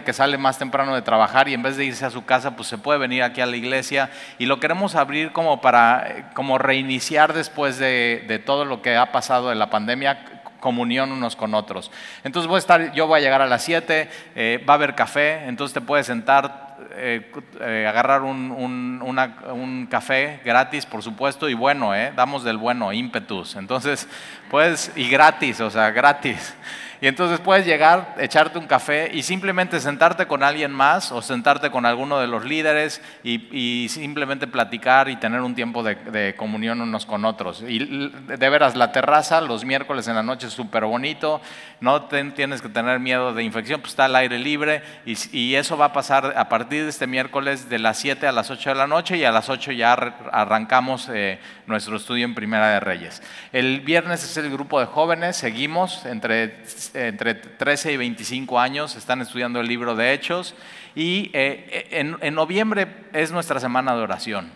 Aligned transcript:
que 0.00 0.14
sale 0.14 0.38
más 0.38 0.58
temprano 0.58 0.94
de 0.94 1.02
trabajar 1.02 1.50
y 1.50 1.52
en 1.52 1.62
vez 1.62 1.76
de 1.76 1.84
irse 1.84 2.06
a 2.06 2.10
su 2.10 2.24
casa, 2.24 2.56
pues 2.56 2.68
se 2.68 2.78
puede 2.78 2.98
venir 2.98 3.22
aquí 3.22 3.42
a 3.42 3.46
la 3.46 3.56
iglesia 3.56 4.10
y 4.38 4.46
lo 4.46 4.58
queremos 4.58 4.94
abrir 4.94 5.32
como 5.32 5.60
para 5.60 6.30
como 6.32 6.56
reiniciar 6.56 7.34
después 7.34 7.76
de, 7.76 8.24
de 8.26 8.38
todo 8.38 8.64
lo 8.64 8.80
que 8.80 8.96
ha 8.96 9.12
pasado 9.12 9.52
en 9.52 9.58
la 9.58 9.68
pandemia, 9.68 10.24
comunión 10.62 11.10
unos 11.10 11.36
con 11.36 11.54
otros. 11.54 11.90
Entonces 12.22 12.48
voy 12.48 12.56
a 12.56 12.58
estar, 12.60 12.92
yo 12.94 13.06
voy 13.06 13.18
a 13.18 13.22
llegar 13.22 13.42
a 13.42 13.46
las 13.46 13.64
7, 13.64 14.08
eh, 14.36 14.64
va 14.66 14.74
a 14.74 14.76
haber 14.76 14.94
café, 14.94 15.44
entonces 15.46 15.74
te 15.74 15.80
puedes 15.80 16.06
sentar, 16.06 16.76
eh, 16.92 17.30
eh, 17.60 17.86
agarrar 17.86 18.22
un, 18.22 18.52
un, 18.52 19.02
un, 19.02 19.86
café 19.90 20.40
gratis, 20.44 20.86
por 20.86 21.02
supuesto, 21.02 21.48
y 21.48 21.54
bueno, 21.54 21.90
damos 22.14 22.44
del 22.44 22.58
bueno, 22.58 22.92
ímpetus. 22.92 23.56
Entonces, 23.56 24.08
pues, 24.50 24.92
y 24.94 25.08
gratis, 25.08 25.60
o 25.60 25.68
sea, 25.68 25.90
gratis. 25.90 26.54
Y 27.02 27.08
entonces 27.08 27.40
puedes 27.40 27.66
llegar, 27.66 28.14
echarte 28.20 28.60
un 28.60 28.68
café 28.68 29.10
y 29.12 29.24
simplemente 29.24 29.80
sentarte 29.80 30.28
con 30.28 30.44
alguien 30.44 30.70
más 30.70 31.10
o 31.10 31.20
sentarte 31.20 31.68
con 31.72 31.84
alguno 31.84 32.20
de 32.20 32.28
los 32.28 32.44
líderes 32.44 33.02
y, 33.24 33.88
simplemente 33.88 34.46
platicar 34.46 35.08
y 35.08 35.16
tener 35.16 35.40
un 35.40 35.56
tiempo 35.56 35.82
de, 35.82 36.36
comunión 36.36 36.80
unos 36.80 37.04
con 37.04 37.24
otros. 37.24 37.64
Y 37.66 37.80
de 38.08 38.48
veras, 38.48 38.76
la 38.76 38.92
terraza 38.92 39.40
los 39.40 39.64
miércoles 39.64 40.06
en 40.06 40.14
la 40.14 40.22
noche 40.22 40.46
es 40.46 40.52
súper 40.52 40.84
bonito, 40.84 41.40
no 41.80 42.04
tienes 42.04 42.62
que 42.62 42.68
tener 42.68 43.00
miedo 43.00 43.34
de 43.34 43.42
infección, 43.42 43.80
pues 43.80 43.94
está 43.94 44.04
al 44.04 44.14
aire 44.14 44.38
libre 44.38 44.82
y, 45.04 45.56
eso 45.56 45.76
va 45.76 45.86
a 45.86 45.92
pasar 45.92 46.34
a 46.36 46.48
partir 46.48 46.84
de 46.84 46.90
este 46.90 47.08
miércoles 47.08 47.68
de 47.68 47.80
las 47.80 47.98
7 47.98 48.28
a 48.28 48.32
las 48.32 48.48
8 48.48 48.70
de 48.70 48.76
la 48.76 48.86
noche 48.86 49.16
y 49.16 49.24
a 49.24 49.32
las 49.32 49.48
8 49.48 49.72
ya 49.72 49.92
arrancamos 49.92 51.10
eh, 51.12 51.40
nuestro 51.66 51.96
estudio 51.96 52.24
en 52.24 52.36
Primera 52.36 52.74
de 52.74 52.80
Reyes. 52.80 53.22
El 53.52 53.80
viernes 53.80 54.22
es 54.22 54.36
el 54.36 54.50
grupo 54.50 54.78
de 54.78 54.86
jóvenes, 54.86 55.36
seguimos 55.36 56.06
entre 56.06 56.62
entre 56.94 57.34
13 57.34 57.92
y 57.92 57.96
25 57.96 58.58
años, 58.60 58.96
están 58.96 59.20
estudiando 59.20 59.60
el 59.60 59.68
libro 59.68 59.94
de 59.94 60.12
Hechos 60.12 60.54
y 60.94 61.30
eh, 61.32 61.88
en, 61.90 62.34
noviembre 62.34 62.88
es 63.12 63.32
nuestra 63.32 63.60
semana 63.60 63.94
de 63.94 64.02
oración. 64.02 64.50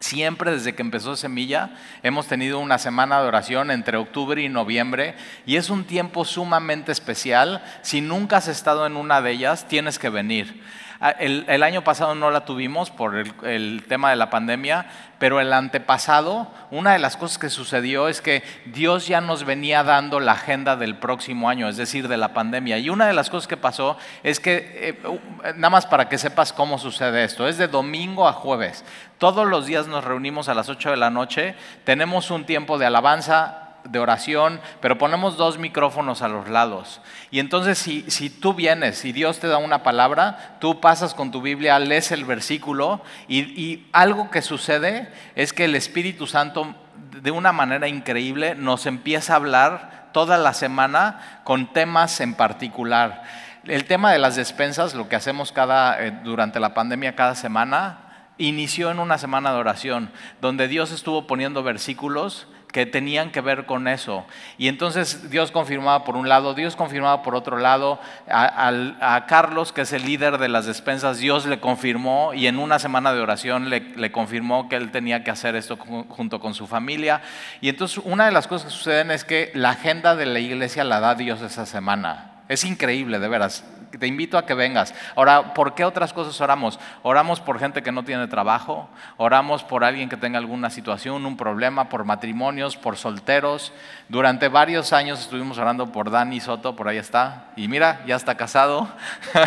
Siempre 0.00 0.50
desde 0.50 0.74
que 0.74 0.82
empezó 0.82 1.16
Semilla 1.16 1.76
hemos 2.02 2.26
tenido 2.26 2.58
una 2.58 2.78
semana 2.78 3.20
de 3.20 3.28
oración 3.28 3.70
entre 3.70 3.96
octubre 3.96 4.42
y 4.42 4.48
noviembre 4.48 5.14
y 5.46 5.56
es 5.56 5.70
un 5.70 5.84
tiempo 5.84 6.24
sumamente 6.24 6.92
especial. 6.92 7.64
Si 7.82 8.00
nunca 8.00 8.36
has 8.36 8.48
estado 8.48 8.86
en 8.86 8.96
una 8.96 9.22
de 9.22 9.30
ellas, 9.30 9.66
tienes 9.66 9.98
que 9.98 10.10
venir. 10.10 10.62
Ah, 11.00 11.10
el, 11.10 11.62
año 11.62 11.82
pasado 11.82 12.14
no 12.14 12.30
la 12.30 12.44
tuvimos 12.44 12.90
por 12.90 13.16
el, 13.16 13.84
tema 13.88 14.10
de 14.10 14.16
la 14.16 14.30
pandemia, 14.30 14.86
pero 15.18 15.40
el 15.40 15.52
antepasado, 15.52 16.48
una 16.70 16.92
de 16.92 16.98
las 16.98 17.16
cosas 17.16 17.38
que 17.38 17.50
sucedió 17.50 18.08
es 18.08 18.20
que 18.20 18.42
Dios 18.66 19.06
ya 19.08 19.20
nos 19.20 19.44
venía 19.44 19.82
dando 19.82 20.20
la 20.20 20.32
agenda 20.32 20.76
del 20.76 20.96
próximo 20.96 21.48
año, 21.48 21.68
es 21.68 21.76
decir, 21.76 22.06
de 22.06 22.16
la 22.16 22.32
pandemia. 22.32 22.78
Y 22.78 22.90
una 22.90 23.06
de 23.06 23.12
las 23.12 23.28
cosas 23.28 23.48
que 23.48 23.56
pasó 23.56 23.96
es 24.22 24.38
que, 24.38 24.70
eh, 24.74 25.18
nada 25.56 25.70
más 25.70 25.86
para 25.86 26.08
que 26.08 26.16
sepas 26.16 26.52
cómo 26.52 26.78
sucede 26.78 27.24
esto, 27.24 27.48
es 27.48 27.58
de 27.58 27.66
domingo 27.68 28.28
a 28.28 28.32
jueves. 28.32 28.84
Todos 29.18 29.46
los 29.46 29.66
días 29.66 29.88
nos 29.88 30.04
reunimos 30.04 30.48
a 30.48 30.54
las 30.54 30.68
8 30.68 30.90
de 30.90 30.96
la 30.96 31.10
noche, 31.10 31.56
tenemos 31.84 32.30
un 32.30 32.44
tiempo 32.44 32.78
de 32.78 32.86
alabanza, 32.86 33.63
de 33.84 33.98
oración, 33.98 34.60
pero 34.80 34.98
ponemos 34.98 35.36
dos 35.36 35.58
micrófonos 35.58 36.22
a 36.22 36.28
los 36.28 36.48
lados. 36.48 37.00
Y 37.30 37.38
entonces 37.38 37.78
si, 37.78 38.02
si, 38.10 38.30
tú 38.30 38.54
vienes 38.54 39.04
y 39.04 39.12
Dios 39.12 39.38
te 39.38 39.46
da 39.46 39.58
una 39.58 39.82
palabra, 39.82 40.56
tú 40.60 40.80
pasas 40.80 41.14
con 41.14 41.30
tu 41.30 41.42
Biblia, 41.42 41.78
lees 41.78 42.10
el 42.10 42.24
versículo 42.24 43.02
y, 43.28 43.40
y 43.40 43.88
algo 43.92 44.30
que 44.30 44.42
sucede 44.42 45.12
es 45.34 45.52
que 45.52 45.66
el 45.66 45.74
Espíritu 45.74 46.26
Santo 46.26 46.74
de 47.22 47.30
una 47.30 47.52
manera 47.52 47.88
increíble 47.88 48.54
nos 48.54 48.86
empieza 48.86 49.34
a 49.34 49.36
hablar 49.36 50.10
toda 50.12 50.38
la 50.38 50.54
semana 50.54 51.40
con 51.44 51.72
temas 51.72 52.20
en 52.20 52.34
particular. 52.34 53.22
El 53.64 53.84
tema 53.84 54.12
de 54.12 54.18
las 54.18 54.36
despensas, 54.36 54.94
lo 54.94 55.08
que 55.08 55.16
hacemos 55.16 55.52
cada, 55.52 56.02
eh, 56.02 56.10
durante 56.22 56.60
la 56.60 56.74
pandemia 56.74 57.16
cada 57.16 57.34
semana, 57.34 58.30
inició 58.38 58.90
en 58.90 58.98
una 58.98 59.18
semana 59.18 59.52
de 59.52 59.58
oración, 59.58 60.10
donde 60.40 60.68
Dios 60.68 60.90
estuvo 60.92 61.26
poniendo 61.26 61.62
versículos 61.62 62.48
que 62.74 62.86
tenían 62.86 63.30
que 63.30 63.40
ver 63.40 63.66
con 63.66 63.86
eso. 63.86 64.26
Y 64.58 64.66
entonces 64.66 65.30
Dios 65.30 65.52
confirmaba 65.52 66.02
por 66.02 66.16
un 66.16 66.28
lado, 66.28 66.54
Dios 66.54 66.74
confirmaba 66.74 67.22
por 67.22 67.36
otro 67.36 67.56
lado, 67.56 68.00
a, 68.28 69.24
Carlos, 69.28 69.72
que 69.72 69.82
es 69.82 69.92
el 69.92 70.04
líder 70.04 70.38
de 70.38 70.48
las 70.48 70.66
despensas, 70.66 71.18
Dios 71.18 71.46
le 71.46 71.60
confirmó 71.60 72.34
y 72.34 72.48
en 72.48 72.58
una 72.58 72.80
semana 72.80 73.14
de 73.14 73.20
oración 73.20 73.70
le, 73.70 74.10
confirmó 74.10 74.68
que 74.68 74.74
él 74.74 74.90
tenía 74.90 75.22
que 75.22 75.30
hacer 75.30 75.54
esto 75.54 75.76
junto 75.76 76.40
con 76.40 76.52
su 76.52 76.66
familia. 76.66 77.22
Y 77.60 77.68
entonces 77.68 78.02
una 78.04 78.26
de 78.26 78.32
las 78.32 78.48
cosas 78.48 78.72
que 78.72 78.76
suceden 78.76 79.12
es 79.12 79.22
que 79.22 79.52
la 79.54 79.70
agenda 79.70 80.16
de 80.16 80.26
la 80.26 80.40
iglesia 80.40 80.82
la 80.82 80.98
da 80.98 81.14
Dios 81.14 81.42
esa 81.42 81.66
semana. 81.66 82.33
Es 82.48 82.64
increíble, 82.64 83.18
de 83.18 83.28
veras 83.28 83.64
te 83.98 84.06
invito 84.06 84.38
a 84.38 84.46
que 84.46 84.54
vengas. 84.54 84.94
Ahora, 85.14 85.54
¿por 85.54 85.74
qué 85.74 85.84
otras 85.84 86.12
cosas 86.12 86.40
oramos? 86.40 86.78
Oramos 87.02 87.40
por 87.40 87.58
gente 87.58 87.82
que 87.82 87.92
no 87.92 88.04
tiene 88.04 88.26
trabajo, 88.28 88.88
oramos 89.16 89.64
por 89.64 89.84
alguien 89.84 90.08
que 90.08 90.16
tenga 90.16 90.38
alguna 90.38 90.70
situación, 90.70 91.26
un 91.26 91.36
problema, 91.36 91.88
por 91.88 92.04
matrimonios, 92.04 92.76
por 92.76 92.96
solteros. 92.96 93.72
Durante 94.08 94.48
varios 94.48 94.92
años 94.92 95.20
estuvimos 95.20 95.58
orando 95.58 95.92
por 95.92 96.10
Dani 96.10 96.40
Soto, 96.40 96.76
por 96.76 96.88
ahí 96.88 96.98
está. 96.98 97.46
Y 97.56 97.68
mira, 97.68 98.02
ya 98.06 98.16
está 98.16 98.36
casado. 98.36 98.88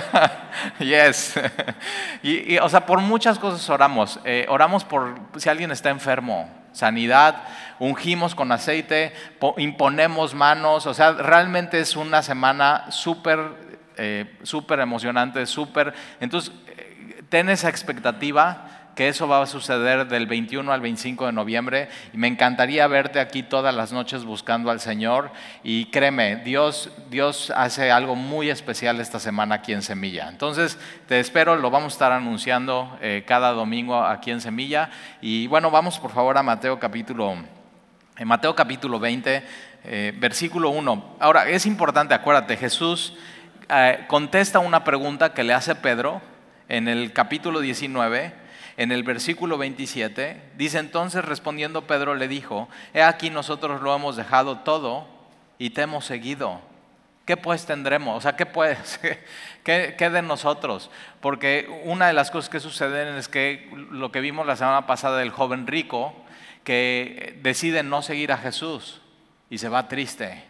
yes. 0.79 1.39
y, 2.23 2.57
o 2.57 2.69
sea, 2.69 2.85
por 2.85 3.01
muchas 3.01 3.39
cosas 3.39 3.69
oramos. 3.69 4.19
Eh, 4.23 4.45
oramos 4.49 4.83
por 4.83 5.15
si 5.37 5.49
alguien 5.49 5.71
está 5.71 5.89
enfermo, 5.89 6.49
sanidad, 6.77 7.43
ungimos 7.79 8.35
con 8.35 8.51
aceite, 8.51 9.13
imponemos 9.57 10.33
manos, 10.33 10.85
o 10.85 10.93
sea, 10.93 11.11
realmente 11.13 11.79
es 11.79 11.95
una 11.95 12.21
semana 12.21 12.85
súper 12.91 13.67
eh, 13.99 14.25
súper 14.43 14.79
emocionante, 14.79 15.43
súper... 15.47 15.91
Entonces, 16.19 16.53
eh, 16.67 17.23
ten 17.29 17.49
esa 17.49 17.67
expectativa 17.67 18.76
que 18.97 19.07
eso 19.07 19.27
va 19.27 19.41
a 19.41 19.45
suceder 19.45 20.07
del 20.07 20.25
21 20.25 20.69
al 20.73 20.81
25 20.81 21.27
de 21.27 21.31
noviembre 21.31 21.87
y 22.13 22.17
me 22.17 22.27
encantaría 22.27 22.85
verte 22.87 23.21
aquí 23.21 23.43
todas 23.43 23.73
las 23.73 23.93
noches 23.93 24.25
buscando 24.25 24.71
al 24.71 24.81
Señor 24.81 25.31
y 25.63 25.85
créeme, 25.85 26.37
Dios, 26.37 26.91
Dios 27.09 27.53
hace 27.55 27.91
algo 27.91 28.15
muy 28.15 28.49
especial 28.49 28.99
esta 28.99 29.19
semana 29.19 29.55
aquí 29.55 29.71
en 29.71 29.83
Semilla. 29.83 30.27
Entonces 30.27 30.77
te 31.07 31.21
espero, 31.21 31.55
lo 31.55 31.69
vamos 31.69 31.93
a 31.93 31.95
estar 31.95 32.11
anunciando 32.11 32.97
eh, 32.99 33.23
cada 33.25 33.51
domingo 33.51 34.03
aquí 34.03 34.31
en 34.31 34.41
Semilla 34.41 34.89
y 35.21 35.47
bueno, 35.47 35.71
vamos 35.71 35.99
por 35.99 36.11
favor 36.11 36.37
a 36.37 36.43
Mateo 36.43 36.77
capítulo, 36.79 37.35
en 38.17 38.27
Mateo 38.27 38.53
capítulo 38.53 38.99
20, 38.99 39.43
versículo 40.19 40.71
1. 40.71 41.15
Ahora, 41.19 41.47
es 41.47 41.65
importante, 41.65 42.13
acuérdate, 42.13 42.57
Jesús 42.57 43.13
eh, 43.69 44.05
contesta 44.07 44.59
una 44.59 44.85
pregunta 44.85 45.33
que 45.33 45.43
le 45.43 45.53
hace 45.53 45.75
Pedro 45.75 46.21
en 46.69 46.87
el 46.87 47.11
capítulo 47.11 47.59
19, 47.59 48.46
en 48.77 48.91
el 48.91 49.03
versículo 49.03 49.57
27. 49.57 50.41
Dice 50.55 50.77
entonces 50.77 51.25
respondiendo 51.25 51.87
Pedro 51.87 52.15
le 52.15 52.27
dijo, 52.27 52.69
he 52.93 53.01
aquí 53.01 53.29
nosotros 53.29 53.81
lo 53.81 53.93
hemos 53.93 54.15
dejado 54.15 54.59
todo 54.59 55.07
y 55.57 55.71
te 55.71 55.81
hemos 55.81 56.05
seguido. 56.05 56.61
¿Qué 57.25 57.35
pues 57.35 57.65
tendremos? 57.65 58.17
O 58.17 58.21
sea, 58.21 58.37
¿qué 58.37 58.45
pues? 58.45 58.99
¿Qué, 59.63 59.95
¿Qué, 59.97 60.09
de 60.09 60.21
nosotros? 60.21 60.89
Porque 61.19 61.81
una 61.83 62.07
de 62.07 62.13
las 62.13 62.31
cosas 62.31 62.49
que 62.49 62.61
suceden 62.61 63.15
es 63.15 63.27
que 63.27 63.69
lo 63.91 64.13
que 64.13 64.21
vimos 64.21 64.45
la 64.45 64.55
semana 64.55 64.87
pasada 64.87 65.17
del 65.17 65.31
joven 65.31 65.67
rico, 65.67 66.15
que 66.63 67.37
decide 67.41 67.83
no 67.83 68.01
seguir 68.01 68.31
a 68.31 68.37
Jesús 68.37 69.01
y 69.49 69.57
se 69.57 69.67
va 69.67 69.89
triste. 69.89 70.43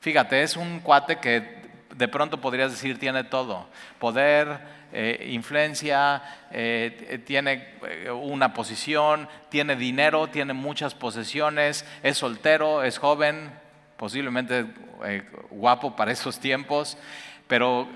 Fíjate, 0.00 0.42
es 0.42 0.56
un 0.56 0.80
cuate 0.80 1.18
que 1.18 1.67
de 1.94 2.08
pronto 2.08 2.40
podrías 2.40 2.70
decir 2.70 2.98
tiene 2.98 3.24
todo, 3.24 3.66
poder, 3.98 4.60
eh, 4.92 5.28
influencia, 5.32 6.22
eh, 6.50 7.22
tiene 7.26 7.74
eh, 7.86 8.10
una 8.10 8.54
posición, 8.54 9.28
tiene 9.50 9.76
dinero, 9.76 10.28
tiene 10.28 10.54
muchas 10.54 10.94
posesiones, 10.94 11.84
es 12.02 12.16
soltero, 12.16 12.82
es 12.82 12.98
joven, 12.98 13.50
posiblemente 13.96 14.66
guapo 15.50 15.94
para 15.94 16.12
esos 16.12 16.38
tiempos, 16.38 16.96
pero 17.46 17.88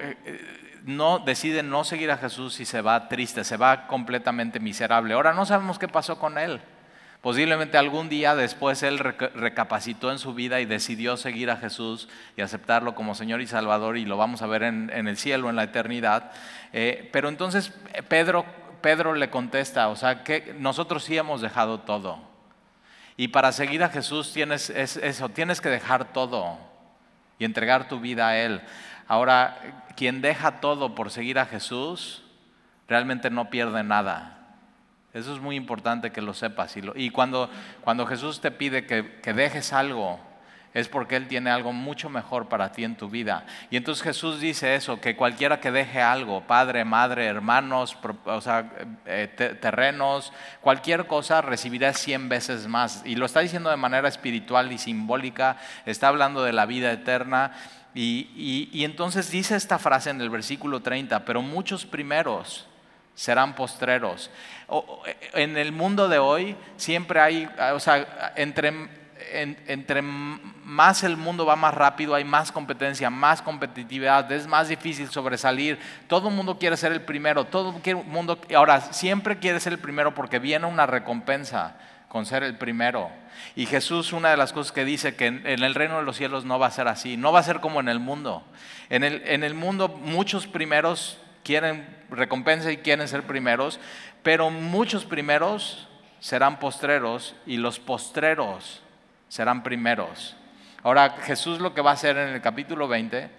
no 0.85 1.19
decide 1.19 1.63
no 1.63 1.85
seguir 1.85 2.11
a 2.11 2.19
Jesús 2.19 2.61
y 2.61 2.65
se 2.65 2.83
va 2.83 3.09
triste, 3.09 3.45
se 3.45 3.57
va 3.57 3.87
completamente 3.87 4.61
miserable. 4.61 5.15
Ahora 5.15 5.33
no 5.33 5.47
sabemos 5.47 5.79
qué 5.79 5.89
pasó 5.89 6.19
con 6.19 6.39
él. 6.39 6.61
Posiblemente 7.23 7.79
algún 7.79 8.09
día 8.09 8.35
después 8.35 8.83
él 8.83 8.99
recapacitó 8.99 10.11
en 10.11 10.19
su 10.19 10.35
vida 10.35 10.61
y 10.61 10.65
decidió 10.65 11.17
seguir 11.17 11.53
a 11.53 11.57
Jesús 11.57 12.09
y 12.37 12.43
aceptarlo 12.43 12.97
como 12.97 13.15
Señor 13.15 13.41
y 13.41 13.47
Salvador 13.47 13.97
y 13.97 14.05
lo 14.05 14.17
vamos 14.17 14.43
a 14.43 14.49
ver 14.49 14.65
en, 14.65 14.91
el 14.91 15.17
cielo, 15.17 15.49
en 15.49 15.55
la 15.55 15.63
eternidad. 15.63 16.33
Eh, 16.73 17.09
pero 17.13 17.29
entonces 17.29 17.73
eh, 17.95 18.03
Pedro, 18.03 18.45
Pedro 18.81 19.15
le 19.15 19.31
contesta, 19.31 19.89
o 19.89 19.95
sea, 19.95 20.25
que 20.25 20.53
nosotros 20.59 21.05
sí 21.05 21.17
hemos 21.17 21.41
dejado 21.41 21.79
todo. 21.79 22.19
Y 23.17 23.29
para 23.29 23.53
seguir 23.53 23.85
a 23.85 23.89
Jesús 23.89 24.33
tienes 24.33 24.69
eso, 24.71 25.29
tienes 25.29 25.61
que 25.61 25.69
dejar 25.69 26.13
todo 26.13 26.59
y 27.39 27.45
entregar 27.45 27.87
tu 27.87 28.01
vida 28.01 28.29
a 28.29 28.37
Él. 28.37 28.63
Ahora, 29.07 29.85
quien 29.97 30.23
deja 30.23 30.61
todo 30.61 30.97
por 30.97 31.13
seguir 31.13 31.39
a 31.39 31.47
Jesús, 31.47 32.25
realmente 32.89 33.31
no 33.31 33.49
pierde 33.49 33.85
nada. 33.85 34.42
Eso 35.15 35.35
es 35.35 35.41
muy 35.41 35.57
importante 35.57 36.11
que 36.11 36.23
lo 36.23 36.33
sepas. 36.33 36.75
Y, 36.95 37.11
cuando, 37.11 37.51
cuando 37.83 38.07
Jesús 38.07 38.41
te 38.41 38.51
pide 38.51 38.87
que, 38.87 39.33
dejes 39.35 39.75
algo, 39.75 40.19
es 40.73 40.89
porque 40.89 41.17
Él 41.17 41.29
tiene 41.29 41.51
algo 41.51 41.75
mucho 41.75 42.09
mejor 42.09 42.49
para 42.49 42.73
ti 42.73 42.83
en 42.83 42.97
tu 42.97 43.11
vida. 43.11 43.45
Y 43.69 43.77
entonces 43.77 44.03
Jesús 44.03 44.41
dice 44.41 44.75
eso, 44.75 45.03
que 45.03 45.15
cualquiera 45.15 45.61
que 45.61 45.71
deje 45.71 46.01
algo, 46.01 46.47
padre, 46.47 46.87
madre, 46.87 47.27
hermanos, 47.27 47.99
sea, 48.41 48.73
eh, 49.05 49.59
terrenos, 49.61 50.33
cualquier 50.63 51.07
cosa, 51.07 51.43
recibirá 51.43 51.93
cien 51.93 52.31
veces 52.31 52.67
más. 52.67 53.03
Y 53.05 53.17
lo 53.17 53.27
está 53.27 53.41
diciendo 53.41 53.69
de 53.69 53.77
manera 53.77 54.09
espiritual 54.09 54.73
y 54.73 54.79
simbólica, 54.79 55.59
está 55.85 56.09
hablando 56.09 56.43
de 56.43 56.55
la 56.55 56.65
vida 56.65 56.91
eterna. 56.91 57.53
Y, 57.95 58.71
y 58.73 58.85
entonces 58.87 59.31
dice 59.31 59.57
esta 59.57 59.79
frase 59.79 60.09
en 60.09 60.23
el 60.23 60.31
versículo 60.31 60.81
30, 60.81 61.27
pero 61.27 61.43
muchos 61.43 61.85
primeros 61.85 62.67
serán 63.15 63.55
postreros. 63.55 64.31
En 65.35 65.57
el 65.57 65.73
mundo 65.73 66.09
de 66.09 66.19
hoy 66.19 66.57
siempre 66.77 67.21
hay, 67.21 67.49
o 67.73 67.81
sea, 67.81 68.33
entre 68.37 69.03
entre 69.33 70.03
más 70.03 71.03
el 71.03 71.17
mundo 71.17 71.47
va 71.47 71.57
más 71.57 71.75
rápido, 71.75 72.15
hay 72.15 72.25
más 72.25 72.53
competencia, 72.53 73.11
más 73.11 73.43
competitividad, 73.43 74.31
es 74.33 74.47
más 74.47 74.69
difícil 74.69 75.09
sobresalir. 75.11 75.79
Todo 76.07 76.29
el 76.29 76.35
mundo 76.35 76.59
quiere 76.59 76.77
ser 76.77 76.93
el 76.93 77.03
primero, 77.03 77.45
todo 77.45 77.75
el 77.85 77.97
mundo, 78.05 78.39
ahora 78.55 78.81
siempre 78.81 79.39
quiere 79.39 79.61
ser 79.61 79.73
el 79.73 79.79
primero 79.79 80.15
porque 80.15 80.39
viene 80.39 80.67
una 80.67 80.87
recompensa 80.87 81.77
con 82.09 82.27
ser 82.27 82.43
el 82.43 82.57
primero. 82.57 83.11
Y 83.57 83.67
Jesús, 83.67 84.13
una 84.13 84.31
de 84.31 84.37
las 84.37 84.53
cosas 84.53 84.73
que 84.73 84.85
dice 84.85 85.17
que 85.17 85.27
en, 85.27 85.47
el 85.47 85.75
reino 85.75 85.99
de 85.99 86.05
los 86.05 86.17
cielos 86.17 86.45
no 86.45 86.59
va 86.59 86.67
a 86.67 86.71
ser 86.71 86.89
así, 86.89 87.17
no 87.17 87.33
va 87.33 87.41
a 87.41 87.45
ser 87.45 87.61
como 87.61 87.81
en 87.81 87.89
el 87.89 88.01
mundo. 88.01 88.45
En 88.91 89.05
el, 89.05 89.23
en 89.27 89.45
el 89.45 89.55
mundo 89.55 89.89
muchos 89.89 90.47
primeros 90.47 91.19
quieren 91.43 91.87
recompensa 92.11 92.71
y 92.71 92.79
quieren 92.79 93.09
ser 93.09 93.25
primeros, 93.25 93.81
pero 94.23 94.51
muchos 94.51 95.05
primeros 95.05 95.89
serán 96.21 96.59
postreros 96.59 97.35
y 97.47 97.57
los 97.57 97.79
postreros 97.81 98.83
serán 99.29 99.63
primeros. 99.63 100.37
Ahora 100.83 101.17
Jesús 101.23 101.61
lo 101.61 101.75
que 101.75 101.81
va 101.81 101.91
a 101.91 101.95
hacer 101.95 102.17
en 102.17 102.29
el 102.29 102.41
capítulo 102.41 102.89
20 102.89 103.31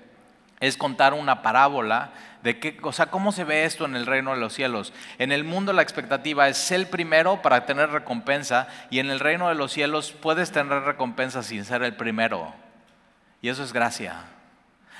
es 0.59 0.77
contar 0.77 1.13
una 1.13 1.41
parábola 1.41 2.11
de 2.41 2.59
qué, 2.59 2.77
o 2.83 2.93
sea, 2.93 3.07
cómo 3.07 3.31
se 3.31 3.43
ve 3.43 3.65
esto 3.65 3.85
en 3.85 3.95
el 3.95 4.05
reino 4.05 4.31
de 4.31 4.39
los 4.39 4.53
cielos. 4.53 4.93
En 5.17 5.31
el 5.31 5.43
mundo 5.43 5.73
la 5.73 5.81
expectativa 5.81 6.47
es 6.47 6.57
ser 6.57 6.81
el 6.81 6.87
primero 6.87 7.41
para 7.41 7.65
tener 7.65 7.89
recompensa 7.89 8.67
y 8.89 8.99
en 8.99 9.09
el 9.09 9.19
reino 9.19 9.49
de 9.49 9.55
los 9.55 9.71
cielos 9.71 10.13
puedes 10.13 10.51
tener 10.51 10.83
recompensa 10.83 11.43
sin 11.43 11.65
ser 11.65 11.83
el 11.83 11.95
primero. 11.95 12.53
Y 13.41 13.49
eso 13.49 13.63
es 13.63 13.73
gracia. 13.73 14.23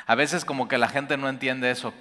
A 0.06 0.16
veces 0.16 0.46
como 0.46 0.68
que 0.68 0.78
la 0.78 0.90
gente 0.90 1.18
no 1.18 1.30
entiende 1.30 1.72
eso. 1.72 1.94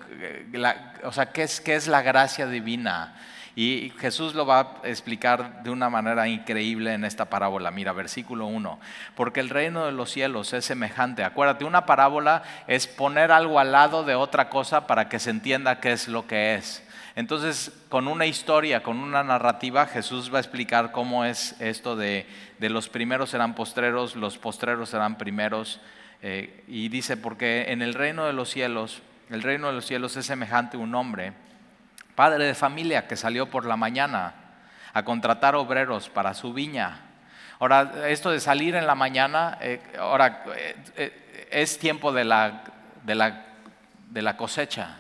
o 1.05 1.13
sea, 1.13 1.27
¿qué 1.33 1.43
es, 1.43 1.61
qué 1.61 1.75
es 1.75 1.87
la 1.87 2.03
gracia 2.03 2.47
divina? 2.47 3.15
Y 3.55 3.93
Jesús 3.99 4.35
lo 4.35 4.47
va 4.47 4.61
a 4.83 4.89
explicar 4.89 5.63
de 5.63 5.71
una 5.71 5.91
manera 5.91 6.27
increíble 6.27 6.95
en 6.95 7.05
esta 7.05 7.27
parábola. 7.27 7.71
Mira, 7.71 7.93
versículo 7.93 8.47
1. 8.47 8.81
Porque 9.15 9.41
el 9.41 9.51
reino 9.51 9.85
de 9.85 9.93
los 9.93 10.11
cielos 10.11 10.55
es 10.55 10.65
semejante. 10.65 11.23
Acuérdate, 11.23 11.67
una 11.67 11.85
parábola 11.85 12.43
es 12.67 12.87
poner 12.87 13.31
algo 13.31 13.59
al 13.59 13.73
lado 13.73 14.05
de 14.05 14.15
otra 14.15 14.49
cosa 14.49 14.87
para 14.87 15.11
que 15.11 15.19
se 15.19 15.31
entienda 15.31 15.81
qué 15.81 15.93
es 15.93 16.09
lo 16.09 16.27
que 16.27 16.55
es. 16.55 16.83
Entonces, 17.15 17.73
con 17.91 18.09
una 18.09 18.25
historia, 18.25 18.83
con 18.83 18.99
una 18.99 19.23
narrativa, 19.23 19.85
Jesús 19.87 20.33
va 20.33 20.39
a 20.39 20.41
explicar 20.41 20.93
cómo 20.93 21.27
es 21.27 21.61
esto 21.61 21.95
de, 21.95 22.27
los 22.59 22.89
primeros 22.89 23.31
serán 23.31 23.55
postreros, 23.55 24.17
los 24.17 24.39
postreros 24.39 24.89
serán 24.89 25.19
primeros. 25.19 25.79
Eh, 26.23 26.65
y 26.69 26.89
dice, 26.89 27.17
porque 27.17 27.67
en 27.69 27.83
el 27.83 27.95
reino 27.95 28.25
de 28.27 28.33
los 28.33 28.49
cielos, 28.49 29.03
el 29.29 29.43
reino 29.43 29.67
de 29.67 29.75
los 29.75 29.87
cielos 29.87 30.17
es 30.17 30.27
semejante 30.27 30.77
a 30.77 30.81
un 30.81 30.95
hombre 30.95 31.33
padre 32.15 32.45
de 32.45 32.55
familia 32.55 33.07
que 33.07 33.17
salió 33.17 33.49
por 33.49 33.65
la 33.65 33.77
mañana 33.77 34.35
a 34.93 35.03
contratar 35.05 35.55
obreros 35.55 36.09
para 36.09 36.35
su 36.35 36.53
viña. 36.53 37.01
Ahora, 37.59 38.09
esto 38.09 38.31
de 38.31 38.41
salir 38.41 38.75
en 38.75 38.87
la 38.87 38.95
mañana, 38.95 39.59
eh, 39.61 39.81
ahora 39.99 40.45
eh, 40.57 40.77
eh, 40.97 41.49
es 41.51 41.79
tiempo 41.79 42.13
de 42.13 42.25
la, 42.25 42.65
de, 43.03 43.15
la, 43.15 43.45
de 44.11 44.23
la 44.23 44.37
cosecha. 44.37 44.99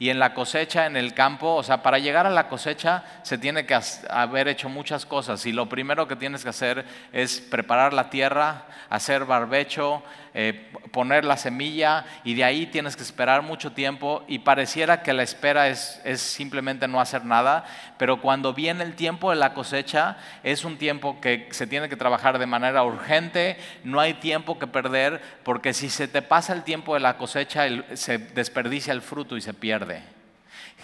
Y 0.00 0.10
en 0.10 0.20
la 0.20 0.32
cosecha, 0.32 0.86
en 0.86 0.96
el 0.96 1.12
campo, 1.12 1.56
o 1.56 1.62
sea, 1.64 1.82
para 1.82 1.98
llegar 1.98 2.24
a 2.24 2.30
la 2.30 2.48
cosecha 2.48 3.02
se 3.22 3.36
tiene 3.36 3.66
que 3.66 3.76
haber 4.08 4.46
hecho 4.46 4.68
muchas 4.68 5.04
cosas. 5.04 5.44
Y 5.44 5.52
lo 5.52 5.68
primero 5.68 6.06
que 6.06 6.14
tienes 6.14 6.44
que 6.44 6.50
hacer 6.50 6.84
es 7.12 7.40
preparar 7.40 7.92
la 7.92 8.08
tierra, 8.08 8.66
hacer 8.90 9.24
barbecho, 9.24 10.04
eh, 10.40 10.70
poner 10.92 11.24
la 11.24 11.36
semilla 11.36 12.04
y 12.22 12.34
de 12.34 12.44
ahí 12.44 12.66
tienes 12.66 12.94
que 12.94 13.02
esperar 13.02 13.42
mucho 13.42 13.72
tiempo 13.72 14.22
y 14.28 14.38
pareciera 14.38 15.02
que 15.02 15.12
la 15.12 15.24
espera 15.24 15.66
es, 15.66 16.00
es, 16.04 16.20
simplemente 16.20 16.86
no 16.86 17.00
hacer 17.00 17.24
nada, 17.24 17.64
pero 17.98 18.20
cuando 18.20 18.54
viene 18.54 18.84
el 18.84 18.94
tiempo 18.94 19.30
de 19.30 19.36
la 19.36 19.52
cosecha 19.52 20.16
es 20.44 20.64
un 20.64 20.78
tiempo 20.78 21.20
que 21.20 21.48
se 21.50 21.66
tiene 21.66 21.88
que 21.88 21.96
trabajar 21.96 22.38
de 22.38 22.46
manera 22.46 22.84
urgente, 22.84 23.58
no 23.82 23.98
hay 23.98 24.14
tiempo 24.14 24.60
que 24.60 24.68
perder 24.68 25.20
porque 25.42 25.74
si 25.74 25.90
se 25.90 26.06
te 26.06 26.22
pasa 26.22 26.52
el 26.52 26.62
tiempo 26.62 26.94
de 26.94 27.00
la 27.00 27.16
cosecha 27.16 27.64
se 27.94 28.18
desperdicia 28.18 28.92
el 28.92 29.02
fruto 29.02 29.36
y 29.36 29.40
se 29.40 29.54
pierde. 29.54 30.04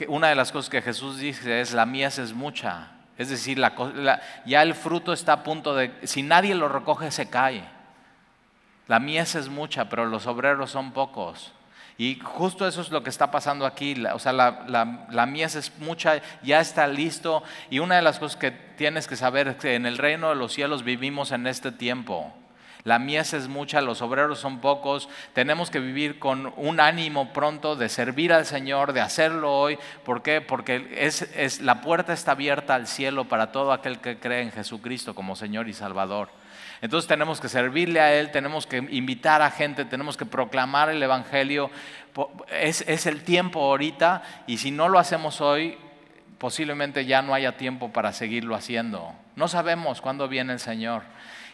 Una 0.09 0.31
de 0.31 0.35
las 0.35 0.51
cosas 0.51 0.69
que 0.69 0.83
Jesús 0.83 1.19
dice 1.19 1.61
es 1.61 1.73
la 1.73 1.87
mies 1.87 2.19
es 2.19 2.33
mucha, 2.33 2.89
es 3.17 3.29
decir, 3.29 3.63
ya 4.45 4.63
el 4.63 4.75
fruto 4.75 5.13
está 5.13 5.35
a 5.35 5.45
punto 5.45 5.77
de, 5.77 5.93
si 6.03 6.25
nadie 6.25 6.57
lo 6.57 6.69
recoge 6.69 7.13
se 7.13 7.31
cae. 7.31 7.74
La 8.87 8.99
mies 8.99 9.35
es 9.35 9.49
mucha, 9.49 9.89
pero 9.89 10.07
los 10.07 10.27
obreros 10.27 10.71
son 10.71 10.93
pocos. 10.93 11.53
Y 11.97 12.19
justo 12.23 12.67
eso 12.67 12.81
es 12.81 12.91
lo 12.91 13.03
que 13.03 13.11
está 13.11 13.31
pasando 13.31 13.67
aquí. 13.67 13.95
O 14.13 14.19
sea, 14.19 14.33
la, 14.33 15.27
mies 15.27 15.55
es 15.55 15.73
mucha, 15.79 16.21
ya 16.43 16.61
está 16.61 16.87
listo. 16.87 17.43
Y 17.71 17.79
una 17.79 17.97
de 17.97 18.03
las 18.03 18.19
cosas 18.19 18.37
que 18.37 18.51
tienes 18.51 19.07
que 19.07 19.17
saber 19.17 19.49
es 19.49 19.57
que 19.57 19.75
en 19.75 19.87
el 19.87 19.99
reino 19.99 20.29
de 20.29 20.35
los 20.35 20.53
cielos 20.53 20.83
vivimos 20.83 21.31
en 21.33 21.47
este 21.47 21.71
tiempo. 21.71 22.35
La 22.83 22.99
mies 22.99 23.33
es 23.33 23.49
mucha, 23.49 23.81
los 23.81 24.03
obreros 24.03 24.41
son 24.41 24.59
pocos. 24.59 25.09
Tenemos 25.33 25.71
que 25.71 25.81
vivir 25.81 26.19
con 26.19 26.53
un 26.57 26.81
ánimo 26.81 27.33
pronto 27.33 27.77
de 27.77 27.89
servir 27.89 28.33
al 28.33 28.45
Señor, 28.45 28.93
de 28.93 29.01
hacerlo 29.01 29.57
hoy. 29.57 29.79
¿Por 30.05 30.23
qué? 30.23 30.43
Porque 30.43 30.95
es, 30.99 31.63
la 31.63 31.81
puerta 31.81 32.13
está 32.13 32.33
abierta 32.33 32.75
al 32.75 32.87
cielo 32.87 33.25
para 33.25 33.53
todo 33.53 33.73
aquel 33.73 34.01
que 34.01 34.19
cree 34.19 34.43
en 34.43 34.53
Jesucristo 34.53 35.15
como 35.15 35.37
Señor 35.37 35.69
y 35.69 35.73
Salvador. 35.73 36.29
Entonces 36.81 37.09
tenemos 37.09 37.41
que 37.41 37.49
servirle 37.49 38.01
a 38.01 38.15
Él, 38.15 38.31
tenemos 38.31 38.67
que 38.67 38.79
invitar 38.79 39.43
a 39.43 39.51
gente, 39.51 39.85
tenemos 39.85 40.17
que 40.17 40.27
proclamar 40.27 40.91
el 40.91 41.03
Evangelio. 41.03 41.71
Es, 42.51 43.07
el 43.07 43.23
tiempo 43.25 43.61
ahorita 43.61 44.23
y 44.47 44.59
si 44.59 44.71
no 44.71 44.89
lo 44.89 44.99
hacemos 44.99 45.41
hoy, 45.41 45.77
posiblemente 46.39 47.07
ya 47.07 47.23
no 47.23 47.35
haya 47.35 47.57
tiempo 47.57 47.93
para 47.93 48.13
seguirlo 48.13 48.55
haciendo. 48.55 49.15
No 49.37 49.49
sabemos 49.49 50.01
cuándo 50.01 50.29
viene 50.29 50.53
el 50.53 50.61
Señor. 50.61 51.03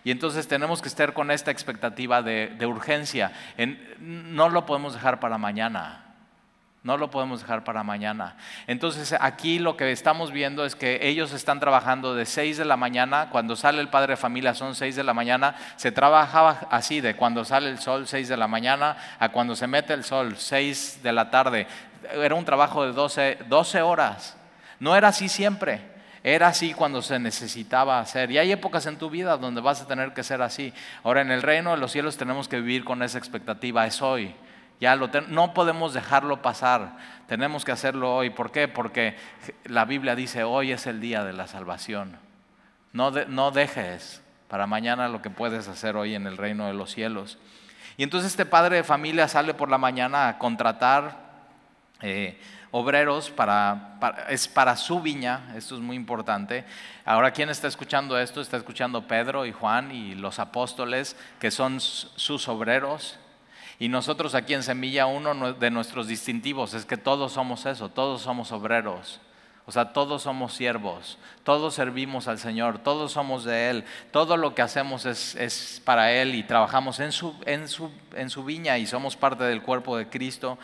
Y 0.02 0.11
entonces 0.11 0.49
tenemos 0.49 0.81
que 0.81 0.88
estar 0.88 1.12
con 1.12 1.31
esta 1.31 1.50
expectativa 1.50 2.22
de, 2.22 2.67
urgencia. 2.67 3.32
no 3.99 4.49
lo 4.49 4.67
podemos 4.67 4.94
dejar 4.94 5.20
para 5.20 5.38
mañana. 5.38 6.10
No 6.82 6.97
lo 6.97 7.11
podemos 7.11 7.41
dejar 7.41 7.62
para 7.62 7.82
mañana. 7.82 8.37
Entonces 8.67 9.15
aquí 9.21 9.58
lo 9.58 9.77
que 9.77 9.93
estamos 9.93 10.32
viendo 10.32 10.65
es 10.65 10.75
que 10.75 11.06
ellos 11.06 11.32
están 11.32 11.60
trabajando 11.60 12.15
de 12.15 12.25
6 12.25 12.56
de 12.56 12.65
la 12.65 12.79
mañana, 12.79 13.29
cuando 13.31 13.55
sale 13.55 13.82
el 13.82 13.89
padre 13.89 14.15
de 14.15 14.17
familia 14.17 14.55
son 14.55 14.75
6 14.75 14.96
de 14.96 15.05
la 15.05 15.13
mañana, 15.13 15.56
se 15.77 15.93
trabajaba 15.93 16.69
así, 16.70 17.03
de 17.03 17.17
cuando 17.17 17.44
sale 17.44 17.69
el 17.69 17.79
sol 17.79 18.06
6 18.06 18.29
de 18.29 18.37
la 18.39 18.49
mañana 18.49 18.96
a 19.19 19.29
cuando 19.29 19.55
se 19.56 19.67
mete 19.67 19.93
el 19.93 20.05
sol 20.05 20.37
6 20.39 21.03
de 21.03 21.13
la 21.13 21.31
tarde. 21.31 21.67
Era 22.15 22.34
un 22.34 22.46
trabajo 22.46 22.87
de 22.87 22.93
12, 22.93 23.39
12 23.46 23.82
horas. 23.82 24.39
No 24.79 24.96
era 24.96 25.08
así 25.08 25.29
siempre. 25.29 25.82
Era 26.22 26.49
así 26.49 26.72
cuando 26.72 27.03
se 27.03 27.19
necesitaba 27.19 28.01
hacer. 28.01 28.31
Y 28.31 28.39
hay 28.39 28.53
épocas 28.53 28.87
en 28.87 28.96
tu 28.96 29.10
vida 29.10 29.37
donde 29.37 29.60
vas 29.60 29.82
a 29.82 29.87
tener 29.87 30.15
que 30.15 30.22
ser 30.22 30.41
así. 30.41 30.72
Ahora 31.03 31.20
en 31.20 31.31
el 31.31 31.43
reino 31.43 31.72
de 31.72 31.77
los 31.77 31.93
cielos 31.93 32.17
tenemos 32.17 32.49
que 32.49 32.60
vivir 32.60 32.84
con 32.84 33.03
esa 33.03 33.19
expectativa. 33.19 33.87
Es 33.87 34.01
hoy. 34.01 34.34
Ya 34.81 34.96
lo 34.96 35.08
no 35.29 35.53
podemos 35.53 35.93
dejarlo 35.93 36.41
pasar, 36.41 36.96
tenemos 37.27 37.65
que 37.65 37.72
hacerlo 37.72 38.15
hoy. 38.15 38.31
¿Por 38.31 38.51
qué? 38.51 38.67
Porque 38.67 39.17
la 39.65 39.84
Biblia 39.84 40.15
dice, 40.17 40.43
hoy 40.43 40.72
es 40.72 40.87
el 40.87 41.01
día 41.01 41.22
de 41.22 41.34
la 41.34 41.46
salvación. 41.46 42.19
No, 42.93 43.10
no 43.10 43.51
dejes 43.51 44.22
para 44.49 44.67
mañana 44.67 45.08
lo 45.08 45.22
que 45.22 45.31
puedes 45.31 45.69
hacer 45.69 45.96
hoy 45.96 46.15
en 46.15 46.27
el 46.27 46.37
reino 46.39 46.67
de 46.67 46.72
los 46.72 46.91
cielos. 46.91 47.39
Y 47.96 48.03
entonces 48.03 48.31
este 48.31 48.46
padre 48.46 48.77
de 48.77 48.84
familia 48.84 49.29
sale 49.29 49.53
por 49.53 49.69
la 49.69 49.79
mañana 49.79 50.29
a 50.29 50.39
contratar 50.39 51.31
eh, 52.01 52.41
obreros 52.70 53.31
para, 53.31 53.99
es 54.29 54.49
para 54.49 54.77
su 54.77 55.01
viña, 55.01 55.53
esto 55.56 55.75
es 55.75 55.81
muy 55.81 55.96
importante. 55.96 56.65
Ahora, 57.05 57.32
¿quién 57.32 57.51
está 57.51 57.69
escuchando 57.69 58.19
esto? 58.19 58.41
Está 58.41 58.56
escuchando 58.56 59.06
Pedro 59.06 59.44
y 59.44 59.53
Juan 59.53 59.93
y 59.93 60.15
los 60.15 60.39
apóstoles, 60.39 61.17
que 61.39 61.51
son 61.51 61.81
sus 61.81 62.49
obreros. 62.49 63.19
Y 63.81 63.89
nosotros 63.89 64.34
aquí 64.34 64.53
en 64.53 64.63
Semilla, 64.63 65.06
uno 65.06 65.55
de 65.55 65.70
nuestros 65.70 66.06
distintivos 66.06 66.75
es 66.75 66.84
que 66.84 66.99
todos 66.99 67.32
somos 67.32 67.65
eso, 67.65 67.89
todos 67.89 68.20
somos 68.20 68.53
obreros. 68.53 69.20
O 69.65 69.72
sea, 69.72 69.94
todos 69.94 70.22
somos 70.22 70.53
siervos, 70.53 71.17
todos 71.44 71.75
servimos 71.75 72.29
al 72.29 72.39
Señor, 72.39 72.81
todos 72.81 73.13
somos 73.13 73.44
de 73.44 73.70
Él, 73.70 73.84
todo 74.10 74.37
lo 74.37 74.55
que 74.55 74.60
hacemos 74.60 75.06
es, 75.06 75.81
para 75.84 76.13
Él 76.13 76.34
y 76.34 76.43
trabajamos 76.43 77.01
en 77.01 77.10
su, 77.10 77.34
en, 77.46 77.69
su, 77.69 77.91
en 78.15 78.29
su 78.29 78.44
viña 78.44 78.77
y 78.77 78.87
somos 78.87 79.17
parte 79.17 79.44
del 79.44 79.63
cuerpo 79.63 79.96
de 79.96 80.10
Cristo. 80.10 80.58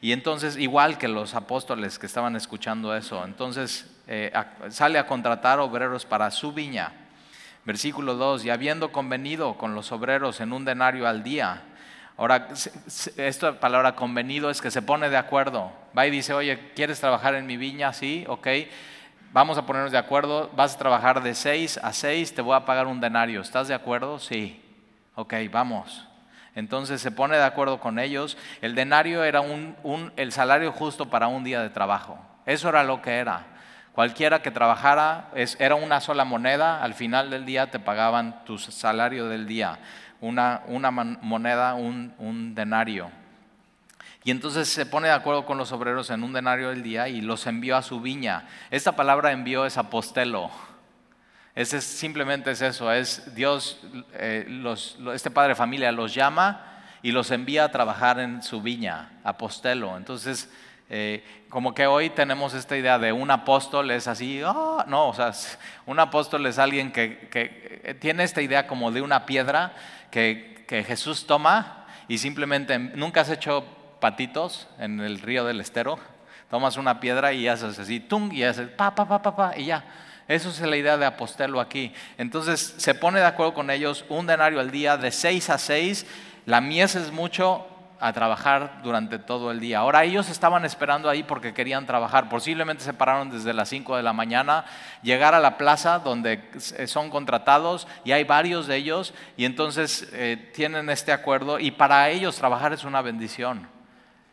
Y 0.00 0.12
entonces, 0.12 0.56
igual 0.56 0.96
que 0.96 1.08
los 1.08 1.34
apóstoles 1.34 1.98
que 1.98 2.06
estaban 2.06 2.36
escuchando 2.36 2.94
eso, 2.94 3.24
entonces 3.24 3.90
eh, 4.06 4.32
sale 4.68 5.00
a 5.00 5.08
contratar 5.08 5.58
obreros 5.58 6.06
para 6.06 6.30
su 6.30 6.52
viña. 6.52 6.92
Versículo 7.64 8.14
2, 8.14 8.44
y 8.44 8.50
habiendo 8.50 8.92
convenido 8.92 9.58
con 9.58 9.74
los 9.74 9.90
obreros 9.90 10.40
en 10.40 10.52
un 10.52 10.64
denario 10.64 11.08
al 11.08 11.24
día. 11.24 11.64
Ahora, 12.20 12.48
esta 13.16 13.60
palabra 13.60 13.96
convenido 13.96 14.50
es 14.50 14.60
que 14.60 14.70
se 14.70 14.82
pone 14.82 15.08
de 15.08 15.16
acuerdo. 15.16 15.72
Va 15.96 16.06
y 16.06 16.10
dice, 16.10 16.34
oye, 16.34 16.70
¿quieres 16.76 17.00
trabajar 17.00 17.34
en 17.34 17.46
mi 17.46 17.56
viña? 17.56 17.94
Sí, 17.94 18.26
ok. 18.28 18.46
Vamos 19.32 19.56
a 19.56 19.64
ponernos 19.64 19.90
de 19.90 19.96
acuerdo. 19.96 20.50
Vas 20.54 20.74
a 20.74 20.78
trabajar 20.78 21.22
de 21.22 21.34
6 21.34 21.80
a 21.82 21.94
6, 21.94 22.34
te 22.34 22.42
voy 22.42 22.54
a 22.54 22.66
pagar 22.66 22.88
un 22.88 23.00
denario. 23.00 23.40
¿Estás 23.40 23.68
de 23.68 23.74
acuerdo? 23.74 24.18
Sí. 24.18 24.62
Ok, 25.14 25.32
vamos. 25.50 26.06
Entonces 26.54 27.00
se 27.00 27.10
pone 27.10 27.38
de 27.38 27.42
acuerdo 27.42 27.80
con 27.80 27.98
ellos. 27.98 28.36
El 28.60 28.74
denario 28.74 29.24
era 29.24 29.40
un, 29.40 30.12
el 30.16 30.30
salario 30.30 30.72
justo 30.72 31.08
para 31.08 31.26
un 31.26 31.42
día 31.42 31.62
de 31.62 31.70
trabajo. 31.70 32.18
Eso 32.44 32.68
era 32.68 32.84
lo 32.84 33.00
que 33.00 33.16
era. 33.16 33.46
Cualquiera 33.92 34.42
que 34.42 34.50
trabajara 34.50 35.30
era 35.58 35.74
una 35.74 36.00
sola 36.00 36.26
moneda, 36.26 36.82
al 36.82 36.92
final 36.92 37.30
del 37.30 37.46
día 37.46 37.70
te 37.70 37.78
pagaban 37.78 38.44
tu 38.44 38.58
salario 38.58 39.26
del 39.26 39.46
día, 39.46 39.78
una, 40.20 40.62
moneda, 40.90 41.74
un, 41.74 42.54
denario. 42.54 43.10
Y 44.22 44.30
entonces 44.30 44.68
se 44.68 44.84
pone 44.84 45.08
de 45.08 45.14
acuerdo 45.14 45.46
con 45.46 45.56
los 45.56 45.72
obreros 45.72 46.10
en 46.10 46.22
un 46.22 46.32
denario 46.32 46.68
del 46.70 46.82
día 46.82 47.08
y 47.08 47.20
los 47.22 47.46
envió 47.46 47.76
a 47.76 47.82
su 47.82 48.00
viña. 48.00 48.46
Esta 48.70 48.92
palabra 48.92 49.32
envió 49.32 49.64
es 49.64 49.78
apostelo. 49.78 50.50
Ese 51.54 51.80
simplemente 51.80 52.50
es 52.50 52.62
eso, 52.62 52.92
es 52.92 53.34
Dios, 53.34 53.80
eh, 54.14 54.46
este 55.12 55.30
padre 55.30 55.50
de 55.50 55.54
familia 55.56 55.90
los 55.90 56.14
llama 56.14 56.66
y 57.02 57.12
los 57.12 57.30
envía 57.30 57.64
a 57.64 57.70
trabajar 57.70 58.20
en 58.20 58.42
su 58.42 58.62
viña, 58.62 59.10
apostelo. 59.24 59.96
Entonces, 59.96 60.48
eh, 60.92 61.24
como 61.48 61.72
que 61.72 61.86
hoy 61.86 62.10
tenemos 62.10 62.52
esta 62.52 62.76
idea 62.76 62.98
de 62.98 63.12
un 63.12 63.30
apóstol 63.30 63.92
es 63.92 64.08
así, 64.08 64.42
ah", 64.44 64.84
no, 64.88 65.08
o 65.08 65.14
sea, 65.14 65.32
un 65.86 66.00
apóstol 66.00 66.44
es 66.46 66.58
alguien 66.58 66.90
que, 66.92 67.96
tiene 68.00 68.24
esta 68.24 68.42
idea 68.42 68.66
como 68.66 68.90
de 68.90 69.00
una 69.00 69.24
piedra 69.24 69.72
que, 70.10 70.48
Jesús 70.86 71.26
toma 71.26 71.86
y 72.06 72.18
simplemente, 72.18 72.78
nunca 72.78 73.22
has 73.22 73.30
hecho 73.30 73.64
patitos 73.98 74.68
en 74.78 75.00
el 75.00 75.18
río 75.20 75.44
del 75.44 75.60
estero, 75.60 75.98
tomas 76.48 76.76
una 76.76 77.00
piedra 77.00 77.32
y 77.32 77.48
haces 77.48 77.78
así, 77.78 77.98
tung, 77.98 78.32
y 78.32 78.44
haces 78.44 78.68
pa, 78.68 78.94
pa, 78.94 79.06
pa, 79.06 79.20
pa, 79.20 79.34
pa, 79.34 79.56
y 79.56 79.66
ya. 79.66 79.84
Eso 80.28 80.48
es 80.48 80.60
la 80.60 80.76
idea 80.76 80.96
de 80.96 81.06
apostelo 81.06 81.60
aquí. 81.60 81.92
Entonces 82.16 82.74
se 82.76 82.94
pone 82.94 83.18
de 83.18 83.26
acuerdo 83.26 83.52
con 83.52 83.68
ellos 83.68 84.04
un 84.08 84.28
denario 84.28 84.60
al 84.60 84.70
día 84.70 84.96
de 84.96 85.10
seis 85.10 85.50
a 85.50 85.58
seis. 85.58 86.06
La 86.46 86.60
mies 86.60 86.94
es 86.94 87.10
mucho, 87.10 87.66
a 88.00 88.12
trabajar 88.14 88.80
durante 88.82 89.18
todo 89.18 89.50
el 89.50 89.60
día. 89.60 89.78
Ahora 89.78 90.04
ellos 90.04 90.30
estaban 90.30 90.64
esperando 90.64 91.10
ahí 91.10 91.22
porque 91.22 91.52
querían 91.52 91.86
trabajar. 91.86 92.28
Posiblemente 92.30 92.82
se 92.82 92.94
pararon 92.94 93.30
desde 93.30 93.52
las 93.52 93.68
5 93.68 93.96
de 93.96 94.02
la 94.02 94.14
mañana, 94.14 94.64
llegar 95.02 95.34
a 95.34 95.40
la 95.40 95.58
plaza 95.58 95.98
donde 95.98 96.42
son 96.86 97.10
contratados 97.10 97.86
y 98.04 98.12
hay 98.12 98.24
varios 98.24 98.66
de 98.66 98.76
ellos 98.76 99.12
y 99.36 99.44
entonces 99.44 100.08
eh, 100.12 100.50
tienen 100.54 100.88
este 100.88 101.12
acuerdo 101.12 101.58
y 101.58 101.70
para 101.70 102.08
ellos 102.08 102.36
trabajar 102.36 102.72
es 102.72 102.84
una 102.84 103.02
bendición. 103.02 103.68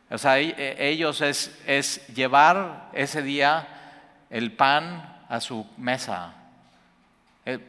O 0.10 0.18
sea, 0.18 0.40
e, 0.40 0.56
e, 0.58 0.88
ellos 0.88 1.20
es, 1.22 2.08
llevar 2.08 2.90
ese 2.94 3.22
día 3.22 3.68
el 4.30 4.54
pan 4.54 5.24
a 5.28 5.42
su 5.42 5.68
mesa. 5.76 6.34
Eh, 7.46 7.60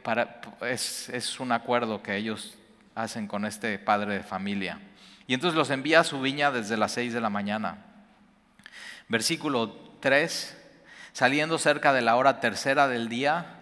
es 0.63 1.41
un 1.41 1.51
acuerdo 1.51 2.03
que 2.03 2.17
ellos 2.17 2.57
hacen 2.95 3.27
con 3.27 3.45
este 3.45 3.79
padre 3.81 4.15
de 4.15 4.23
familia. 4.23 4.79
Y 5.29 5.35
entonces 5.35 5.57
los 5.57 5.69
envía 5.69 6.01
a 6.01 6.05
su 6.05 6.21
viña 6.23 6.51
desde 6.51 6.79
las 6.79 6.93
seis 6.93 7.13
de 7.13 7.21
la 7.21 7.29
mañana. 7.29 7.85
Versículo 9.09 9.77
3, 10.01 10.57
saliendo 11.13 11.59
cerca 11.59 11.93
de 11.93 12.01
la 12.01 12.17
hora 12.17 12.41
tercera 12.41 12.89
del 12.89 13.11
día, 13.11 13.58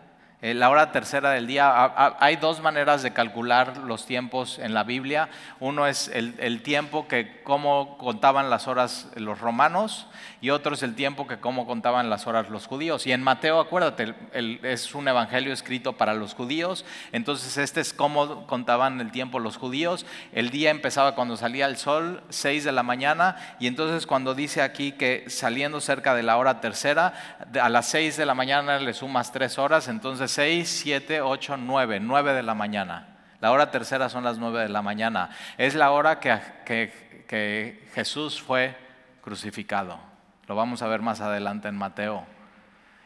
la 0.54 0.70
hora 0.70 0.92
tercera 0.92 1.30
del 1.30 1.46
día, 1.46 2.14
hay 2.20 2.36
dos 2.36 2.60
maneras 2.60 3.02
de 3.02 3.12
calcular 3.12 3.78
los 3.78 4.06
tiempos 4.06 4.58
en 4.58 4.74
la 4.74 4.84
Biblia. 4.84 5.28
Uno 5.60 5.86
es 5.86 6.08
el, 6.08 6.62
tiempo 6.62 7.08
que 7.08 7.42
cómo 7.42 7.96
contaban 7.98 8.50
las 8.50 8.68
horas 8.68 9.08
los 9.16 9.40
romanos 9.40 10.06
y 10.40 10.50
otro 10.50 10.74
es 10.74 10.82
el 10.82 10.94
tiempo 10.94 11.26
que 11.26 11.38
cómo 11.38 11.66
contaban 11.66 12.10
las 12.10 12.26
horas 12.26 12.50
los 12.50 12.66
judíos. 12.66 13.06
Y 13.06 13.12
en 13.12 13.22
Mateo, 13.22 13.60
acuérdate, 13.60 14.14
es 14.62 14.94
un 14.94 15.08
evangelio 15.08 15.52
escrito 15.52 15.94
para 15.94 16.14
los 16.14 16.34
judíos, 16.34 16.84
entonces 17.12 17.56
este 17.56 17.80
es 17.80 17.92
cómo 17.92 18.46
contaban 18.46 19.00
el 19.00 19.10
tiempo 19.10 19.38
los 19.38 19.56
judíos. 19.56 20.06
El 20.32 20.50
día 20.50 20.70
empezaba 20.70 21.14
cuando 21.14 21.36
salía 21.36 21.66
el 21.66 21.76
sol, 21.76 22.22
6 22.28 22.64
de 22.64 22.72
la 22.72 22.82
mañana, 22.82 23.36
y 23.58 23.66
entonces 23.66 24.06
cuando 24.06 24.34
dice 24.34 24.62
aquí 24.62 24.92
que 24.92 25.24
saliendo 25.28 25.80
cerca 25.80 26.14
de 26.14 26.22
la 26.22 26.36
hora 26.36 26.60
tercera, 26.60 27.14
a 27.60 27.68
las 27.68 27.86
6 27.86 28.16
de 28.16 28.26
la 28.26 28.34
mañana 28.34 28.78
le 28.78 28.92
sumas 28.92 29.32
3 29.32 29.58
horas, 29.58 29.88
entonces 29.88 30.35
6, 30.36 30.68
7, 30.68 31.22
8, 31.22 31.56
9, 31.56 31.98
9 31.98 32.34
de 32.34 32.42
la 32.42 32.54
mañana. 32.54 33.08
La 33.40 33.52
hora 33.52 33.70
tercera 33.70 34.10
son 34.10 34.22
las 34.22 34.36
9 34.36 34.64
de 34.64 34.68
la 34.68 34.82
mañana. 34.82 35.30
Es 35.56 35.74
la 35.74 35.92
hora 35.92 36.20
que, 36.20 36.38
que 36.66 37.88
Jesús 37.94 38.42
fue 38.42 38.76
crucificado. 39.22 39.98
Lo 40.46 40.54
vamos 40.54 40.82
a 40.82 40.88
ver 40.88 41.00
más 41.00 41.22
adelante 41.22 41.68
en 41.68 41.76
Mateo. 41.76 42.26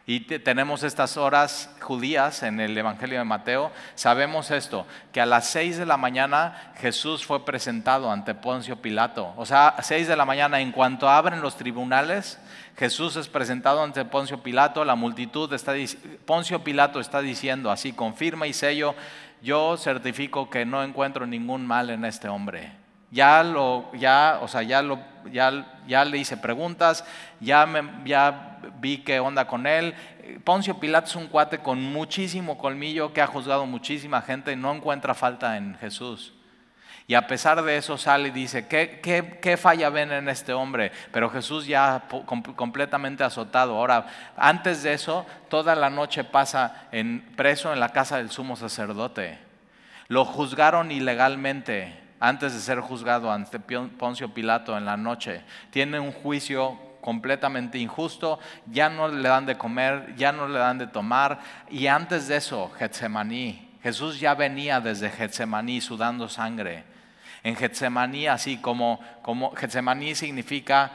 Y 0.07 0.19
tenemos 0.41 0.83
estas 0.83 1.17
horas 1.17 1.73
judías 1.81 2.43
en 2.43 2.59
el 2.59 2.77
Evangelio 2.77 3.21
de 3.21 3.25
Mateo. 3.25 3.71
Sabemos 3.95 4.51
esto, 4.51 4.85
que 5.13 5.21
a 5.21 5.27
las 5.27 5.47
6 5.51 5.79
de 5.79 5.87
la 5.87 5.97
mañana 5.97 6.73
Jesús 6.79 7.25
fue 7.25 7.45
presentado 7.45 8.11
ante 8.11 8.35
Poncio 8.35 8.83
Pilato. 8.83 9.33
O 9.37 9.47
sea, 9.47 9.69
a 9.69 9.85
6 9.85 10.09
de 10.09 10.17
la 10.17 10.25
mañana, 10.25 10.59
en 10.59 10.73
cuanto 10.73 11.09
abren 11.09 11.43
los 11.43 11.57
tribunales, 11.57 12.41
Jesús 12.77 13.17
es 13.17 13.29
presentado 13.29 13.83
ante 13.83 14.05
Poncio 14.05 14.43
Pilato, 14.43 14.85
la 14.85 14.95
multitud 14.95 15.53
está 15.53 15.75
Poncio 16.25 16.65
Pilato 16.65 17.01
está 17.01 17.21
diciendo 17.21 17.71
así, 17.71 17.93
confirma 17.93 18.47
y 18.47 18.53
sello, 18.53 18.95
yo 19.43 19.77
certifico 19.77 20.51
que 20.51 20.65
no 20.65 20.83
encuentro 20.83 21.27
ningún 21.27 21.67
mal 21.67 21.91
en 21.91 22.05
este 22.05 22.29
hombre. 22.29 22.73
Ya 23.11 23.43
lo, 23.43 23.93
ya, 23.95 24.39
o 24.41 24.49
sea, 24.49 24.63
ya 24.63 24.83
lo, 24.83 25.01
ya, 25.33 25.81
ya 25.87 26.05
le 26.05 26.19
hice 26.19 26.37
preguntas, 26.37 27.05
ya, 27.41 27.67
me, 27.67 27.83
ya 28.05 28.61
vi 28.81 28.99
qué 28.99 29.19
onda 29.19 29.47
con 29.47 29.67
él. 29.67 29.95
Poncio 30.45 30.79
Pilato 30.79 31.09
es 31.09 31.17
un 31.17 31.27
cuate 31.27 31.59
con 31.59 31.83
muchísimo 31.83 32.57
colmillo 32.57 33.13
que 33.13 33.21
ha 33.21 33.27
juzgado 33.27 33.67
muchísima 33.67 34.23
gente 34.23 34.53
y 34.53 34.57
no 34.57 34.73
encuentra 34.73 35.15
falta 35.15 35.57
en 35.57 35.75
Jesús. 35.77 36.35
Y 37.11 37.17
a 37.17 37.27
pesar 37.27 37.61
de 37.65 37.77
eso 37.77 37.99
sale 37.99 38.29
y 38.29 38.31
dice, 38.31 38.69
¿qué, 38.69 39.01
qué, 39.43 39.57
falla 39.57 39.91
ven 39.91 40.13
en 40.13 40.29
este 40.29 40.53
hombre? 40.53 40.93
Pero 41.11 41.29
Jesús 41.29 41.67
ya 41.67 42.05
completamente 42.55 43.25
azotado. 43.25 43.77
Ahora, 43.77 44.07
antes 44.37 44.85
de 44.85 44.93
eso, 44.93 45.27
toda 45.49 45.75
la 45.75 45.91
noche 45.91 46.23
pasa 46.23 46.87
en, 46.93 47.23
preso 47.35 47.73
en 47.73 47.81
la 47.81 47.89
casa 47.89 48.19
del 48.19 48.31
sumo 48.31 48.55
sacerdote. 48.55 49.41
Lo 50.07 50.25
juzgaron 50.25 50.93
ilegalmente 50.93 51.99
antes 52.21 52.55
de 52.55 52.61
ser 52.61 52.79
juzgado 52.79 53.33
ante 53.33 53.59
Poncio 53.59 54.33
Pilato 54.33 54.79
en 54.79 54.85
la 54.85 54.97
noche. 54.97 55.43
Tiene 55.71 55.99
un 55.99 56.13
juicio 56.13 56.79
completamente 57.01 57.79
injusto, 57.79 58.39
ya 58.67 58.89
no 58.89 59.09
le 59.09 59.29
dan 59.29 59.47
de 59.47 59.59
comer, 59.59 60.15
ya 60.15 60.31
no 60.31 60.47
le 60.47 60.61
dan 60.61 60.79
de 60.79 60.87
tomar. 60.87 61.41
Y 61.71 61.89
antes 61.89 62.29
de 62.29 62.37
eso, 62.37 62.71
Getsemaní. 62.79 63.69
Jesús 63.83 64.21
ya 64.21 64.37
venía 64.37 64.79
desde 64.79 65.11
Getsemaní 65.11 65.81
sudando 65.81 66.29
sangre 66.29 66.85
en 67.43 67.57
Getsemaní, 67.57 68.27
así 68.27 68.59
como, 68.59 69.01
como 69.23 69.55
Getsemaní 69.55 70.15
significa 70.15 70.93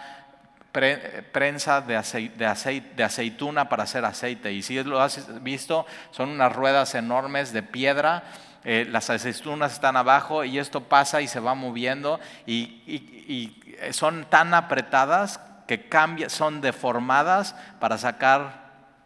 prensa 1.32 1.82
de, 1.82 2.30
de, 2.36 3.04
aceituna 3.04 3.70
para 3.70 3.84
hacer 3.84 4.04
aceite. 4.04 4.52
Y 4.52 4.62
si 4.62 4.82
lo 4.84 5.02
has 5.02 5.42
visto, 5.42 5.86
son 6.12 6.30
unas 6.30 6.54
ruedas 6.54 6.96
enormes 6.96 7.54
de 7.54 7.64
piedra. 7.64 8.24
Eh, 8.64 8.86
las 8.90 9.10
aceitunas 9.10 9.74
están 9.74 9.96
abajo 9.96 10.44
y 10.44 10.58
esto 10.58 10.82
pasa 10.82 11.22
y 11.22 11.28
se 11.28 11.40
va 11.40 11.54
moviendo 11.54 12.20
y, 12.48 13.62
son 13.92 14.26
tan 14.26 14.54
apretadas 14.54 15.40
que 15.68 15.88
cambian, 15.88 16.30
son 16.30 16.62
deformadas 16.62 17.56
para 17.80 17.98
sacar 17.98 18.66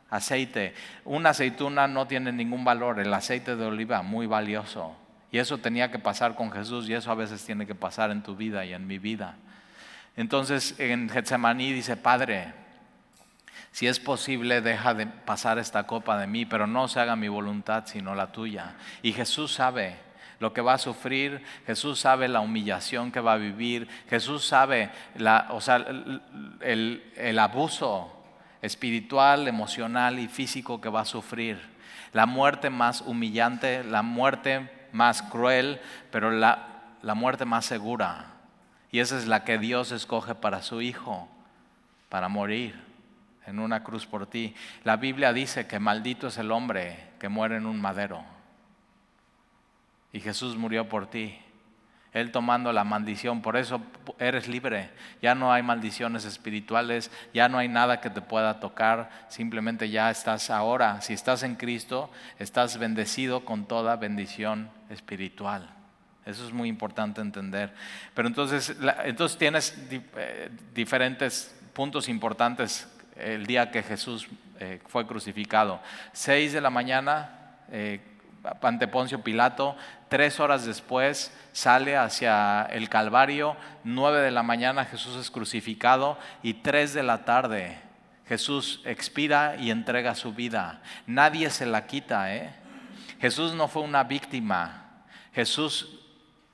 aceite. 0.09 0.73
Una 1.05 1.31
aceituna 1.31 1.87
no 1.87 2.07
tiene 2.07 2.31
ningún 2.31 2.63
valor, 2.63 2.99
el 2.99 3.13
aceite 3.13 3.55
de 3.55 3.65
oliva 3.65 4.01
muy 4.01 4.27
valioso. 4.27 4.95
Y 5.31 5.37
eso 5.37 5.57
tenía 5.59 5.91
que 5.91 5.99
pasar 5.99 6.35
con 6.35 6.51
Jesús 6.51 6.89
y 6.89 6.93
eso 6.93 7.11
a 7.11 7.15
veces 7.15 7.45
tiene 7.45 7.67
que 7.67 7.75
pasar 7.75 8.11
en 8.11 8.23
tu 8.23 8.35
vida 8.35 8.65
y 8.65 8.73
en 8.73 8.87
mi 8.87 8.97
vida. 8.97 9.35
Entonces 10.15 10.75
en 10.79 11.09
Getsemaní 11.09 11.71
dice, 11.71 11.95
Padre, 11.95 12.53
si 13.71 13.87
es 13.87 13.99
posible, 13.99 14.61
deja 14.61 14.93
de 14.93 15.05
pasar 15.05 15.59
esta 15.59 15.85
copa 15.85 16.17
de 16.17 16.27
mí, 16.27 16.45
pero 16.45 16.65
no 16.65 16.87
se 16.87 16.99
haga 16.99 17.15
mi 17.15 17.27
voluntad 17.27 17.83
sino 17.85 18.15
la 18.15 18.31
tuya. 18.31 18.75
Y 19.03 19.13
Jesús 19.13 19.53
sabe 19.53 19.97
lo 20.39 20.53
que 20.53 20.61
va 20.61 20.73
a 20.73 20.77
sufrir, 20.79 21.43
Jesús 21.67 21.99
sabe 21.99 22.27
la 22.27 22.39
humillación 22.39 23.11
que 23.11 23.19
va 23.19 23.33
a 23.33 23.37
vivir, 23.37 23.87
Jesús 24.09 24.45
sabe 24.45 24.89
la, 25.15 25.47
o 25.51 25.61
sea, 25.61 25.75
el, 26.61 27.03
el 27.15 27.39
abuso 27.39 28.15
espiritual, 28.61 29.47
emocional 29.47 30.17
y 30.17 30.27
físico 30.27 30.81
que 30.81 30.89
va 30.89 31.01
a 31.01 31.05
sufrir. 31.05 31.59
La 32.13 32.25
muerte 32.25 32.69
más 32.69 33.01
humillante, 33.01 33.83
la 33.83 34.01
muerte 34.01 34.78
más 34.91 35.21
cruel, 35.21 35.79
pero 36.11 36.31
la, 36.31 36.95
la 37.01 37.15
muerte 37.15 37.45
más 37.45 37.65
segura. 37.65 38.33
Y 38.91 38.99
esa 38.99 39.17
es 39.17 39.27
la 39.27 39.43
que 39.43 39.57
Dios 39.57 39.91
escoge 39.91 40.35
para 40.35 40.61
su 40.61 40.81
Hijo, 40.81 41.27
para 42.09 42.27
morir 42.27 42.89
en 43.45 43.59
una 43.59 43.83
cruz 43.83 44.05
por 44.05 44.27
ti. 44.27 44.55
La 44.83 44.97
Biblia 44.97 45.33
dice 45.33 45.67
que 45.67 45.79
maldito 45.79 46.27
es 46.27 46.37
el 46.37 46.51
hombre 46.51 47.09
que 47.19 47.29
muere 47.29 47.57
en 47.57 47.65
un 47.65 47.81
madero. 47.81 48.23
Y 50.11 50.19
Jesús 50.19 50.55
murió 50.55 50.87
por 50.87 51.07
ti. 51.07 51.37
Él 52.13 52.31
tomando 52.31 52.73
la 52.73 52.83
maldición, 52.83 53.41
por 53.41 53.55
eso 53.55 53.81
eres 54.17 54.47
libre. 54.47 54.89
Ya 55.21 55.35
no 55.35 55.53
hay 55.53 55.61
maldiciones 55.61 56.25
espirituales, 56.25 57.11
ya 57.33 57.49
no 57.49 57.59
hay 57.59 57.67
nada 57.67 58.01
que 58.01 58.09
te 58.09 58.21
pueda 58.21 58.59
tocar, 58.59 59.09
simplemente 59.29 59.89
ya 59.89 60.09
estás 60.09 60.49
ahora, 60.49 61.01
si 61.01 61.13
estás 61.13 61.43
en 61.43 61.55
Cristo, 61.55 62.09
estás 62.39 62.79
bendecido 62.79 63.45
con 63.45 63.65
toda 63.65 63.95
bendición 63.95 64.69
espiritual. 64.89 65.69
Eso 66.25 66.45
es 66.45 66.53
muy 66.53 66.69
importante 66.69 67.21
entender. 67.21 67.73
Pero 68.13 68.27
entonces, 68.27 68.75
entonces 69.03 69.37
tienes 69.37 69.75
eh, 70.17 70.49
diferentes 70.73 71.55
puntos 71.73 72.09
importantes 72.09 72.87
el 73.15 73.45
día 73.45 73.71
que 73.71 73.83
Jesús 73.83 74.27
eh, 74.59 74.79
fue 74.87 75.05
crucificado. 75.07 75.81
Seis 76.13 76.53
de 76.53 76.61
la 76.61 76.69
mañana, 76.69 77.57
eh, 77.71 78.01
ante 78.61 78.87
Poncio 78.87 79.21
Pilato, 79.21 79.75
tres 80.07 80.39
horas 80.39 80.65
después 80.65 81.33
sale 81.51 81.97
hacia 81.97 82.63
el 82.63 82.89
Calvario, 82.89 83.55
nueve 83.83 84.21
de 84.21 84.31
la 84.31 84.43
mañana 84.43 84.85
Jesús 84.85 85.15
es 85.15 85.31
crucificado 85.31 86.17
y 86.43 86.55
tres 86.55 86.93
de 86.93 87.03
la 87.03 87.25
tarde 87.25 87.89
Jesús 88.29 88.81
expira 88.85 89.55
y 89.59 89.71
entrega 89.71 90.13
su 90.13 90.33
vida. 90.33 90.83
Nadie 91.07 91.49
se 91.49 91.65
la 91.65 91.87
quita, 91.87 92.35
¿eh? 92.35 92.53
Jesús 93.19 93.55
no 93.55 93.67
fue 93.67 93.81
una 93.81 94.03
víctima. 94.03 95.01
Jesús 95.33 95.99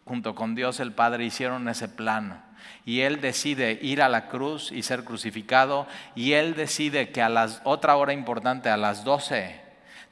junto 0.06 0.36
con 0.36 0.56
Dios 0.56 0.80
el 0.80 0.94
Padre 0.94 1.26
hicieron 1.26 1.68
ese 1.68 1.90
plan. 1.90 2.46
Y 2.86 3.02
Él 3.02 3.20
decide 3.20 3.78
ir 3.82 4.02
a 4.02 4.08
la 4.08 4.30
cruz 4.30 4.72
y 4.72 4.84
ser 4.84 5.04
crucificado. 5.04 5.86
Y 6.16 6.32
Él 6.32 6.56
decide 6.56 7.10
que 7.10 7.22
a 7.22 7.28
las, 7.28 7.60
otra 7.66 7.98
hora 7.98 8.14
importante, 8.14 8.70
a 8.70 8.78
las 8.78 9.04
12, 9.04 9.62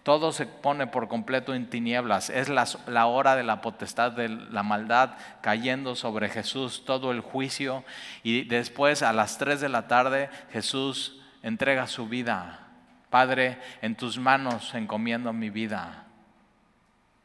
todo 0.03 0.33
se 0.33 0.45
pone 0.45 0.85
por 0.85 1.07
completo 1.07 1.55
en 1.55 1.69
tinieblas. 1.69 2.29
Es 2.29 2.49
la, 2.49 3.05
hora 3.05 3.35
de 3.37 3.43
la 3.43 3.61
potestad 3.61 4.11
de 4.11 4.27
la 4.27 4.61
maldad 4.61 5.15
cayendo 5.41 5.95
sobre 5.95 6.29
Jesús, 6.29 6.83
todo 6.85 7.11
el 7.11 7.21
juicio. 7.21 7.85
Y 8.21 8.43
después 8.43 9.01
a 9.01 9.13
las 9.13 9.37
3 9.37 9.61
de 9.61 9.69
la 9.69 9.87
tarde 9.87 10.29
Jesús 10.51 11.21
entrega 11.41 11.87
su 11.87 12.09
vida. 12.09 12.67
Padre, 13.09 13.59
en 13.81 13.95
tus 13.95 14.17
manos 14.17 14.73
encomiendo 14.75 15.31
mi 15.31 15.49
vida. 15.49 16.05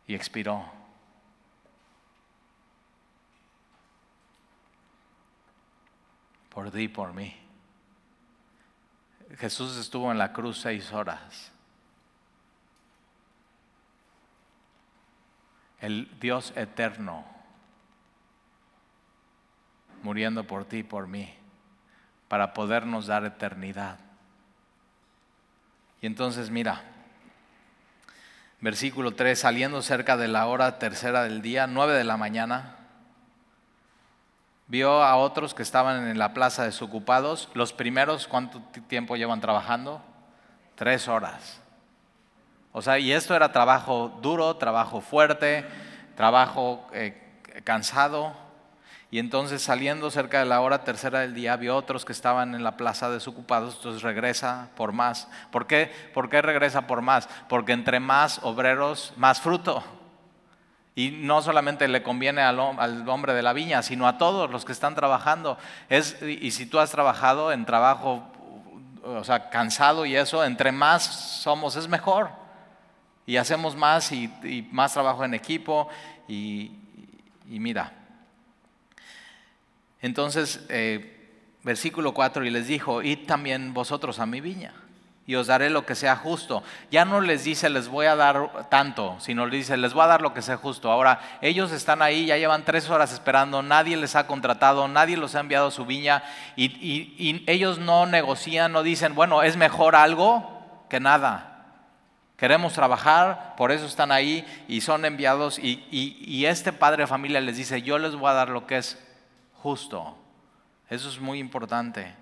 Y 0.07 0.15
expiró. 0.15 0.79
por 6.59 6.73
ti 6.73 6.81
y 6.81 6.89
por 6.89 7.13
mí. 7.13 7.37
Jesús 9.37 9.77
estuvo 9.77 10.11
en 10.11 10.19
la 10.19 10.33
cruz 10.33 10.59
seis 10.59 10.93
horas. 10.93 11.53
El 15.81 16.09
Dios 16.21 16.53
eterno 16.57 17.25
muriendo 20.03 20.45
por 20.45 20.65
ti 20.65 20.79
y 20.79 20.83
por 20.83 21.07
mí 21.07 21.35
para 22.29 22.55
podernos 22.55 23.07
dar 23.07 23.25
eternidad. 23.25 23.99
Y 26.01 26.07
entonces 26.07 26.51
mira, 26.51 26.83
versículo 28.61 29.15
3, 29.15 29.39
saliendo 29.39 29.83
cerca 29.83 30.17
de 30.17 30.29
la 30.29 30.47
hora 30.47 30.79
tercera 30.79 31.23
del 31.23 31.43
día, 31.43 31.67
nueve 31.67 31.95
de 31.95 32.05
la 32.05 32.17
mañana, 32.17 32.79
Vio 34.69 35.03
a 35.03 35.17
otros 35.17 35.55
que 35.55 35.63
estaban 35.63 36.09
en 36.09 36.19
la 36.19 36.35
plaza 36.35 36.65
desocupados. 36.65 37.49
Los 37.55 37.73
primeros, 37.73 38.29
¿cuánto 38.29 38.61
tiempo 38.87 39.17
llevan 39.17 39.41
trabajando? 39.41 40.03
Tres 40.75 41.09
horas. 41.09 41.63
O 42.79 42.83
sea, 42.83 42.97
y 43.01 43.11
esto 43.11 43.35
era 43.35 43.51
trabajo 43.51 44.17
duro, 44.23 44.55
trabajo 44.55 45.01
fuerte, 45.01 45.65
trabajo 46.15 46.87
eh, 46.93 47.21
cansado. 47.65 48.37
Y 49.11 49.19
entonces 49.19 49.63
saliendo 49.63 50.13
cerca 50.13 50.39
de 50.39 50.45
la 50.45 50.61
hora 50.61 50.85
tercera 50.85 51.19
del 51.19 51.35
día, 51.35 51.57
vio 51.57 51.75
otros 51.75 52.05
que 52.05 52.13
estaban 52.13 52.55
en 52.55 52.63
la 52.63 52.77
plaza 52.77 53.11
desocupados, 53.11 53.75
entonces 53.75 54.03
regresa 54.03 54.69
por 54.77 54.93
más. 54.93 55.27
¿Por 55.51 55.67
qué? 55.67 55.91
¿Por 56.15 56.31
qué 56.31 56.41
regresa 56.41 56.87
por 56.87 57.03
más? 57.03 57.29
Porque 57.49 57.73
entre 57.73 57.99
más 57.99 58.39
obreros, 58.45 59.13
más 59.17 59.41
fruto. 59.41 59.83
Y 60.95 61.11
no 61.11 61.43
solamente 61.43 61.89
le 61.89 62.05
conviene 62.05 62.43
al, 62.43 62.61
hombre 62.61 63.35
de 63.35 63.43
la 63.43 63.55
viña, 63.55 63.83
sino 63.83 64.07
a 64.07 64.19
todos 64.19 64.49
los 64.53 64.65
que 64.65 64.71
están 64.71 64.95
trabajando. 64.95 65.59
Es, 65.89 66.23
y 66.23 66.53
si 66.53 66.65
tú 66.65 66.79
has 66.79 66.93
trabajado 66.93 67.51
en 67.51 67.67
trabajo, 67.67 68.23
o 69.03 69.25
sea, 69.25 69.51
cansado 69.51 70.07
y 70.07 70.15
eso, 70.15 70.45
entre 70.45 70.71
más 70.71 71.03
somos 71.03 71.75
es 71.75 71.89
mejor. 71.89 72.47
Y 73.29 73.37
hacemos 73.37 73.77
más 73.77 74.11
y, 74.11 74.67
más 74.73 74.95
trabajo 74.95 75.23
en 75.23 75.35
equipo. 75.35 75.87
Y, 76.27 76.73
mira, 77.45 77.93
entonces, 80.01 80.65
eh, 80.71 81.45
versículo 81.63 82.15
4, 82.15 82.47
y 82.47 82.51
les 82.51 82.67
dijo, 82.67 83.03
id 83.03 83.27
también 83.27 83.75
vosotros 83.75 84.19
a 84.19 84.25
mi 84.25 84.41
viña 84.41 84.73
y 85.27 85.35
os 85.35 85.47
daré 85.47 85.69
lo 85.69 85.85
que 85.85 85.95
sea 85.95 86.17
justo. 86.17 86.63
Ya 86.91 87.05
no 87.05 87.21
les 87.21 87.45
dice 87.45 87.69
les 87.69 87.89
voy 87.89 88.07
a 88.07 88.17
dar 88.17 88.71
tanto, 88.71 89.15
sino 89.21 89.45
les 89.45 89.61
dice 89.61 89.77
les 89.77 89.93
voy 89.93 90.05
a 90.05 90.07
dar 90.07 90.23
lo 90.23 90.33
que 90.33 90.41
sea 90.41 90.57
justo. 90.57 90.91
Ahora, 90.91 91.21
ellos 91.43 91.71
están 91.71 92.01
ahí, 92.01 92.25
ya 92.25 92.39
llevan 92.39 92.65
tres 92.65 92.89
horas 92.89 93.13
esperando, 93.13 93.63
nadie 93.63 93.99
les 93.99 94.17
ha 94.17 94.27
contratado, 94.27 94.89
nadie 94.89 95.19
los 95.19 95.35
ha 95.35 95.41
enviado 95.41 95.67
a 95.67 95.71
su 95.71 95.85
viña 95.85 96.23
y, 96.57 97.45
ellos 97.47 97.79
no 97.79 98.07
negocian, 98.07 98.73
no 98.73 98.83
dicen, 98.83 99.15
bueno, 99.15 99.43
es 99.43 99.59
mejor 99.59 99.97
algo 99.97 100.87
que 100.89 100.99
nada. 100.99 101.58
Queremos 102.39 102.73
trabajar, 102.73 103.55
por 103.57 103.73
eso 103.73 103.85
están 103.85 104.13
ahí 104.13 104.47
y 104.69 104.81
son 104.81 105.05
enviados 105.05 105.59
y, 105.59 106.45
este 106.47 106.73
padre 106.73 107.03
de 107.03 107.07
familia 107.09 107.41
les 107.41 107.57
dice, 107.57 107.83
yo 107.83 107.99
les 107.99 108.15
voy 108.15 108.31
a 108.31 108.35
dar 108.35 108.49
lo 108.49 108.67
que 108.67 108.79
es 108.79 108.97
justo. 109.55 110.17
Eso 110.89 111.09
es 111.09 111.21
muy 111.21 111.41
importante. 111.41 112.15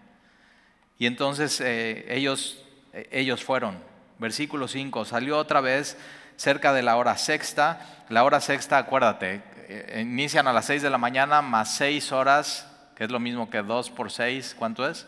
Y 0.99 1.07
entonces 1.07 1.61
eh, 1.61 2.07
ellos 2.09 2.67
e, 2.97 3.09
ellos 3.13 3.45
fueron. 3.45 3.79
Versículo 4.19 4.67
5, 4.67 5.05
salió 5.05 5.37
otra 5.39 5.61
vez 5.61 5.99
cerca 6.37 6.73
de 6.73 6.83
la 6.83 6.97
hora 6.97 7.19
sexta. 7.19 8.05
La 8.09 8.25
hora 8.25 8.41
sexta, 8.41 8.79
acuérdate, 8.79 9.43
eh, 9.69 10.01
inician 10.01 10.49
a 10.49 10.53
las 10.53 10.65
6 10.65 10.83
de 10.83 10.91
la 10.91 10.99
mañana 10.99 11.43
más 11.43 11.77
6 11.77 12.13
horas, 12.13 12.67
que 12.97 13.05
es 13.05 13.11
lo 13.11 13.21
mismo 13.21 13.51
que 13.51 13.63
2 13.63 13.91
por 13.91 14.11
6, 14.11 14.57
¿cuánto 14.59 14.89
es? 14.89 15.07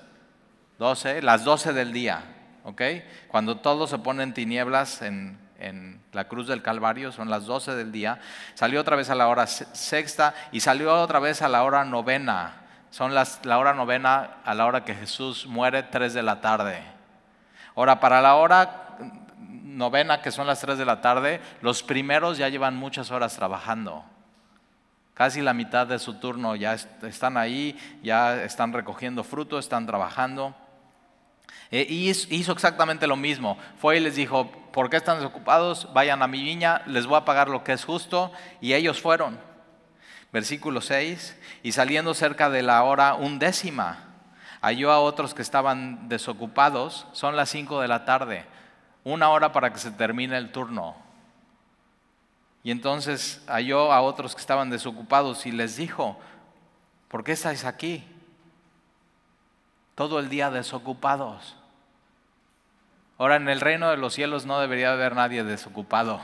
12, 0.78 1.22
las 1.22 1.44
12 1.44 1.72
del 1.72 1.92
día, 1.92 2.22
¿ok? 2.68 2.82
Cuando 3.28 3.56
todo 3.56 3.86
se 3.86 3.98
pone 3.98 4.22
en 4.22 4.34
tinieblas 4.34 5.00
en, 5.00 5.38
en 5.58 6.02
la 6.12 6.28
cruz 6.28 6.46
del 6.46 6.62
Calvario, 6.62 7.12
son 7.12 7.30
las 7.30 7.46
12 7.46 7.74
del 7.74 7.92
día, 7.92 8.20
salió 8.54 8.80
otra 8.80 8.94
vez 8.94 9.08
a 9.08 9.14
la 9.14 9.28
hora 9.28 9.46
sexta 9.46 10.34
y 10.52 10.60
salió 10.60 10.94
otra 11.00 11.18
vez 11.18 11.40
a 11.40 11.48
la 11.48 11.64
hora 11.64 11.84
novena. 11.84 12.56
Son 12.90 13.14
las, 13.14 13.44
la 13.44 13.58
hora 13.58 13.72
novena 13.72 14.38
a 14.44 14.54
la 14.54 14.66
hora 14.66 14.84
que 14.84 14.94
Jesús 14.94 15.46
muere, 15.46 15.82
3 15.82 16.12
de 16.12 16.22
la 16.22 16.40
tarde. 16.42 16.82
Ahora, 17.74 18.00
para 18.00 18.20
la 18.20 18.34
hora 18.34 18.96
novena, 19.38 20.20
que 20.20 20.30
son 20.30 20.46
las 20.46 20.60
3 20.60 20.76
de 20.76 20.84
la 20.84 21.00
tarde, 21.00 21.40
los 21.62 21.82
primeros 21.82 22.36
ya 22.36 22.50
llevan 22.50 22.76
muchas 22.76 23.10
horas 23.10 23.34
trabajando. 23.34 24.04
Casi 25.14 25.40
la 25.40 25.54
mitad 25.54 25.86
de 25.86 25.98
su 25.98 26.14
turno 26.14 26.54
ya 26.54 26.74
están 26.74 27.38
ahí, 27.38 27.78
ya 28.02 28.42
están 28.42 28.72
recogiendo 28.72 29.24
fruto, 29.24 29.58
están 29.58 29.86
trabajando. 29.86 30.54
Eh, 31.70 31.86
y 31.88 32.08
hizo 32.08 32.52
exactamente 32.52 33.06
lo 33.06 33.16
mismo. 33.16 33.58
Fue 33.78 33.98
y 33.98 34.00
les 34.00 34.16
dijo, 34.16 34.50
¿por 34.72 34.90
qué 34.90 34.96
están 34.96 35.18
desocupados? 35.18 35.92
Vayan 35.92 36.22
a 36.22 36.26
mi 36.26 36.42
viña, 36.42 36.82
les 36.86 37.06
voy 37.06 37.16
a 37.16 37.24
pagar 37.24 37.48
lo 37.48 37.64
que 37.64 37.72
es 37.72 37.84
justo. 37.84 38.32
Y 38.60 38.74
ellos 38.74 39.00
fueron. 39.00 39.38
Versículo 40.32 40.80
6. 40.80 41.36
Y 41.62 41.72
saliendo 41.72 42.14
cerca 42.14 42.50
de 42.50 42.62
la 42.62 42.82
hora 42.82 43.14
undécima, 43.14 44.08
halló 44.60 44.90
a 44.90 45.00
otros 45.00 45.34
que 45.34 45.42
estaban 45.42 46.08
desocupados, 46.08 47.06
son 47.12 47.36
las 47.36 47.50
5 47.50 47.80
de 47.80 47.88
la 47.88 48.04
tarde, 48.04 48.44
una 49.04 49.30
hora 49.30 49.52
para 49.52 49.72
que 49.72 49.78
se 49.78 49.90
termine 49.90 50.36
el 50.36 50.50
turno. 50.52 50.96
Y 52.62 52.70
entonces 52.70 53.42
halló 53.46 53.92
a 53.92 54.00
otros 54.00 54.34
que 54.34 54.40
estaban 54.40 54.70
desocupados 54.70 55.46
y 55.46 55.52
les 55.52 55.76
dijo, 55.76 56.18
¿por 57.08 57.24
qué 57.24 57.32
estáis 57.32 57.64
aquí? 57.64 58.04
Todo 59.98 60.20
el 60.20 60.28
día 60.28 60.48
desocupados. 60.52 61.56
Ahora, 63.18 63.34
en 63.34 63.48
el 63.48 63.60
reino 63.60 63.90
de 63.90 63.96
los 63.96 64.14
cielos 64.14 64.46
no 64.46 64.60
debería 64.60 64.92
haber 64.92 65.16
nadie 65.16 65.42
desocupado. 65.42 66.20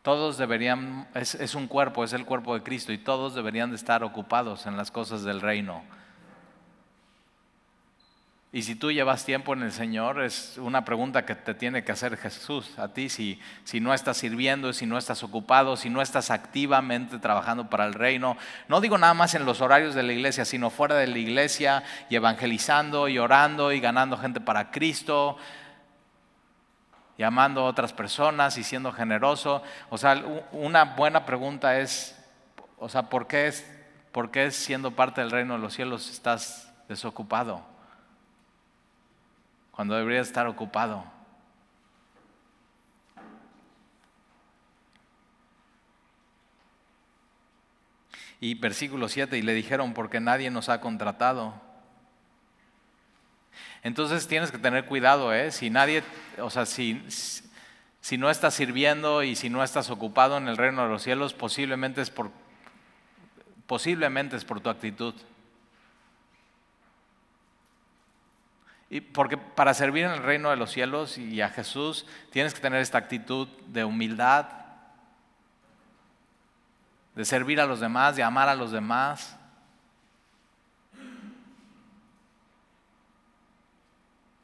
Todos 0.00 0.38
deberían, 0.38 1.06
es, 1.12 1.54
un 1.54 1.66
cuerpo, 1.66 2.02
es 2.02 2.14
el 2.14 2.24
cuerpo 2.24 2.54
de 2.54 2.62
Cristo, 2.62 2.94
y 2.94 2.96
todos 2.96 3.34
deberían 3.34 3.68
de 3.68 3.76
estar 3.76 4.02
ocupados 4.02 4.64
en 4.64 4.78
las 4.78 4.90
cosas 4.90 5.22
del 5.22 5.42
reino. 5.42 5.82
Y 8.52 8.62
si 8.62 8.74
tú 8.74 8.90
llevas 8.90 9.24
tiempo 9.24 9.52
en 9.52 9.62
el 9.62 9.70
Señor, 9.70 10.20
es 10.20 10.58
una 10.58 10.84
pregunta 10.84 11.24
que 11.24 11.36
te 11.36 11.54
tiene 11.54 11.84
que 11.84 11.92
hacer 11.92 12.16
Jesús 12.16 12.76
a 12.80 12.88
ti, 12.88 13.08
si, 13.08 13.40
si 13.62 13.78
no 13.78 13.94
estás 13.94 14.16
sirviendo, 14.16 14.72
si 14.72 14.86
no 14.86 14.98
estás 14.98 15.22
ocupado, 15.22 15.76
si 15.76 15.88
no 15.88 16.02
estás 16.02 16.32
activamente 16.32 17.20
trabajando 17.20 17.70
para 17.70 17.86
el 17.86 17.94
reino. 17.94 18.36
No 18.66 18.80
digo 18.80 18.98
nada 18.98 19.14
más 19.14 19.36
en 19.36 19.44
los 19.44 19.60
horarios 19.60 19.94
de 19.94 20.02
la 20.02 20.12
iglesia, 20.12 20.44
sino 20.44 20.68
fuera 20.68 20.96
de 20.96 21.06
la 21.06 21.18
iglesia 21.18 21.84
y 22.08 22.16
evangelizando 22.16 23.06
y 23.06 23.18
orando 23.18 23.70
y 23.70 23.78
ganando 23.78 24.16
gente 24.16 24.40
para 24.40 24.72
Cristo. 24.72 25.36
y 27.16 27.22
amando 27.22 27.60
a 27.60 27.64
otras 27.64 27.92
personas 27.92 28.56
y 28.56 28.64
siendo 28.64 28.92
generoso. 28.92 29.62
O 29.90 29.98
sea, 29.98 30.24
una 30.52 30.84
buena 30.84 31.26
pregunta 31.26 31.78
es, 31.78 32.18
o 32.78 32.88
sea, 32.88 33.10
¿por 33.10 33.26
qué, 33.26 33.46
es, 33.46 33.64
¿por 34.10 34.30
qué 34.30 34.50
siendo 34.50 34.90
parte 34.90 35.20
del 35.20 35.30
reino 35.30 35.52
de 35.54 35.60
los 35.60 35.74
cielos 35.74 36.10
estás 36.10 36.72
desocupado? 36.88 37.70
Cuando 39.80 39.96
deberías 39.96 40.26
estar 40.26 40.46
ocupado. 40.46 41.06
Y 48.42 48.56
versículo 48.56 49.08
7, 49.08 49.38
y 49.38 49.40
le 49.40 49.54
dijeron, 49.54 49.94
porque 49.94 50.20
nadie 50.20 50.50
nos 50.50 50.68
ha 50.68 50.82
contratado. 50.82 51.54
Entonces 53.82 54.28
tienes 54.28 54.50
que 54.52 54.58
tener 54.58 54.84
cuidado, 54.84 55.32
¿eh? 55.32 55.50
Si 55.50 55.70
nadie, 55.70 56.02
o 56.36 56.50
sea, 56.50 56.66
si, 56.66 57.02
si 58.02 58.18
no 58.18 58.28
estás 58.28 58.52
sirviendo 58.52 59.22
y 59.22 59.34
si 59.34 59.48
no 59.48 59.64
estás 59.64 59.88
ocupado 59.88 60.36
en 60.36 60.48
el 60.48 60.58
reino 60.58 60.82
de 60.82 60.90
los 60.90 61.02
cielos, 61.02 61.32
posiblemente 61.32 62.02
es 62.02 62.10
por, 62.10 62.30
posiblemente 63.66 64.36
es 64.36 64.44
por 64.44 64.60
tu 64.60 64.68
actitud. 64.68 65.14
Y 68.92 69.00
porque 69.00 69.36
para 69.38 69.72
servir 69.72 70.04
en 70.04 70.10
el 70.10 70.22
reino 70.22 70.50
de 70.50 70.56
los 70.56 70.72
cielos 70.72 71.16
y 71.16 71.40
a 71.40 71.48
Jesús 71.48 72.04
tienes 72.32 72.52
que 72.52 72.60
tener 72.60 72.80
esta 72.80 72.98
actitud 72.98 73.46
de 73.68 73.84
humildad, 73.84 74.48
de 77.14 77.24
servir 77.24 77.60
a 77.60 77.66
los 77.66 77.78
demás, 77.78 78.16
de 78.16 78.24
amar 78.24 78.48
a 78.48 78.56
los 78.56 78.72
demás. 78.72 79.36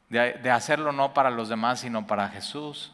De, 0.07 0.49
hacerlo 0.49 0.93
no 0.93 1.13
para 1.13 1.29
los 1.29 1.49
demás, 1.49 1.81
sino 1.81 2.07
para 2.07 2.29
Jesús. 2.29 2.93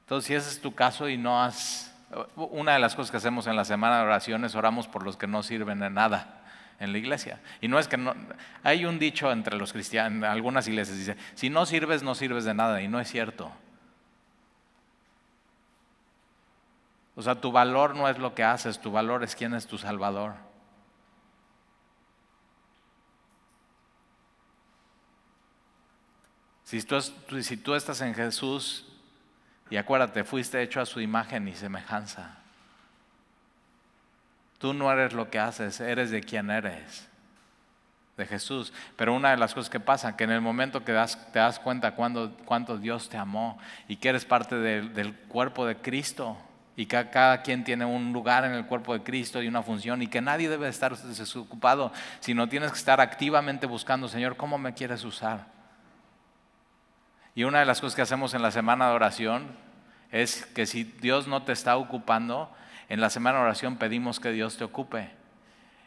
Entonces, 0.00 0.26
si 0.26 0.34
ese 0.34 0.50
es 0.50 0.60
tu 0.60 0.74
caso 0.74 1.08
y 1.08 1.16
no 1.16 1.42
has... 1.42 1.87
Una 2.36 2.72
de 2.72 2.78
las 2.78 2.94
cosas 2.94 3.10
que 3.10 3.18
hacemos 3.18 3.46
en 3.46 3.56
la 3.56 3.64
semana 3.64 3.98
de 3.98 4.04
oraciones, 4.04 4.54
oramos 4.54 4.88
por 4.88 5.02
los 5.02 5.16
que 5.16 5.26
no 5.26 5.42
sirven 5.42 5.80
de 5.80 5.90
nada 5.90 6.42
en 6.80 6.92
la 6.92 6.98
iglesia. 6.98 7.40
Y 7.60 7.68
no 7.68 7.78
es 7.78 7.88
que 7.88 7.96
no, 7.96 8.14
hay 8.62 8.86
un 8.86 8.98
dicho 8.98 9.30
entre 9.30 9.56
los 9.56 9.72
cristianos, 9.72 10.12
en 10.12 10.24
algunas 10.24 10.66
iglesias 10.68 10.96
dice, 10.96 11.16
si 11.34 11.50
no 11.50 11.66
sirves, 11.66 12.02
no 12.02 12.14
sirves 12.14 12.44
de 12.44 12.54
nada, 12.54 12.80
y 12.80 12.88
no 12.88 12.98
es 13.00 13.10
cierto. 13.10 13.52
O 17.14 17.22
sea, 17.22 17.34
tu 17.34 17.50
valor 17.50 17.96
no 17.96 18.08
es 18.08 18.18
lo 18.18 18.34
que 18.34 18.44
haces, 18.44 18.80
tu 18.80 18.92
valor 18.92 19.24
es 19.24 19.34
quién 19.34 19.52
es 19.52 19.66
tu 19.66 19.76
Salvador. 19.76 20.34
Si 26.62 26.82
tú, 26.82 27.00
si 27.00 27.56
tú 27.56 27.74
estás 27.74 28.00
en 28.02 28.14
Jesús, 28.14 28.87
y 29.70 29.76
acuérdate, 29.76 30.24
fuiste 30.24 30.62
hecho 30.62 30.80
a 30.80 30.86
su 30.86 31.00
imagen 31.00 31.48
y 31.48 31.54
semejanza. 31.54 32.38
Tú 34.58 34.74
no 34.74 34.90
eres 34.90 35.12
lo 35.12 35.30
que 35.30 35.38
haces, 35.38 35.80
eres 35.80 36.10
de 36.10 36.20
quien 36.20 36.50
eres, 36.50 37.08
de 38.16 38.26
Jesús. 38.26 38.72
Pero 38.96 39.14
una 39.14 39.30
de 39.30 39.36
las 39.36 39.54
cosas 39.54 39.70
que 39.70 39.80
pasa, 39.80 40.16
que 40.16 40.24
en 40.24 40.30
el 40.30 40.40
momento 40.40 40.84
que 40.84 40.92
te 41.32 41.38
das 41.38 41.58
cuenta 41.58 41.94
cuando, 41.94 42.36
cuánto 42.44 42.76
Dios 42.78 43.08
te 43.08 43.16
amó 43.16 43.58
y 43.86 43.96
que 43.96 44.08
eres 44.08 44.24
parte 44.24 44.56
del 44.56 45.14
cuerpo 45.28 45.64
de 45.66 45.76
Cristo 45.76 46.36
y 46.74 46.86
que 46.86 47.08
cada 47.10 47.42
quien 47.42 47.64
tiene 47.64 47.84
un 47.84 48.12
lugar 48.12 48.44
en 48.44 48.52
el 48.52 48.64
cuerpo 48.64 48.94
de 48.94 49.02
Cristo 49.02 49.42
y 49.42 49.48
una 49.48 49.62
función 49.62 50.00
y 50.00 50.06
que 50.06 50.20
nadie 50.20 50.48
debe 50.48 50.68
estar 50.68 50.96
desocupado, 50.96 51.92
sino 52.20 52.48
tienes 52.48 52.70
que 52.70 52.78
estar 52.78 53.00
activamente 53.00 53.66
buscando, 53.66 54.08
Señor, 54.08 54.36
¿cómo 54.36 54.58
me 54.58 54.74
quieres 54.74 55.04
usar? 55.04 55.57
Y 57.38 57.44
una 57.44 57.60
de 57.60 57.66
las 57.66 57.80
cosas 57.80 57.94
que 57.94 58.02
hacemos 58.02 58.34
en 58.34 58.42
la 58.42 58.50
semana 58.50 58.88
de 58.88 58.96
oración 58.96 59.46
es 60.10 60.44
que 60.44 60.66
si 60.66 60.82
Dios 60.82 61.28
no 61.28 61.44
te 61.44 61.52
está 61.52 61.76
ocupando, 61.76 62.52
en 62.88 63.00
la 63.00 63.10
semana 63.10 63.38
de 63.38 63.44
oración 63.44 63.76
pedimos 63.76 64.18
que 64.18 64.32
Dios 64.32 64.56
te 64.56 64.64
ocupe. 64.64 65.10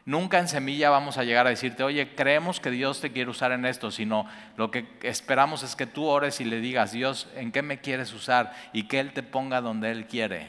Nunca 0.06 0.40
en 0.40 0.48
semilla 0.48 0.90
vamos 0.90 1.18
a 1.18 1.26
llegar 1.26 1.48
a 1.48 1.50
decirte, 1.50 1.84
oye, 1.84 2.16
creemos 2.16 2.62
que 2.62 2.72
Dios 2.72 3.02
te 3.02 3.12
quiere 3.12 3.30
usar 3.30 3.52
en 3.52 3.66
esto, 3.66 3.92
sino 3.92 4.28
lo 4.56 4.72
que 4.72 4.98
esperamos 5.02 5.62
es 5.64 5.76
que 5.76 5.86
tú 5.86 6.06
ores 6.06 6.40
y 6.40 6.46
le 6.46 6.62
digas, 6.62 6.94
Dios, 6.94 7.28
¿en 7.36 7.52
qué 7.52 7.64
me 7.64 7.82
quieres 7.82 8.14
usar? 8.14 8.54
Y 8.72 8.84
que 8.84 9.02
Él 9.02 9.12
te 9.12 9.22
ponga 9.22 9.60
donde 9.60 9.92
Él 9.92 10.08
quiere. 10.08 10.48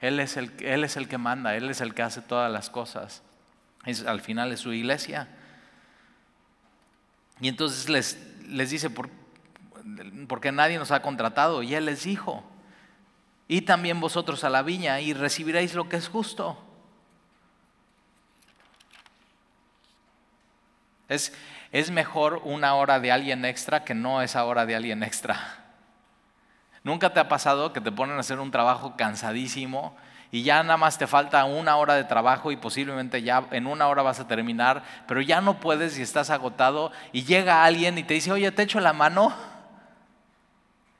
Él 0.00 0.20
es 0.20 0.36
el, 0.36 0.52
él 0.60 0.84
es 0.84 0.96
el 0.96 1.08
que 1.08 1.18
manda, 1.18 1.56
Él 1.56 1.68
es 1.70 1.80
el 1.80 1.92
que 1.92 2.02
hace 2.02 2.22
todas 2.22 2.52
las 2.52 2.70
cosas. 2.70 3.24
Al 4.06 4.20
final 4.20 4.52
es 4.52 4.60
su 4.60 4.72
iglesia. 4.72 5.26
Y 7.40 7.48
entonces 7.48 7.88
les, 7.88 8.16
les 8.46 8.70
dice, 8.70 8.90
¿por, 8.90 9.17
porque 10.28 10.52
nadie 10.52 10.78
nos 10.78 10.90
ha 10.90 11.02
contratado? 11.02 11.62
Y 11.62 11.74
Él 11.74 11.86
les 11.86 12.04
dijo, 12.04 12.44
y 13.48 13.62
también 13.62 14.00
vosotros 14.00 14.44
a 14.44 14.50
la 14.50 14.62
viña 14.62 15.00
y 15.00 15.14
recibiréis 15.14 15.74
lo 15.74 15.88
que 15.88 15.96
es 15.96 16.08
justo. 16.08 16.62
Es, 21.08 21.32
es 21.72 21.90
mejor 21.90 22.42
una 22.44 22.74
hora 22.74 23.00
de 23.00 23.10
alguien 23.10 23.44
extra 23.44 23.84
que 23.84 23.94
no 23.94 24.20
esa 24.20 24.44
hora 24.44 24.66
de 24.66 24.76
alguien 24.76 25.02
extra. 25.02 25.64
¿Nunca 26.84 27.12
te 27.12 27.20
ha 27.20 27.28
pasado 27.28 27.72
que 27.72 27.80
te 27.80 27.90
ponen 27.90 28.16
a 28.16 28.20
hacer 28.20 28.38
un 28.38 28.50
trabajo 28.50 28.94
cansadísimo 28.96 29.96
y 30.30 30.42
ya 30.42 30.62
nada 30.62 30.76
más 30.76 30.98
te 30.98 31.06
falta 31.06 31.44
una 31.46 31.76
hora 31.76 31.94
de 31.94 32.04
trabajo 32.04 32.52
y 32.52 32.56
posiblemente 32.56 33.22
ya 33.22 33.46
en 33.50 33.66
una 33.66 33.88
hora 33.88 34.02
vas 34.02 34.20
a 34.20 34.28
terminar, 34.28 34.82
pero 35.06 35.22
ya 35.22 35.40
no 35.40 35.58
puedes 35.58 35.98
y 35.98 36.02
estás 36.02 36.28
agotado 36.28 36.92
y 37.12 37.24
llega 37.24 37.64
alguien 37.64 37.96
y 37.96 38.02
te 38.02 38.14
dice, 38.14 38.30
oye, 38.30 38.52
te 38.52 38.62
echo 38.62 38.78
la 38.80 38.92
mano? 38.92 39.34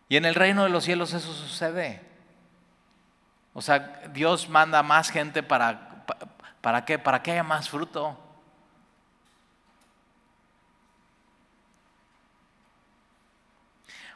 Y 0.09 0.17
en 0.17 0.25
el 0.25 0.35
reino 0.35 0.65
de 0.65 0.71
los 0.71 0.85
cielos 0.85 1.13
eso 1.13 1.33
sucede. 1.33 2.01
O 3.53 3.61
sea, 3.61 4.01
Dios 4.13 4.49
manda 4.49 4.83
más 4.83 5.11
gente 5.11 5.43
para, 5.43 6.05
¿para 6.61 6.85
qué? 6.85 6.99
Para 6.99 7.23
que 7.23 7.33
haya 7.33 7.43
más 7.43 7.69
fruto. 7.69 8.17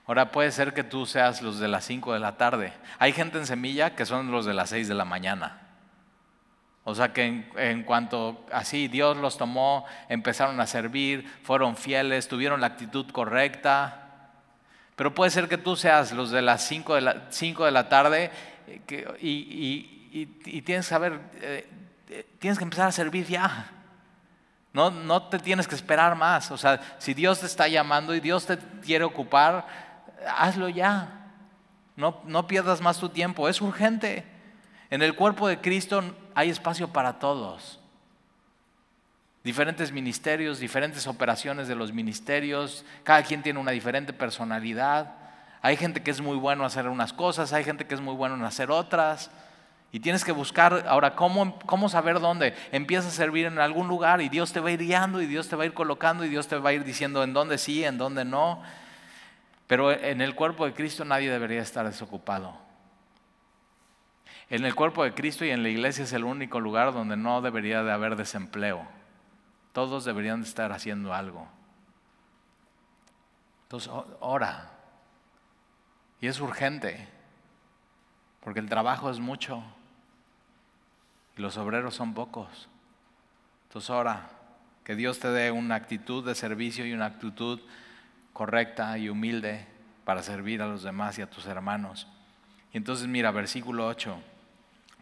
Ahora 0.06 0.32
puede 0.32 0.50
ser 0.50 0.74
que 0.74 0.82
tú 0.82 1.06
seas 1.06 1.42
los 1.42 1.58
de 1.58 1.68
las 1.68 1.84
5 1.84 2.12
de 2.14 2.20
la 2.20 2.36
tarde. 2.36 2.72
Hay 2.98 3.12
gente 3.12 3.38
en 3.38 3.46
semilla 3.46 3.94
que 3.94 4.04
son 4.04 4.30
los 4.30 4.44
de 4.46 4.54
las 4.54 4.70
6 4.70 4.88
de 4.88 4.94
la 4.94 5.04
mañana. 5.04 5.60
O 6.84 6.94
sea 6.94 7.12
que 7.12 7.24
en, 7.24 7.50
en, 7.56 7.84
cuanto 7.84 8.44
así 8.52 8.88
Dios 8.88 9.16
los 9.16 9.38
tomó, 9.38 9.86
empezaron 10.08 10.60
a 10.60 10.66
servir, 10.66 11.30
fueron 11.44 11.76
fieles, 11.76 12.26
tuvieron 12.26 12.60
la 12.60 12.66
actitud 12.66 13.08
correcta. 13.12 14.01
Pero 14.96 15.14
puede 15.14 15.30
ser 15.30 15.48
que 15.48 15.58
tú 15.58 15.76
seas 15.76 16.12
los 16.12 16.30
de 16.30 16.42
las 16.42 16.66
5 16.66 16.94
de 16.94 17.00
la, 17.00 17.26
5 17.30 17.64
de 17.64 17.70
la 17.70 17.88
tarde 17.88 18.30
y, 19.20 20.62
tienes 20.64 20.86
que 20.86 20.90
saber, 20.90 21.20
eh, 21.40 21.68
eh, 22.10 22.26
tienes 22.38 22.58
que 22.58 22.64
empezar 22.64 22.88
a 22.88 22.92
servir 22.92 23.26
ya. 23.26 23.70
No, 24.72 24.90
no 24.90 25.24
te 25.24 25.38
tienes 25.38 25.68
que 25.68 25.74
esperar 25.74 26.14
más. 26.16 26.50
O 26.50 26.58
sea, 26.58 26.80
si 26.98 27.14
Dios 27.14 27.40
te 27.40 27.46
está 27.46 27.68
llamando 27.68 28.14
y 28.14 28.20
Dios 28.20 28.46
te 28.46 28.58
quiere 28.82 29.04
ocupar, 29.04 29.66
hazlo 30.36 30.68
ya. 30.68 31.30
No, 31.96 32.20
no 32.24 32.46
pierdas 32.46 32.80
más 32.80 32.98
tu 32.98 33.08
tiempo, 33.08 33.48
es 33.48 33.60
urgente. 33.60 34.24
En 34.90 35.02
el 35.02 35.14
cuerpo 35.14 35.48
de 35.48 35.60
Cristo 35.60 36.02
hay 36.34 36.50
espacio 36.50 36.88
para 36.88 37.18
todos. 37.18 37.81
Diferentes 39.44 39.90
ministerios, 39.90 40.60
diferentes 40.60 41.06
operaciones 41.08 41.66
de 41.66 41.74
los 41.74 41.92
ministerios, 41.92 42.84
cada 43.02 43.22
quien 43.24 43.42
tiene 43.42 43.58
una 43.58 43.72
diferente 43.72 44.12
personalidad. 44.12 45.14
Hay 45.62 45.76
gente 45.76 46.02
que 46.02 46.12
es 46.12 46.20
muy 46.20 46.36
bueno 46.36 46.62
en 46.62 46.66
hacer 46.66 46.86
unas 46.86 47.12
cosas, 47.12 47.52
hay 47.52 47.64
gente 47.64 47.86
que 47.86 47.94
es 47.94 48.00
muy 48.00 48.14
bueno 48.14 48.36
en 48.36 48.44
hacer 48.44 48.70
otras. 48.70 49.30
Y 49.90 50.00
tienes 50.00 50.24
que 50.24 50.32
buscar, 50.32 50.86
ahora, 50.88 51.14
¿cómo, 51.16 51.58
¿cómo 51.66 51.88
saber 51.88 52.20
dónde? 52.20 52.54
Empieza 52.70 53.08
a 53.08 53.10
servir 53.10 53.46
en 53.46 53.58
algún 53.58 53.88
lugar 53.88 54.22
y 54.22 54.28
Dios 54.28 54.52
te 54.52 54.60
va 54.60 54.70
a 54.70 54.72
ir 54.72 54.80
guiando 54.80 55.20
y 55.20 55.26
Dios 55.26 55.48
te 55.48 55.56
va 55.56 55.64
a 55.64 55.66
ir 55.66 55.74
colocando 55.74 56.24
y 56.24 56.28
Dios 56.28 56.48
te 56.48 56.56
va 56.56 56.70
a 56.70 56.72
ir 56.72 56.84
diciendo 56.84 57.22
en 57.22 57.34
dónde 57.34 57.58
sí, 57.58 57.84
en 57.84 57.98
dónde 57.98 58.24
no. 58.24 58.62
Pero 59.66 59.92
en 59.92 60.20
el 60.20 60.34
cuerpo 60.34 60.66
de 60.66 60.72
Cristo 60.72 61.04
nadie 61.04 61.30
debería 61.30 61.60
estar 61.60 61.84
desocupado. 61.84 62.56
En 64.48 64.64
el 64.64 64.74
cuerpo 64.74 65.04
de 65.04 65.14
Cristo 65.14 65.44
y 65.44 65.50
en 65.50 65.62
la 65.62 65.68
iglesia 65.68 66.04
es 66.04 66.12
el 66.12 66.24
único 66.24 66.60
lugar 66.60 66.92
donde 66.92 67.16
no 67.16 67.42
debería 67.42 67.82
de 67.82 67.92
haber 67.92 68.16
desempleo. 68.16 68.86
Todos 69.72 70.04
deberían 70.04 70.42
de 70.42 70.48
estar 70.48 70.72
haciendo 70.72 71.14
algo. 71.14 71.48
Entonces, 73.64 73.90
ora, 74.20 74.70
y 76.20 76.26
es 76.26 76.40
urgente, 76.40 77.08
porque 78.40 78.60
el 78.60 78.68
trabajo 78.68 79.10
es 79.10 79.18
mucho 79.18 79.62
y 81.36 81.40
los 81.42 81.56
obreros 81.56 81.94
son 81.94 82.12
pocos. 82.14 82.68
Entonces 83.68 83.88
ahora, 83.90 84.30
que 84.84 84.94
Dios 84.96 85.18
te 85.18 85.28
dé 85.28 85.50
una 85.50 85.76
actitud 85.76 86.24
de 86.24 86.34
servicio 86.34 86.84
y 86.84 86.92
una 86.92 87.06
actitud 87.06 87.60
correcta 88.32 88.98
y 88.98 89.08
humilde 89.08 89.66
para 90.04 90.22
servir 90.22 90.60
a 90.60 90.66
los 90.66 90.82
demás 90.82 91.18
y 91.18 91.22
a 91.22 91.30
tus 91.30 91.46
hermanos. 91.46 92.08
Y 92.72 92.76
entonces 92.76 93.06
mira, 93.06 93.30
versículo 93.30 93.86
8. 93.86 94.20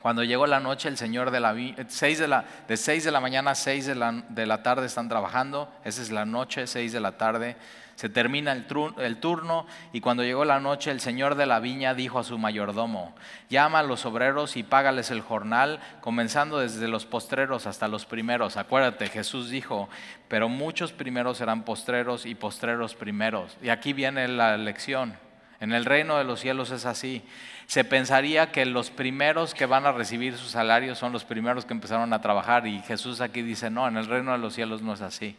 Cuando 0.01 0.25
llegó 0.25 0.47
la 0.47 0.61
noche, 0.61 0.89
el 0.89 0.97
Señor 0.97 1.31
de 1.31 1.41
la 1.41 1.55
seis 1.89 2.19
de 2.19 2.27
la 2.27 2.47
de 2.69 2.77
6 2.77 3.05
de 3.05 3.11
la 3.11 3.21
mañana 3.21 3.51
a 3.51 3.55
6 3.55 3.87
de 3.87 3.95
la, 3.95 4.13
de 4.29 4.47
la 4.47 4.63
tarde 4.63 4.87
están 4.87 5.09
trabajando, 5.09 5.71
esa 5.85 6.01
es 6.01 6.11
la 6.11 6.25
noche, 6.25 6.67
6 6.67 6.93
de 6.93 7.01
la 7.01 7.19
tarde, 7.19 7.57
se 7.97 8.09
termina 8.09 8.53
el, 8.53 8.65
el, 8.97 9.17
turno 9.19 9.67
y 9.93 10.01
cuando 10.01 10.23
llegó 10.23 10.47
la 10.47 10.59
noche 10.59 10.91
el 10.91 11.01
señor 11.01 11.35
de 11.35 11.45
la 11.45 11.61
viña 11.61 11.93
dijo 11.93 12.19
a 12.19 12.25
su 12.25 12.39
mayordomo, 12.39 13.15
llama 13.51 13.81
a 13.81 13.83
los 13.83 14.07
obreros 14.07 14.57
y 14.57 14.63
págales 14.63 15.11
el 15.11 15.21
jornal, 15.21 15.81
comenzando 16.01 16.61
desde 16.61 16.89
los 16.89 17.05
postreros 17.05 17.67
hasta 17.67 17.87
los 17.87 18.07
primeros. 18.07 18.57
Acuérdate, 18.57 19.07
Jesús 19.09 19.51
dijo, 19.51 19.91
pero 20.29 20.49
muchos 20.49 20.93
primeros 20.93 21.37
serán 21.37 21.63
postreros 21.63 22.25
y 22.25 22.35
postreros 22.35 22.95
primeros. 22.95 23.59
Y 23.63 23.69
aquí 23.69 23.93
viene 23.93 24.29
la 24.29 24.57
lección. 24.57 25.15
En 25.61 25.73
el 25.73 25.85
reino 25.85 26.17
de 26.17 26.25
los 26.25 26.41
cielos 26.41 26.71
es 26.71 26.87
así. 26.87 27.23
Se 27.67 27.85
pensaría 27.85 28.51
que 28.51 28.65
los 28.65 28.91
primeros 28.91 29.55
que 29.55 29.67
van 29.67 29.87
a 29.87 29.93
recibir 29.93 30.37
su 30.37 30.49
salario 30.49 30.95
son 30.95 31.13
los 31.13 31.25
primeros 31.25 31.67
que 31.67 31.75
empezaron 31.75 32.13
a 32.13 32.21
trabajar 32.23 32.67
y 32.67 32.81
Jesús 32.81 33.21
aquí 33.21 33.43
dice, 33.43 33.71
no, 33.71 33.87
en 33.87 33.99
el 33.99 34.07
reino 34.07 34.33
de 34.33 34.39
los 34.39 34.55
cielos 34.55 34.81
no 34.81 34.95
es 34.95 35.03
así. 35.03 35.37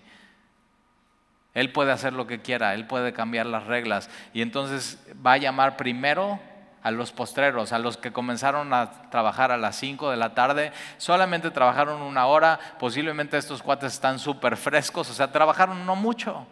Él 1.54 1.72
puede 1.72 1.92
hacer 1.92 2.14
lo 2.14 2.28
que 2.28 2.42
quiera, 2.42 2.76
Él 2.76 2.86
puede 2.86 3.14
cambiar 3.14 3.48
las 3.48 3.66
reglas. 3.66 4.10
Y 4.32 4.42
entonces 4.42 5.04
va 5.26 5.34
a 5.34 5.38
llamar 5.38 5.76
primero 5.76 6.40
a 6.84 6.92
los 6.92 7.12
postreros, 7.12 7.74
a 7.74 7.80
los 7.80 7.98
que 7.98 8.14
comenzaron 8.14 8.74
a 8.74 9.10
trabajar 9.10 9.52
a 9.52 9.58
las 9.58 9.76
5 9.76 10.12
de 10.12 10.18
la 10.18 10.34
tarde, 10.34 10.72
solamente 10.98 11.52
trabajaron 11.52 12.02
una 12.02 12.26
hora, 12.26 12.60
posiblemente 12.80 13.38
estos 13.38 13.62
cuates 13.62 13.94
están 13.94 14.18
súper 14.18 14.58
frescos, 14.58 15.10
o 15.10 15.14
sea, 15.14 15.32
trabajaron 15.32 15.86
no 15.86 15.96
mucho. 15.96 16.48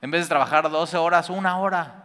En 0.00 0.10
vez 0.10 0.22
de 0.22 0.28
trabajar 0.28 0.68
12 0.68 0.96
horas, 0.96 1.30
una 1.30 1.58
hora. 1.58 2.03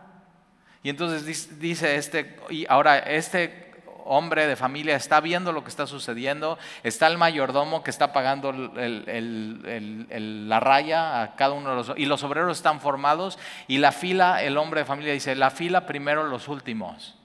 Y 0.83 0.89
entonces 0.89 1.59
dice 1.59 1.95
este, 1.95 2.37
y 2.49 2.65
ahora 2.69 2.99
este 2.99 3.67
hombre 4.05 4.47
de 4.47 4.55
familia 4.55 4.95
está 4.95 5.21
viendo 5.21 5.51
lo 5.51 5.63
que 5.63 5.69
está 5.69 5.85
sucediendo, 5.85 6.57
está 6.81 7.05
el 7.07 7.19
mayordomo 7.19 7.83
que 7.83 7.91
está 7.91 8.11
pagando 8.11 8.51
la 8.51 10.59
raya 10.59 11.21
a 11.21 11.35
cada 11.35 11.53
uno 11.53 11.69
de 11.69 11.75
los... 11.75 11.93
Y 11.95 12.05
los 12.05 12.23
obreros 12.23 12.57
están 12.57 12.81
formados 12.81 13.37
y 13.67 13.77
la 13.77 13.91
fila, 13.91 14.41
el 14.41 14.57
hombre 14.57 14.81
de 14.81 14.85
familia 14.85 15.13
dice, 15.13 15.35
la 15.35 15.51
fila 15.51 15.85
primero 15.85 16.23
los 16.23 16.47
últimos. 16.47 17.15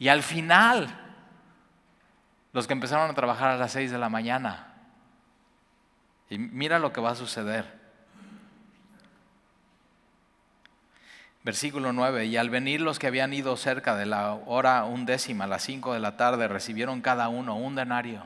Y 0.00 0.08
al 0.08 0.24
final, 0.24 0.88
los 2.52 2.66
que 2.66 2.72
empezaron 2.72 3.08
a 3.08 3.14
trabajar 3.14 3.50
a 3.50 3.56
las 3.56 3.70
seis 3.70 3.92
de 3.92 3.98
la 3.98 4.08
mañana. 4.08 4.74
Y 6.28 6.38
mira 6.38 6.80
lo 6.80 6.92
que 6.92 7.00
va 7.00 7.10
a 7.10 7.14
suceder. 7.14 7.81
Versículo 11.44 11.92
9, 11.92 12.26
y 12.26 12.36
al 12.36 12.50
venir 12.50 12.80
los 12.80 13.00
que 13.00 13.08
habían 13.08 13.32
ido 13.32 13.56
cerca 13.56 13.96
de 13.96 14.06
la 14.06 14.34
hora 14.34 14.84
undécima, 14.84 15.44
a 15.44 15.48
las 15.48 15.62
cinco 15.62 15.92
de 15.92 15.98
la 15.98 16.16
tarde, 16.16 16.46
recibieron 16.46 17.00
cada 17.00 17.28
uno 17.28 17.56
un 17.56 17.74
denario. 17.74 18.24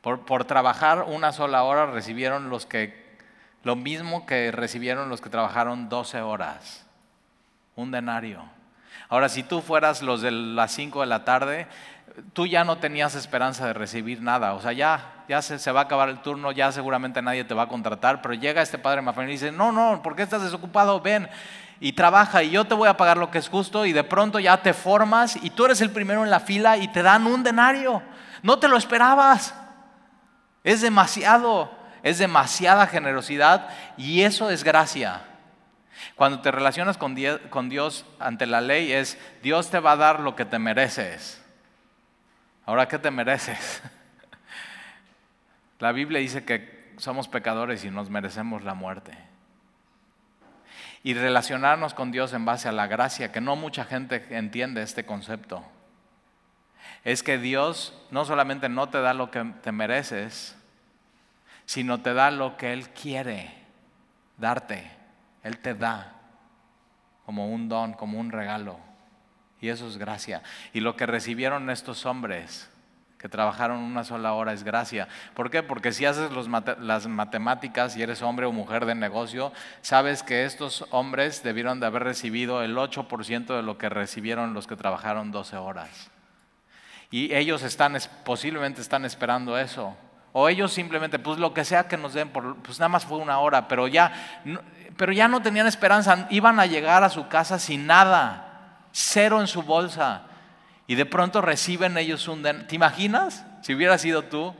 Por, 0.00 0.24
por, 0.24 0.44
trabajar 0.46 1.04
una 1.06 1.30
sola 1.30 1.62
hora 1.62 1.86
recibieron 1.86 2.50
los 2.50 2.66
que, 2.66 3.18
lo 3.62 3.76
mismo 3.76 4.26
que 4.26 4.50
recibieron 4.50 5.08
los 5.08 5.20
que 5.20 5.30
trabajaron 5.30 5.88
12 5.88 6.22
horas, 6.22 6.86
un 7.76 7.92
denario. 7.92 8.42
Ahora, 9.08 9.28
si 9.28 9.42
tú 9.42 9.60
fueras 9.60 10.02
los 10.02 10.22
de 10.22 10.30
las 10.30 10.72
5 10.72 11.00
de 11.02 11.06
la 11.06 11.24
tarde, 11.24 11.68
tú 12.32 12.46
ya 12.46 12.64
no 12.64 12.78
tenías 12.78 13.14
esperanza 13.14 13.66
de 13.66 13.72
recibir 13.72 14.22
nada. 14.22 14.54
O 14.54 14.60
sea, 14.60 14.72
ya, 14.72 15.24
ya 15.28 15.42
se, 15.42 15.72
va 15.72 15.80
a 15.80 15.84
acabar 15.84 16.08
el 16.08 16.20
turno, 16.20 16.52
ya 16.52 16.72
seguramente 16.72 17.22
nadie 17.22 17.44
te 17.44 17.54
va 17.54 17.64
a 17.64 17.68
contratar, 17.68 18.22
pero 18.22 18.34
llega 18.34 18.62
este 18.62 18.78
padre 18.78 19.02
Mafén 19.02 19.28
y 19.28 19.32
dice, 19.32 19.52
no, 19.52 19.72
no, 19.72 20.02
¿por 20.02 20.16
qué 20.16 20.22
estás 20.22 20.42
desocupado? 20.42 21.00
Ven 21.00 21.28
y 21.80 21.92
trabaja 21.92 22.42
y 22.42 22.50
yo 22.50 22.66
te 22.66 22.74
voy 22.74 22.88
a 22.88 22.96
pagar 22.96 23.16
lo 23.16 23.30
que 23.30 23.38
es 23.38 23.48
justo 23.48 23.86
y 23.86 23.92
de 23.92 24.04
pronto 24.04 24.38
ya 24.38 24.62
te 24.62 24.74
formas 24.74 25.36
y 25.42 25.50
tú 25.50 25.64
eres 25.64 25.80
el 25.80 25.90
primero 25.90 26.22
en 26.24 26.30
la 26.30 26.40
fila 26.40 26.76
y 26.76 26.88
te 26.88 27.02
dan 27.02 27.26
un 27.26 27.42
denario. 27.42 28.02
No 28.42 28.58
te 28.58 28.68
lo 28.68 28.76
esperabas. 28.76 29.54
Es 30.62 30.82
demasiado, 30.82 31.70
es 32.02 32.18
demasiada 32.18 32.86
generosidad 32.86 33.68
y 33.96 34.22
eso 34.22 34.50
es 34.50 34.62
gracia. 34.62 35.22
Cuando 36.16 36.40
te 36.40 36.50
relacionas 36.50 36.98
con 36.98 37.14
Dios 37.14 38.04
ante 38.18 38.46
la 38.46 38.60
ley 38.60 38.92
es, 38.92 39.18
Dios 39.42 39.70
te 39.70 39.80
va 39.80 39.92
a 39.92 39.96
dar 39.96 40.20
lo 40.20 40.36
que 40.36 40.44
te 40.44 40.58
mereces. 40.58 41.39
Ahora, 42.70 42.86
¿qué 42.86 43.00
te 43.00 43.10
mereces? 43.10 43.82
La 45.80 45.90
Biblia 45.90 46.20
dice 46.20 46.44
que 46.44 46.92
somos 46.98 47.26
pecadores 47.26 47.84
y 47.84 47.90
nos 47.90 48.10
merecemos 48.10 48.62
la 48.62 48.74
muerte. 48.74 49.12
Y 51.02 51.14
relacionarnos 51.14 51.94
con 51.94 52.12
Dios 52.12 52.32
en 52.32 52.44
base 52.44 52.68
a 52.68 52.72
la 52.72 52.86
gracia, 52.86 53.32
que 53.32 53.40
no 53.40 53.56
mucha 53.56 53.84
gente 53.84 54.24
entiende 54.30 54.82
este 54.82 55.04
concepto, 55.04 55.64
es 57.02 57.24
que 57.24 57.38
Dios 57.38 57.92
no 58.12 58.24
solamente 58.24 58.68
no 58.68 58.88
te 58.88 59.00
da 59.00 59.14
lo 59.14 59.32
que 59.32 59.42
te 59.62 59.72
mereces, 59.72 60.56
sino 61.66 62.02
te 62.02 62.14
da 62.14 62.30
lo 62.30 62.56
que 62.56 62.72
Él 62.72 62.90
quiere 62.90 63.52
darte. 64.38 64.88
Él 65.42 65.58
te 65.58 65.74
da 65.74 66.12
como 67.26 67.48
un 67.48 67.68
don, 67.68 67.94
como 67.94 68.20
un 68.20 68.30
regalo. 68.30 68.89
Y 69.60 69.68
eso 69.68 69.86
es 69.86 69.98
gracia. 69.98 70.42
Y 70.72 70.80
lo 70.80 70.96
que 70.96 71.06
recibieron 71.06 71.70
estos 71.70 72.06
hombres 72.06 72.70
que 73.20 73.28
trabajaron 73.28 73.80
una 73.80 74.02
sola 74.02 74.32
hora 74.32 74.54
es 74.54 74.64
gracia. 74.64 75.06
¿Por 75.34 75.50
qué? 75.50 75.62
Porque 75.62 75.92
si 75.92 76.06
haces 76.06 76.30
las 76.80 77.06
matemáticas 77.06 77.94
y 77.94 78.02
eres 78.02 78.22
hombre 78.22 78.46
o 78.46 78.52
mujer 78.52 78.86
de 78.86 78.94
negocio, 78.94 79.52
sabes 79.82 80.22
que 80.22 80.46
estos 80.46 80.86
hombres 80.90 81.42
debieron 81.42 81.80
de 81.80 81.86
haber 81.86 82.02
recibido 82.02 82.62
el 82.62 82.74
8% 82.78 83.56
de 83.56 83.62
lo 83.62 83.76
que 83.76 83.90
recibieron 83.90 84.54
los 84.54 84.66
que 84.66 84.74
trabajaron 84.74 85.32
12 85.32 85.58
horas. 85.58 86.10
Y 87.10 87.34
ellos 87.34 87.62
están, 87.62 87.98
posiblemente 88.24 88.80
están 88.80 89.04
esperando 89.04 89.58
eso. 89.58 89.94
O 90.32 90.48
ellos 90.48 90.72
simplemente, 90.72 91.18
pues 91.18 91.38
lo 91.38 91.52
que 91.52 91.66
sea 91.66 91.88
que 91.88 91.98
nos 91.98 92.14
den, 92.14 92.30
pues 92.30 92.78
nada 92.78 92.88
más 92.88 93.04
fue 93.04 93.18
una 93.18 93.40
hora, 93.40 93.68
pero 93.68 93.86
ya, 93.86 94.40
pero 94.96 95.12
ya 95.12 95.28
no 95.28 95.42
tenían 95.42 95.66
esperanza, 95.66 96.26
iban 96.30 96.58
a 96.58 96.64
llegar 96.64 97.04
a 97.04 97.10
su 97.10 97.28
casa 97.28 97.58
sin 97.58 97.86
nada 97.86 98.49
cero 98.92 99.40
en 99.40 99.46
su 99.46 99.62
bolsa. 99.62 100.22
Y 100.86 100.94
de 100.94 101.06
pronto 101.06 101.40
reciben 101.40 101.96
ellos 101.98 102.26
un... 102.28 102.42
¿Te 102.42 102.74
imaginas? 102.74 103.44
Si 103.62 103.74
hubiera 103.74 103.96
sido 103.98 104.22
tú, 104.22 104.54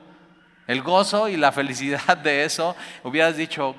el 0.67 0.83
gozo 0.83 1.29
y 1.29 1.37
la 1.37 1.51
felicidad 1.51 2.17
de 2.17 2.45
eso, 2.45 2.77
hubieras 3.03 3.37
dicho, 3.37 3.75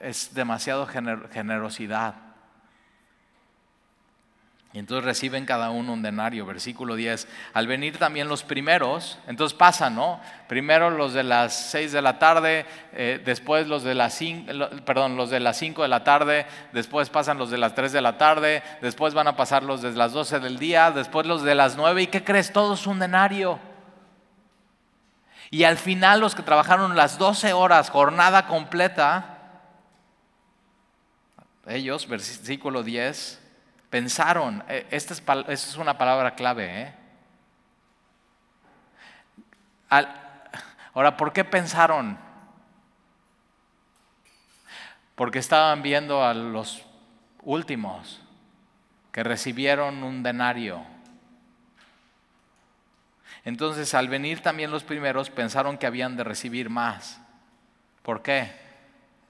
es 0.00 0.34
demasiado 0.34 0.86
generosidad. 0.86 2.14
Y 4.74 4.80
entonces 4.80 5.04
reciben 5.04 5.46
cada 5.46 5.70
uno 5.70 5.92
un 5.92 6.02
denario, 6.02 6.44
versículo 6.46 6.96
10. 6.96 7.28
Al 7.52 7.68
venir 7.68 7.96
también 7.96 8.26
los 8.26 8.42
primeros, 8.42 9.20
entonces 9.28 9.56
pasan, 9.56 9.94
¿no? 9.94 10.20
Primero 10.48 10.90
los 10.90 11.12
de 11.12 11.22
las 11.22 11.54
6 11.70 11.92
de 11.92 12.02
la 12.02 12.18
tarde, 12.18 12.66
eh, 12.92 13.22
después 13.24 13.68
los 13.68 13.84
de 13.84 13.94
las 13.94 14.14
5, 14.14 14.52
perdón, 14.84 15.16
los 15.16 15.30
de 15.30 15.38
las 15.38 15.58
5 15.58 15.82
de 15.82 15.88
la 15.88 16.02
tarde, 16.02 16.46
después 16.72 17.08
pasan 17.08 17.38
los 17.38 17.50
de 17.50 17.58
las 17.58 17.76
3 17.76 17.92
de 17.92 18.00
la 18.00 18.18
tarde, 18.18 18.64
después 18.82 19.14
van 19.14 19.28
a 19.28 19.36
pasar 19.36 19.62
los 19.62 19.80
de 19.80 19.92
las 19.92 20.12
12 20.12 20.40
del 20.40 20.58
día, 20.58 20.90
después 20.90 21.24
los 21.24 21.44
de 21.44 21.54
las 21.54 21.76
9. 21.76 22.02
¿Y 22.02 22.06
qué 22.08 22.24
crees? 22.24 22.52
Todos 22.52 22.88
un 22.88 22.98
denario. 22.98 23.60
Y 25.52 25.62
al 25.62 25.76
final 25.76 26.18
los 26.18 26.34
que 26.34 26.42
trabajaron 26.42 26.96
las 26.96 27.16
12 27.16 27.52
horas, 27.52 27.90
jornada 27.90 28.48
completa, 28.48 29.38
ellos, 31.64 32.08
versículo 32.08 32.82
10, 32.82 33.43
pensaron, 33.94 34.64
eh, 34.68 34.88
esta 34.90 35.14
es, 35.52 35.76
una 35.76 35.96
palabra 35.96 36.34
clave, 36.34 36.82
¿eh? 36.82 36.94
ahora, 40.92 41.16
¿por 41.16 41.32
qué 41.32 41.44
pensaron? 41.44 42.18
Porque 45.14 45.38
estaban 45.38 45.80
viendo 45.82 46.24
a 46.24 46.34
los 46.34 46.84
últimos 47.44 48.20
que 49.12 49.22
recibieron 49.22 50.02
un 50.02 50.24
denario. 50.24 50.84
Entonces, 53.44 53.94
al 53.94 54.08
venir 54.08 54.42
también 54.42 54.72
los 54.72 54.82
primeros, 54.82 55.30
pensaron 55.30 55.78
que 55.78 55.86
habían 55.86 56.16
de 56.16 56.24
recibir 56.24 56.68
más. 56.68 57.20
¿Por 58.02 58.22
qué? 58.22 58.50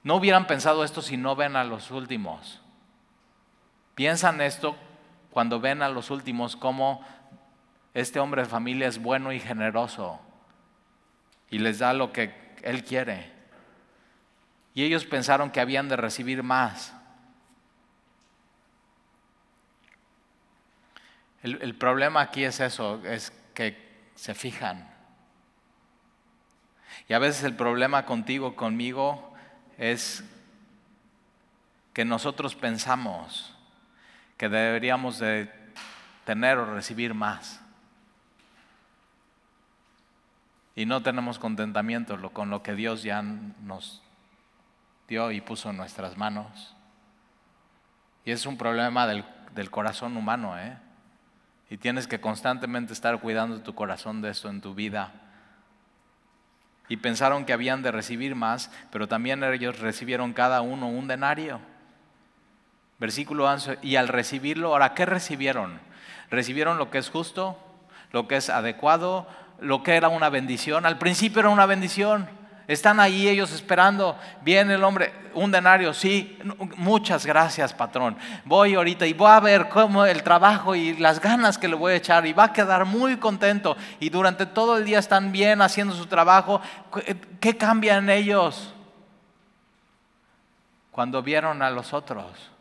No 0.01 0.15
hubieran 0.15 0.47
pensado 0.47 0.83
esto 0.83 1.03
si 1.03 1.17
no 1.17 1.35
ven 1.35 1.55
a 1.55 1.63
los 1.63 1.91
últimos. 1.91 2.64
Piensan 3.95 4.41
esto 4.41 4.75
cuando 5.31 5.59
ven 5.59 5.81
a 5.81 5.89
los 5.89 6.11
últimos 6.11 6.57
como 6.57 7.05
este 7.93 8.19
hombre 8.19 8.43
de 8.43 8.49
familia 8.49 8.87
es 8.87 9.01
bueno 9.01 9.31
y 9.31 9.39
generoso 9.39 10.19
y 11.49 11.59
les 11.59 11.79
da 11.79 11.93
lo 11.93 12.11
que 12.11 12.35
él 12.63 12.83
quiere. 12.83 13.31
Y 14.73 14.83
ellos 14.83 15.05
pensaron 15.05 15.49
que 15.49 15.61
habían 15.61 15.87
de 15.87 15.95
recibir 15.95 16.43
más. 16.43 16.93
El, 21.41 21.61
el, 21.61 21.75
problema 21.75 22.19
aquí 22.19 22.43
es 22.43 22.59
eso, 22.59 23.01
es 23.05 23.31
que 23.53 23.77
se 24.15 24.33
fijan. 24.33 24.89
Y 27.07 27.13
a 27.13 27.19
veces 27.19 27.43
el 27.43 27.55
problema 27.55 28.05
contigo, 28.05 28.55
conmigo, 28.57 29.33
es 29.77 30.23
que 31.93 32.03
nosotros 32.03 32.55
pensamos 32.55 33.54
que 34.37 34.49
deberíamos 34.49 35.19
de 35.19 35.51
tener 36.25 36.57
o 36.57 36.73
recibir 36.73 37.13
más. 37.13 37.61
Y 40.75 40.85
no 40.85 41.01
tenemos 41.01 41.39
contentamiento 41.39 42.33
con 42.33 42.49
lo 42.49 42.61
que 42.61 42.73
Dios 42.73 43.03
ya 43.03 43.21
nos 43.21 44.01
dio 45.07 45.31
y 45.31 45.39
puso 45.39 45.69
en 45.69 45.77
nuestras 45.77 46.17
manos. 46.17 46.75
Y 48.25 48.31
es 48.31 48.45
un 48.45 48.57
problema 48.57 49.07
del, 49.07 49.23
del 49.53 49.71
corazón 49.71 50.17
humano, 50.17 50.59
¿eh? 50.59 50.77
Y 51.69 51.77
tienes 51.77 52.07
que 52.07 52.19
constantemente 52.19 52.93
estar 52.93 53.19
cuidando 53.19 53.61
tu 53.61 53.73
corazón 53.73 54.21
de 54.21 54.31
eso 54.31 54.49
en 54.49 54.61
tu 54.61 54.75
vida. 54.75 55.13
Y 56.89 56.97
pensaron 56.97 57.45
que 57.45 57.53
habían 57.53 57.81
de 57.81 57.91
recibir 57.91 58.35
más, 58.35 58.71
pero 58.91 59.07
también 59.07 59.43
ellos 59.43 59.79
recibieron 59.79 60.33
cada 60.33 60.61
uno 60.61 60.87
un 60.87 61.07
denario. 61.07 61.59
Versículo 62.97 63.45
11, 63.45 63.79
y 63.81 63.97
al 63.97 64.07
recibirlo, 64.07 64.69
ahora, 64.69 64.93
¿qué 64.93 65.05
recibieron? 65.05 65.79
Recibieron 66.29 66.77
lo 66.77 66.89
que 66.89 66.97
es 66.97 67.09
justo, 67.09 67.57
lo 68.11 68.27
que 68.27 68.37
es 68.37 68.49
adecuado, 68.49 69.27
lo 69.59 69.83
que 69.83 69.95
era 69.95 70.07
una 70.07 70.29
bendición. 70.29 70.85
Al 70.85 70.97
principio 70.97 71.41
era 71.41 71.49
una 71.49 71.65
bendición. 71.65 72.27
Están 72.67 72.99
ahí 72.99 73.27
ellos 73.27 73.51
esperando. 73.51 74.17
Viene 74.41 74.75
el 74.75 74.83
hombre, 74.83 75.13
un 75.33 75.51
denario, 75.51 75.93
sí, 75.93 76.39
muchas 76.77 77.25
gracias 77.25 77.73
patrón. 77.73 78.17
Voy 78.45 78.73
ahorita 78.73 79.05
y 79.05 79.13
voy 79.13 79.29
a 79.29 79.39
ver 79.39 79.69
cómo 79.69 80.05
el 80.05 80.23
trabajo 80.23 80.73
y 80.73 80.95
las 80.97 81.19
ganas 81.19 81.57
que 81.57 81.67
le 81.67 81.75
voy 81.75 81.93
a 81.93 81.97
echar 81.97 82.25
y 82.25 82.33
va 82.33 82.45
a 82.45 82.53
quedar 82.53 82.85
muy 82.85 83.17
contento. 83.17 83.77
Y 83.99 84.09
durante 84.09 84.45
todo 84.45 84.77
el 84.77 84.85
día 84.85 84.99
están 84.99 85.31
bien 85.31 85.61
haciendo 85.61 85.93
su 85.93 86.07
trabajo. 86.07 86.61
¿Qué 87.39 87.57
cambia 87.57 87.97
en 87.97 88.09
ellos? 88.09 88.73
Cuando 90.91 91.21
vieron 91.21 91.61
a 91.61 91.69
los 91.69 91.93
otros. 91.93 92.54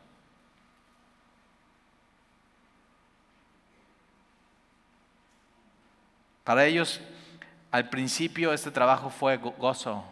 Para 6.44 6.66
ellos 6.66 7.00
al 7.70 7.88
principio 7.88 8.52
este 8.52 8.70
trabajo 8.70 9.10
fue 9.10 9.38
gozo, 9.38 10.04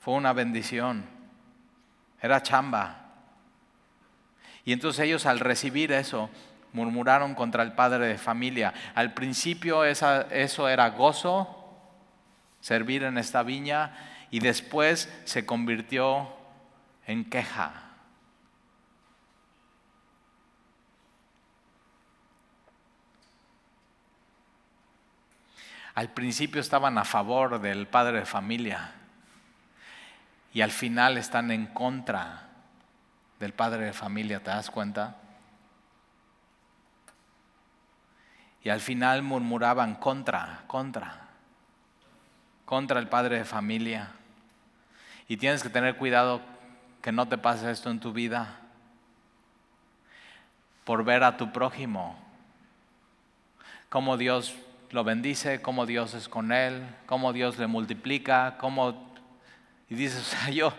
fue 0.00 0.14
una 0.14 0.32
bendición, 0.32 1.04
era 2.20 2.42
chamba. 2.42 2.98
Y 4.64 4.72
entonces 4.72 5.06
ellos 5.06 5.26
al 5.26 5.40
recibir 5.40 5.92
eso 5.92 6.28
murmuraron 6.72 7.34
contra 7.34 7.62
el 7.62 7.72
padre 7.72 8.06
de 8.06 8.18
familia. 8.18 8.74
Al 8.94 9.14
principio 9.14 9.84
eso 9.84 10.68
era 10.68 10.90
gozo, 10.90 11.48
servir 12.60 13.04
en 13.04 13.18
esta 13.18 13.42
viña, 13.42 13.96
y 14.30 14.40
después 14.40 15.12
se 15.24 15.46
convirtió 15.46 16.28
en 17.06 17.28
queja. 17.28 17.91
Al 25.94 26.10
principio 26.10 26.60
estaban 26.60 26.96
a 26.96 27.04
favor 27.04 27.60
del 27.60 27.86
padre 27.86 28.20
de 28.20 28.26
familia 28.26 28.92
y 30.54 30.62
al 30.62 30.70
final 30.70 31.18
están 31.18 31.50
en 31.50 31.66
contra 31.66 32.48
del 33.38 33.52
padre 33.52 33.86
de 33.86 33.92
familia, 33.92 34.40
¿te 34.40 34.50
das 34.50 34.70
cuenta? 34.70 35.16
Y 38.62 38.68
al 38.68 38.80
final 38.80 39.22
murmuraban 39.22 39.96
contra, 39.96 40.62
contra, 40.66 41.28
contra 42.64 43.00
el 43.00 43.08
padre 43.08 43.38
de 43.38 43.44
familia. 43.44 44.12
Y 45.26 45.36
tienes 45.36 45.62
que 45.62 45.70
tener 45.70 45.96
cuidado 45.96 46.40
que 47.02 47.12
no 47.12 47.26
te 47.26 47.36
pase 47.36 47.70
esto 47.70 47.90
en 47.90 47.98
tu 47.98 48.12
vida 48.12 48.60
por 50.84 51.04
ver 51.04 51.24
a 51.24 51.36
tu 51.36 51.52
prójimo, 51.52 52.16
como 53.88 54.16
Dios 54.16 54.54
lo 54.92 55.04
bendice, 55.04 55.62
cómo 55.62 55.86
Dios 55.86 56.12
es 56.14 56.28
con 56.28 56.52
él, 56.52 56.86
cómo 57.06 57.32
Dios 57.32 57.58
le 57.58 57.66
multiplica, 57.66 58.56
cómo... 58.58 59.10
Y 59.88 59.94
dices, 59.94 60.20
o 60.20 60.24
sea, 60.24 60.50
yo 60.50 60.72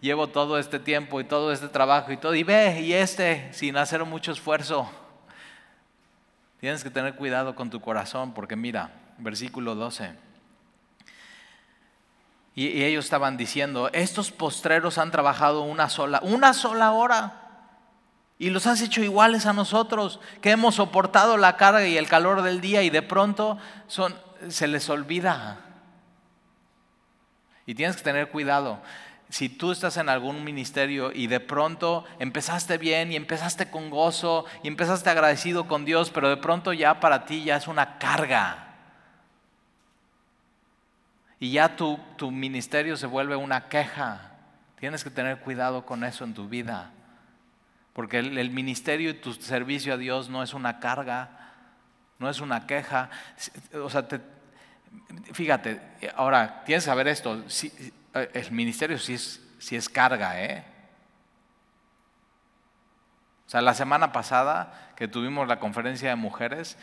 llevo 0.00 0.28
todo 0.28 0.58
este 0.58 0.78
tiempo 0.78 1.20
y 1.20 1.24
todo 1.24 1.52
este 1.52 1.68
trabajo 1.68 2.10
y 2.10 2.16
todo, 2.16 2.34
y 2.34 2.42
ve, 2.42 2.80
y 2.80 2.94
este, 2.94 3.52
sin 3.52 3.76
hacer 3.76 4.04
mucho 4.04 4.32
esfuerzo. 4.32 4.90
Tienes 6.58 6.82
que 6.82 6.90
tener 6.90 7.14
cuidado 7.14 7.54
con 7.54 7.70
tu 7.70 7.80
corazón, 7.80 8.32
porque 8.32 8.56
mira, 8.56 8.92
versículo 9.18 9.74
12. 9.74 10.14
Y, 12.54 12.66
y 12.66 12.84
ellos 12.84 13.04
estaban 13.04 13.36
diciendo, 13.36 13.90
estos 13.92 14.30
postreros 14.30 14.98
han 14.98 15.10
trabajado 15.10 15.62
una 15.62 15.88
sola, 15.90 16.20
una 16.22 16.54
sola 16.54 16.92
hora 16.92 17.39
y 18.40 18.48
los 18.48 18.66
has 18.66 18.80
hecho 18.80 19.02
iguales 19.02 19.44
a 19.44 19.52
nosotros, 19.52 20.18
que 20.40 20.50
hemos 20.50 20.76
soportado 20.76 21.36
la 21.36 21.58
carga 21.58 21.86
y 21.86 21.98
el 21.98 22.08
calor 22.08 22.40
del 22.40 22.62
día 22.62 22.82
y 22.82 22.88
de 22.88 23.02
pronto 23.02 23.58
son, 23.86 24.14
se 24.48 24.66
les 24.66 24.88
olvida. 24.88 25.58
Y 27.66 27.74
tienes 27.74 27.96
que 27.96 28.02
tener 28.02 28.30
cuidado. 28.30 28.80
Si 29.28 29.50
tú 29.50 29.72
estás 29.72 29.98
en 29.98 30.08
algún 30.08 30.42
ministerio 30.42 31.12
y 31.12 31.26
de 31.26 31.38
pronto 31.38 32.06
empezaste 32.18 32.78
bien 32.78 33.12
y 33.12 33.16
empezaste 33.16 33.70
con 33.70 33.90
gozo 33.90 34.46
y 34.62 34.68
empezaste 34.68 35.10
agradecido 35.10 35.68
con 35.68 35.84
Dios, 35.84 36.08
pero 36.08 36.30
de 36.30 36.38
pronto 36.38 36.72
ya 36.72 36.98
para 36.98 37.26
ti 37.26 37.44
ya 37.44 37.56
es 37.56 37.68
una 37.68 37.98
carga. 37.98 38.68
Y 41.38 41.52
ya 41.52 41.76
tu, 41.76 42.00
tu 42.16 42.30
ministerio 42.30 42.96
se 42.96 43.06
vuelve 43.06 43.36
una 43.36 43.68
queja. 43.68 44.30
Tienes 44.78 45.04
que 45.04 45.10
tener 45.10 45.40
cuidado 45.40 45.84
con 45.84 46.04
eso 46.04 46.24
en 46.24 46.32
tu 46.32 46.48
vida. 46.48 46.90
Porque 47.92 48.18
el, 48.18 48.50
ministerio 48.50 49.10
y 49.10 49.14
tu 49.14 49.32
servicio 49.34 49.94
a 49.94 49.96
Dios 49.96 50.28
no 50.28 50.42
es 50.42 50.54
una 50.54 50.78
carga, 50.78 51.52
no 52.18 52.30
es 52.30 52.40
una 52.40 52.66
queja. 52.66 53.10
O 53.74 53.90
sea, 53.90 54.06
fíjate, 55.32 55.80
ahora 56.14 56.62
tienes 56.64 56.84
que 56.84 56.90
saber 56.90 57.08
esto. 57.08 57.44
el 58.12 58.52
ministerio 58.52 58.98
sí 58.98 59.14
es, 59.14 59.40
es 59.70 59.88
carga, 59.88 60.40
¿eh? 60.40 60.64
O 63.46 63.50
sea, 63.50 63.60
la 63.62 63.74
semana 63.74 64.12
pasada 64.12 64.92
que 64.94 65.08
tuvimos 65.08 65.48
la 65.48 65.58
conferencia 65.58 66.10
de 66.10 66.14
mujeres, 66.14 66.78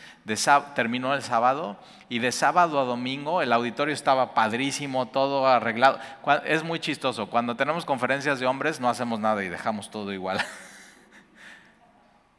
terminó 0.74 1.14
el 1.14 1.22
sábado 1.22 1.78
y 2.10 2.18
de 2.18 2.30
sábado 2.30 2.78
a 2.78 2.84
domingo 2.84 3.40
el 3.40 3.54
auditorio 3.54 3.94
estaba 3.94 4.34
padrísimo, 4.34 5.08
todo 5.08 5.46
arreglado. 5.46 5.98
Es 6.44 6.64
muy 6.64 6.78
chistoso, 6.78 7.30
cuando 7.30 7.56
tenemos 7.56 7.86
conferencias 7.86 8.38
de 8.38 8.46
hombres 8.46 8.80
no 8.80 8.90
hacemos 8.90 9.18
nada 9.18 9.42
y 9.44 9.48
dejamos 9.48 9.90
todo 9.90 10.12
igual. 10.12 10.44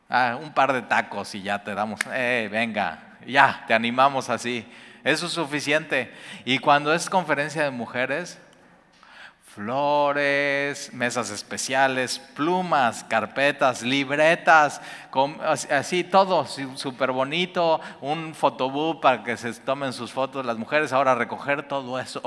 Ah, 0.09 0.39
un 0.41 0.51
par 0.51 0.73
de 0.73 0.81
tacos 0.81 1.35
y 1.35 1.43
ya 1.43 1.63
te 1.63 1.75
damos, 1.75 1.99
eh, 2.11 2.49
venga, 2.51 3.17
ya, 3.27 3.63
te 3.67 3.75
animamos 3.75 4.27
así. 4.29 4.65
Eso 5.03 5.27
es 5.27 5.31
suficiente. 5.31 6.11
Y 6.45 6.57
cuando 6.57 6.91
es 6.93 7.09
conferencia 7.11 7.63
de 7.63 7.69
mujeres, 7.69 8.39
flores, 9.53 10.91
mesas 10.93 11.29
especiales, 11.29 12.17
plumas, 12.17 13.03
carpetas, 13.03 13.83
libretas, 13.83 14.81
así 15.69 16.03
todo 16.03 16.45
súper 16.45 17.11
bonito, 17.11 17.79
un 18.01 18.33
fotobús 18.33 18.97
para 19.01 19.23
que 19.23 19.37
se 19.37 19.53
tomen 19.53 19.93
sus 19.93 20.11
fotos 20.11 20.43
las 20.43 20.57
mujeres, 20.57 20.91
ahora 20.91 21.13
recoger 21.13 21.67
todo 21.67 21.99
eso. 21.99 22.21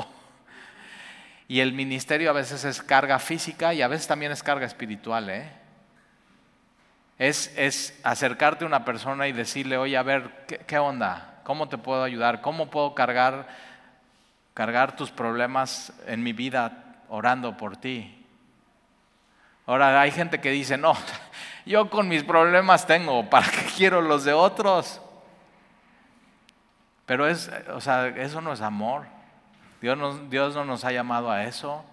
Y 1.49 1.59
el 1.59 1.73
ministerio 1.73 2.31
a 2.31 2.33
veces 2.33 2.65
es 2.65 2.81
carga 2.81 3.19
física 3.19 3.75
y 3.75 3.83
a 3.83 3.89
veces 3.89 4.07
también 4.07 4.31
es 4.31 4.43
carga 4.43 4.67
espiritual, 4.67 5.29
¿eh? 5.29 5.62
Es, 7.29 8.01
acercarte 8.03 8.65
a 8.65 8.67
una 8.67 8.85
persona 8.85 9.29
y 9.29 9.33
decirle, 9.33 9.79
oye, 9.79 9.97
a 9.97 10.03
ver, 10.03 10.45
¿qué, 10.67 10.79
onda? 10.79 11.41
¿Cómo 11.45 11.69
te 11.69 11.79
puedo 11.79 12.03
ayudar? 12.03 12.41
¿Cómo 12.41 12.69
puedo 12.69 12.97
cargar, 12.97 13.47
cargar 14.55 14.97
tus 14.97 15.13
problemas 15.13 15.93
en 16.07 16.23
mi 16.25 16.33
vida 16.33 16.97
orando 17.09 17.57
por 17.57 17.77
ti? 17.77 18.27
Ahora 19.67 20.01
hay 20.01 20.11
gente 20.11 20.41
que 20.41 20.51
dice, 20.51 20.77
no, 20.77 20.95
yo 21.67 21.89
con 21.91 22.09
mis 22.09 22.25
problemas 22.25 22.87
tengo, 22.87 23.31
¿para 23.31 23.49
qué 23.49 23.67
quiero 23.77 24.03
los 24.03 24.25
de 24.25 24.33
otros? 24.33 25.01
Pero 27.07 27.29
es, 27.29 27.53
o 27.73 27.81
sea, 27.81 28.09
eso 28.09 28.41
no 28.41 28.53
es 28.53 28.61
amor. 28.61 29.07
Dios, 29.81 30.29
Dios 30.29 30.57
no 30.57 30.65
nos 30.65 30.85
ha 30.85 30.91
llamado 30.91 31.31
a 31.31 31.45
eso. 31.45 31.85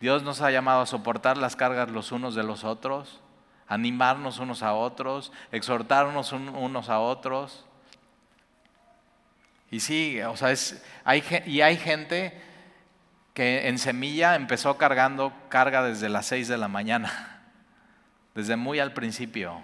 Dios 0.00 0.22
nos 0.22 0.42
ha 0.42 0.50
llamado 0.52 0.82
a 0.82 0.86
soportar 0.86 1.36
las 1.38 1.56
cargas 1.56 1.90
los 1.90 2.12
unos 2.12 2.36
de 2.36 2.44
los 2.44 2.62
otros 2.62 3.21
animarnos 3.72 4.38
unos 4.38 4.62
a 4.62 4.74
otros, 4.74 5.32
exhortarnos 5.50 6.32
unos 6.32 6.90
a 6.90 7.00
otros. 7.00 7.64
Y 9.70 9.80
sí, 9.80 10.20
o 10.20 10.36
sea, 10.36 10.50
es, 10.50 10.84
hay, 11.04 11.24
y 11.46 11.62
hay 11.62 11.78
gente 11.78 12.38
que 13.32 13.68
en 13.68 13.78
semilla 13.78 14.34
empezó 14.34 14.76
cargando 14.76 15.32
carga 15.48 15.82
desde 15.82 16.10
las 16.10 16.26
6 16.26 16.48
de 16.48 16.58
la 16.58 16.68
mañana, 16.68 17.50
desde 18.34 18.56
muy 18.56 18.78
al 18.78 18.92
principio. 18.92 19.62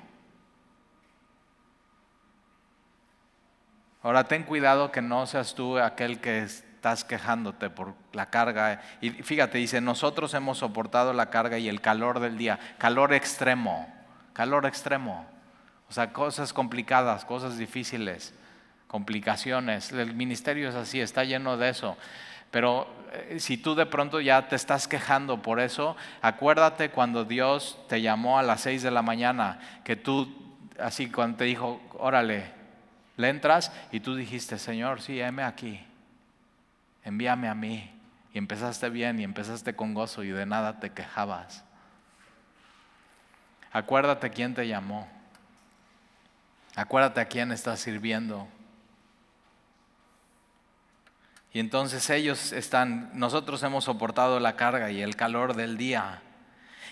Ahora 4.02 4.24
ten 4.24 4.44
cuidado 4.44 4.90
que 4.90 5.02
no 5.02 5.26
seas 5.26 5.54
tú 5.54 5.76
aquel 5.78 6.18
que 6.18 6.44
estás 6.44 7.04
quejándote 7.04 7.68
por 7.68 7.94
la 8.14 8.30
carga. 8.30 8.80
Y 9.02 9.10
fíjate, 9.10 9.58
dice, 9.58 9.82
nosotros 9.82 10.32
hemos 10.32 10.56
soportado 10.56 11.12
la 11.12 11.28
carga 11.28 11.58
y 11.58 11.68
el 11.68 11.82
calor 11.82 12.20
del 12.20 12.38
día, 12.38 12.58
calor 12.78 13.12
extremo 13.12 13.97
calor 14.38 14.66
extremo. 14.66 15.26
O 15.90 15.92
sea, 15.92 16.12
cosas 16.12 16.52
complicadas, 16.52 17.24
cosas 17.24 17.58
difíciles, 17.58 18.32
complicaciones. 18.86 19.90
El 19.90 20.14
ministerio 20.14 20.68
es 20.68 20.76
así, 20.76 21.00
está 21.00 21.24
lleno 21.24 21.56
de 21.56 21.70
eso. 21.70 21.96
Pero 22.52 22.86
eh, 23.12 23.40
si 23.40 23.56
tú 23.56 23.74
de 23.74 23.84
pronto 23.84 24.20
ya 24.20 24.46
te 24.46 24.54
estás 24.54 24.86
quejando 24.86 25.42
por 25.42 25.58
eso, 25.58 25.96
acuérdate 26.22 26.90
cuando 26.90 27.24
Dios 27.24 27.80
te 27.88 28.00
llamó 28.00 28.38
a 28.38 28.44
las 28.44 28.60
seis 28.60 28.80
de 28.84 28.92
la 28.92 29.02
mañana, 29.02 29.58
que 29.82 29.96
tú, 29.96 30.32
así 30.78 31.10
cuando 31.10 31.38
te 31.38 31.44
dijo, 31.44 31.80
órale, 31.94 32.52
le 33.16 33.30
entras 33.30 33.72
y 33.90 33.98
tú 33.98 34.14
dijiste, 34.14 34.56
Señor, 34.60 35.00
sí, 35.00 35.20
heme 35.20 35.42
aquí, 35.42 35.84
envíame 37.02 37.48
a 37.48 37.56
mí. 37.56 37.92
Y 38.32 38.38
empezaste 38.38 38.88
bien 38.88 39.18
y 39.18 39.24
empezaste 39.24 39.74
con 39.74 39.94
gozo 39.94 40.22
y 40.22 40.28
de 40.28 40.46
nada 40.46 40.78
te 40.78 40.90
quejabas. 40.90 41.64
Acuérdate 43.72 44.30
quién 44.30 44.54
te 44.54 44.66
llamó. 44.66 45.08
Acuérdate 46.74 47.20
a 47.20 47.26
quién 47.26 47.52
estás 47.52 47.80
sirviendo. 47.80 48.46
Y 51.52 51.60
entonces 51.60 52.08
ellos 52.10 52.52
están, 52.52 53.10
nosotros 53.14 53.62
hemos 53.62 53.84
soportado 53.84 54.38
la 54.38 54.56
carga 54.56 54.90
y 54.90 55.02
el 55.02 55.16
calor 55.16 55.54
del 55.54 55.76
día. 55.76 56.22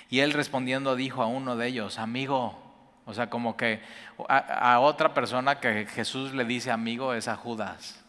Y 0.09 0.20
él 0.20 0.33
respondiendo 0.33 0.97
dijo 0.97 1.22
a 1.22 1.27
uno 1.27 1.57
de 1.57 1.68
ellos, 1.68 1.99
amigo, 1.99 2.62
o 3.05 3.14
sea, 3.14 3.31
como 3.31 3.57
que 3.57 3.81
a, 4.29 4.81
otra 4.81 5.14
persona 5.14 5.61
que 5.61 5.87
Jesús 5.87 6.33
le 6.33 6.45
dice 6.45 6.70
amigo 6.70 7.14
es 7.14 7.29
a 7.29 7.37
Judas. 7.37 8.03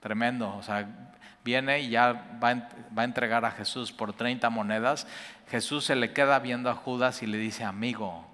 Tremendo, 0.00 0.56
o 0.56 0.62
sea, 0.62 1.05
viene 1.46 1.80
y 1.80 1.90
ya 1.90 2.38
va, 2.42 2.68
va 2.96 3.02
a 3.02 3.04
entregar 3.04 3.44
a 3.44 3.52
Jesús 3.52 3.92
por 3.92 4.12
30 4.12 4.50
monedas. 4.50 5.06
Jesús 5.48 5.84
se 5.84 5.94
le 5.94 6.12
queda 6.12 6.40
viendo 6.40 6.68
a 6.68 6.74
Judas 6.74 7.22
y 7.22 7.26
le 7.26 7.38
dice, 7.38 7.62
amigo, 7.62 8.26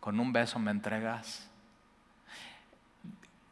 con 0.00 0.18
un 0.18 0.32
beso 0.32 0.58
me 0.58 0.70
entregas. 0.70 1.48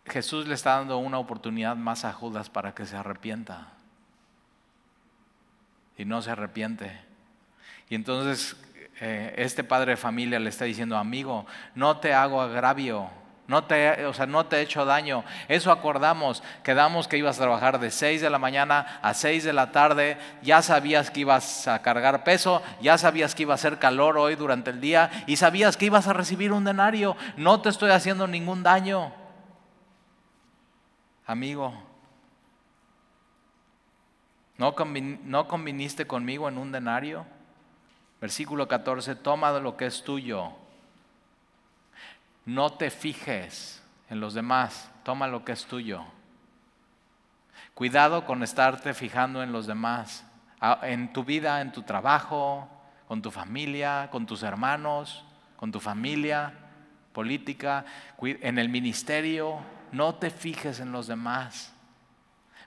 Jesús 0.07 0.49
le 0.49 0.55
está 0.55 0.77
dando 0.77 0.99
una 0.99 1.19
oportunidad 1.19 1.77
más 1.77 2.05
a 2.05 2.13
Judas 2.13 2.49
para 2.49 2.75
que 2.75 2.87
se 2.87 2.97
arrepienta. 2.97 3.69
Y 5.99 6.07
no 6.07 6.23
se 6.23 6.31
arrepiente. 6.31 6.91
Y 7.91 7.95
entonces 7.95 8.57
eh, 9.01 9.35
este 9.37 9.63
padre 9.63 9.93
de 9.93 9.97
familia 9.97 10.39
le 10.39 10.49
está 10.49 10.65
diciendo, 10.65 10.97
amigo, 10.97 11.47
no 11.75 11.99
te 11.99 12.15
hago 12.15 12.41
agravio, 12.41 13.11
no 13.47 13.65
te, 13.65 14.07
o 14.07 14.15
sea, 14.15 14.25
no 14.25 14.47
te 14.47 14.57
he 14.57 14.63
hecho 14.63 14.87
daño. 14.87 15.23
Eso 15.49 15.71
acordamos, 15.71 16.43
quedamos 16.63 17.09
que 17.09 17.19
ibas 17.19 17.37
a 17.37 17.43
trabajar 17.43 17.79
de 17.79 17.91
6 17.91 18.23
de 18.23 18.31
la 18.31 18.39
mañana 18.39 18.99
a 19.03 19.13
6 19.13 19.45
de 19.45 19.53
la 19.53 19.71
tarde, 19.71 20.17
ya 20.43 20.63
sabías 20.63 21.11
que 21.11 21.21
ibas 21.21 21.69
a 21.69 21.83
cargar 21.83 22.25
peso, 22.25 22.63
ya 22.81 22.97
sabías 22.97 23.35
que 23.35 23.43
iba 23.43 23.53
a 23.53 23.57
hacer 23.57 23.79
calor 23.79 24.17
hoy 24.17 24.35
durante 24.35 24.71
el 24.71 24.81
día 24.81 25.11
y 25.27 25.37
sabías 25.37 25.77
que 25.77 25.87
ibas 25.87 26.09
a 26.09 26.15
recibir 26.15 26.53
un 26.53 26.65
denario. 26.65 27.17
No 27.37 27.61
te 27.61 27.69
estoy 27.69 27.91
haciendo 27.91 28.27
ningún 28.27 28.63
daño. 28.63 29.13
Amigo, 31.27 31.75
¿no, 34.57 34.75
no 35.25 35.49
conviniste 35.49 36.07
conmigo 36.07 36.49
en 36.49 36.57
un 36.57 36.73
denario? 36.73 37.27
Versículo 38.23 38.69
14, 38.69 39.17
toma 39.17 39.53
lo 39.53 39.77
que 39.77 39.85
es 39.85 40.03
tuyo. 40.03 40.64
No 42.47 42.73
te 42.73 42.91
fijes 42.91 43.83
en 44.11 44.21
los 44.21 44.35
demás, 44.35 44.91
toma 45.03 45.27
lo 45.27 45.45
que 45.45 45.53
es 45.53 45.65
tuyo. 45.65 46.05
Cuidado 47.75 48.25
con 48.25 48.43
estarte 48.43 48.95
fijando 48.95 49.43
en 49.43 49.53
los 49.53 49.67
demás, 49.67 50.25
en 50.83 51.13
tu 51.13 51.25
vida, 51.25 51.61
en 51.61 51.73
tu 51.73 51.83
trabajo, 51.83 52.69
con 53.09 53.23
tu 53.23 53.31
familia, 53.31 54.09
con 54.11 54.27
tus 54.27 54.43
hermanos, 54.43 55.25
con 55.57 55.73
tu 55.73 55.81
familia 55.81 56.53
política, 57.13 57.85
en 58.21 58.59
el 58.59 58.69
ministerio. 58.69 59.59
No 59.93 60.17
te 60.17 60.31
fijes 60.31 60.81
en 60.81 60.93
los 60.93 61.07
demás. 61.07 61.73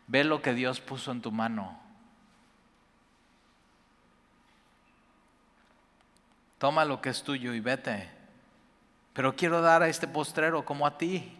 Ve 0.07 0.23
lo 0.23 0.41
que 0.41 0.53
Dios 0.53 0.79
puso 0.79 1.11
en 1.11 1.21
tu 1.21 1.31
mano. 1.31 1.87
toma 6.57 6.85
lo 6.85 7.01
que 7.01 7.09
es 7.09 7.23
tuyo 7.23 7.53
y 7.53 7.59
vete. 7.59 8.16
Pero 9.17 9.35
quiero 9.35 9.61
dar 9.61 9.81
a 9.81 9.87
este 9.87 10.07
postrero 10.07 10.63
como 10.63 10.85
a 10.85 10.95
ti. 10.95 11.35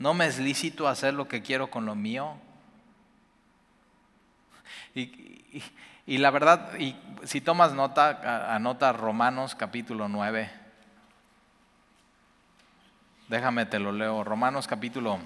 ¿No 0.00 0.14
me 0.14 0.26
es 0.26 0.40
lícito 0.40 0.88
hacer 0.88 1.14
lo 1.14 1.28
que 1.28 1.42
quiero 1.42 1.70
con 1.70 1.86
lo 1.86 1.94
mío? 1.94 2.38
Y, 4.96 5.62
la 6.18 6.32
verdad, 6.32 6.76
y 6.76 6.96
si 7.22 7.40
tomas 7.40 7.72
nota, 7.72 8.52
anota 8.52 8.92
Romanos 8.92 9.54
capítulo 9.54 10.08
9. 10.08 10.50
Déjame 13.28 13.64
te 13.64 13.78
lo 13.78 13.92
leo. 13.92 14.24
Romanos 14.24 14.66
capítulo 14.66 15.20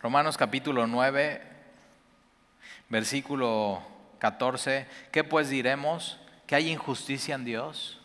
Romanos 0.00 0.38
capítulo 0.38 0.86
9 0.86 1.48
versículo 2.88 3.91
14, 4.22 4.86
¿qué 5.10 5.24
pues 5.24 5.48
diremos? 5.48 6.16
¿Que 6.46 6.54
hay 6.54 6.70
injusticia 6.70 7.34
en 7.34 7.44
Dios? 7.44 7.98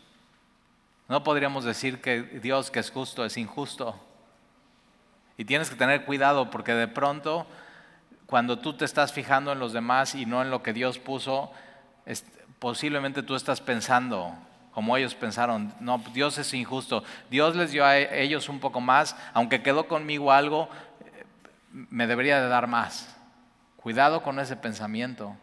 No 1.07 1.23
podríamos 1.23 1.63
decir 1.63 2.01
que 2.01 2.23
Dios 2.23 2.71
que 2.71 2.79
es 2.79 2.89
justo 2.89 3.23
es 3.23 3.37
injusto. 3.37 3.95
Y 5.37 5.45
tienes 5.45 5.69
que 5.69 5.75
tener 5.75 6.05
cuidado 6.05 6.49
porque 6.49 6.73
de 6.73 6.87
pronto, 6.87 7.45
cuando 8.25 8.57
tú 8.57 8.73
te 8.73 8.83
estás 8.83 9.13
fijando 9.13 9.51
en 9.51 9.59
los 9.59 9.73
demás 9.73 10.15
y 10.15 10.25
no 10.25 10.41
en 10.41 10.49
lo 10.49 10.63
que 10.63 10.73
Dios 10.73 10.97
puso, 10.97 11.51
posiblemente 12.57 13.21
tú 13.21 13.35
estás 13.35 13.61
pensando 13.61 14.33
como 14.71 14.97
ellos 14.97 15.13
pensaron, 15.13 15.71
no, 15.79 16.03
Dios 16.15 16.39
es 16.39 16.51
injusto. 16.55 17.03
Dios 17.29 17.55
les 17.55 17.71
dio 17.71 17.85
a 17.85 17.95
ellos 17.95 18.49
un 18.49 18.59
poco 18.59 18.81
más, 18.81 19.15
aunque 19.35 19.61
quedó 19.61 19.87
conmigo 19.87 20.31
algo, 20.31 20.67
me 21.71 22.07
debería 22.07 22.41
de 22.41 22.47
dar 22.47 22.65
más. 22.65 23.15
Cuidado 23.75 24.23
con 24.23 24.39
ese 24.39 24.55
pensamiento. 24.55 25.37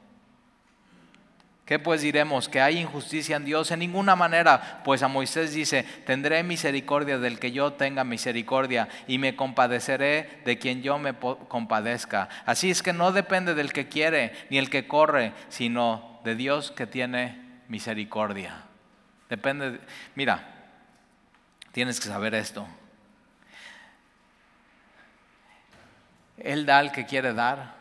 ¿Qué 1.64 1.78
pues 1.78 2.02
diremos? 2.02 2.50
¿Que 2.50 2.60
hay 2.60 2.78
injusticia 2.78 3.36
en 3.36 3.46
Dios? 3.46 3.70
En 3.70 3.78
ninguna 3.78 4.14
manera, 4.16 4.82
pues 4.84 5.02
a 5.02 5.08
Moisés 5.08 5.54
dice, 5.54 5.84
tendré 6.04 6.42
misericordia 6.42 7.18
del 7.18 7.38
que 7.38 7.52
yo 7.52 7.72
tenga 7.72 8.04
misericordia 8.04 8.88
y 9.06 9.16
me 9.16 9.34
compadeceré 9.34 10.42
de 10.44 10.58
quien 10.58 10.82
yo 10.82 10.98
me 10.98 11.14
compadezca. 11.14 12.28
Así 12.44 12.70
es 12.70 12.82
que 12.82 12.92
no 12.92 13.12
depende 13.12 13.54
del 13.54 13.72
que 13.72 13.88
quiere 13.88 14.34
ni 14.50 14.58
el 14.58 14.68
que 14.68 14.86
corre, 14.86 15.32
sino 15.48 16.20
de 16.22 16.34
Dios 16.34 16.70
que 16.70 16.86
tiene 16.86 17.62
misericordia. 17.68 18.64
Depende, 19.30 19.80
mira, 20.14 20.46
tienes 21.72 21.98
que 21.98 22.08
saber 22.08 22.34
esto. 22.34 22.66
Él 26.36 26.66
da 26.66 26.78
al 26.78 26.92
que 26.92 27.06
quiere 27.06 27.32
dar 27.32 27.73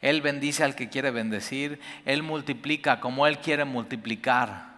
él 0.00 0.22
bendice 0.22 0.64
al 0.64 0.74
que 0.74 0.88
quiere 0.88 1.10
bendecir. 1.10 1.80
Él 2.04 2.22
multiplica 2.22 3.00
como 3.00 3.26
Él 3.26 3.38
quiere 3.38 3.64
multiplicar. 3.64 4.68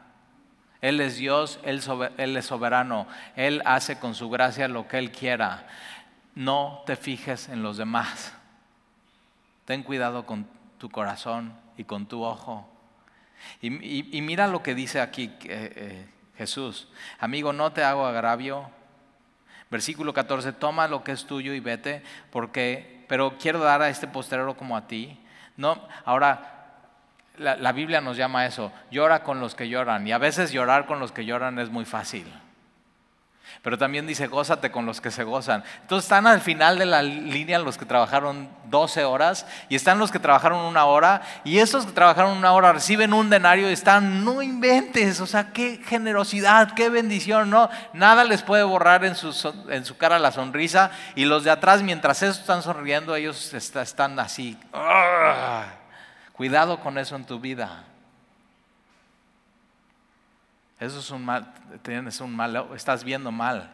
Él 0.81 1.01
es 1.01 1.17
Dios, 1.17 1.61
Él, 1.63 2.37
es 2.37 2.45
soberano. 2.45 3.07
Él 3.37 3.63
hace 3.67 3.99
con 3.99 4.15
su 4.15 4.31
gracia 4.31 4.69
lo 4.69 4.89
que 4.89 4.99
Él 4.99 5.13
quiera. 5.13 5.67
No 6.35 6.83
te 6.87 6.97
fijes 6.97 7.49
en 7.49 7.63
los 7.63 7.77
demás. 7.77 8.33
Ten 9.67 9.83
cuidado 9.83 10.25
con 10.25 10.47
tu 10.79 10.89
corazón 10.91 11.53
y 11.77 11.85
con 11.85 12.07
tu 12.07 12.23
ojo. 12.23 12.67
Y, 13.61 13.71
mira 14.23 14.47
lo 14.47 14.63
que 14.63 14.75
dice 14.75 15.01
aquí 15.01 15.25
eh, 15.45 15.73
eh, 15.77 16.07
Jesús. 16.37 16.89
Amigo, 17.19 17.53
no 17.53 17.73
te 17.73 17.85
hago 17.85 18.07
agravio. 18.07 18.71
Versículo 19.71 20.13
14, 20.13 20.53
toma 20.55 20.89
lo 20.89 21.05
que 21.05 21.13
es 21.13 21.27
tuyo 21.27 21.53
y 21.55 21.61
vete, 21.61 22.03
porque 22.33 23.00
pero 23.11 23.37
quiero 23.41 23.59
dar 23.59 23.83
a 23.83 23.89
este 23.89 24.07
postrero 24.07 24.57
como 24.57 24.77
a 24.77 24.87
ti. 24.87 25.19
No, 25.57 25.77
ahora 26.05 26.77
la, 27.39 27.57
la, 27.57 27.73
Biblia 27.73 28.01
nos 28.01 28.17
llama 28.17 28.47
eso, 28.47 28.71
llora 28.89 29.25
con 29.25 29.41
los 29.41 29.57
que 29.57 29.69
lloran. 29.69 30.07
Y 30.07 30.13
a 30.13 30.19
veces 30.19 30.53
llorar 30.53 30.87
con 30.87 31.01
los 31.01 31.11
que 31.11 31.25
lloran 31.25 31.59
es 31.59 31.71
muy 31.71 31.85
fácil. 31.85 32.25
Pero 33.63 33.77
también 33.77 34.07
dice, 34.07 34.27
gózate 34.27 34.71
con 34.71 34.87
los 34.87 35.01
que 35.01 35.11
se 35.11 35.23
gozan. 35.23 35.63
Entonces 35.83 36.05
están 36.07 36.27
al 36.27 36.41
final 36.41 36.79
de 36.79 36.87
la 36.87 37.03
línea 37.03 37.59
los 37.59 37.77
que 37.77 37.85
trabajaron 37.85 38.49
12 38.67 39.05
horas 39.05 39.47
y 39.69 39.77
están 39.77 39.99
los 39.99 40.11
que 40.11 40.19
trabajaron 40.19 40.61
una 40.61 40.87
hora 40.87 41.21
y 41.45 41.59
esos 41.59 41.85
que 41.85 41.93
trabajaron 41.93 42.37
una 42.37 42.53
hora 42.53 42.73
reciben 42.73 43.13
un 43.13 43.29
denario 43.29 43.69
y 43.69 43.73
están, 43.73 44.25
no 44.25 44.41
inventes, 44.41 45.21
o 45.21 45.27
sea, 45.27 45.53
qué 45.53 45.81
generosidad, 45.85 46.73
qué 46.75 46.89
bendición, 46.89 47.51
no, 47.51 47.69
nada 47.93 48.25
les 48.25 48.43
puede 48.43 48.63
borrar 48.63 49.05
en 49.05 49.15
su, 49.15 49.29
en 49.69 49.85
su 49.85 49.97
cara 49.99 50.19
la 50.19 50.33
sonrisa 50.33 50.91
y 51.15 51.27
los 51.27 51.45
de 51.45 51.51
atrás 51.51 51.83
mientras 51.83 52.23
esos 52.23 52.41
están 52.41 52.63
sonriendo, 52.63 53.15
ellos 53.15 53.53
están 53.53 54.19
así. 54.19 54.57
Cuidado 56.33 56.81
con 56.81 56.97
eso 56.97 57.17
en 57.17 57.27
tu 57.27 57.39
vida. 57.39 57.85
Eso 60.81 60.99
es 60.99 61.11
un 61.11 61.25
mal, 61.27 61.53
tienes 61.83 62.21
un 62.23 62.35
mal, 62.35 62.69
estás 62.75 63.05
viendo 63.05 63.31
mal. 63.31 63.71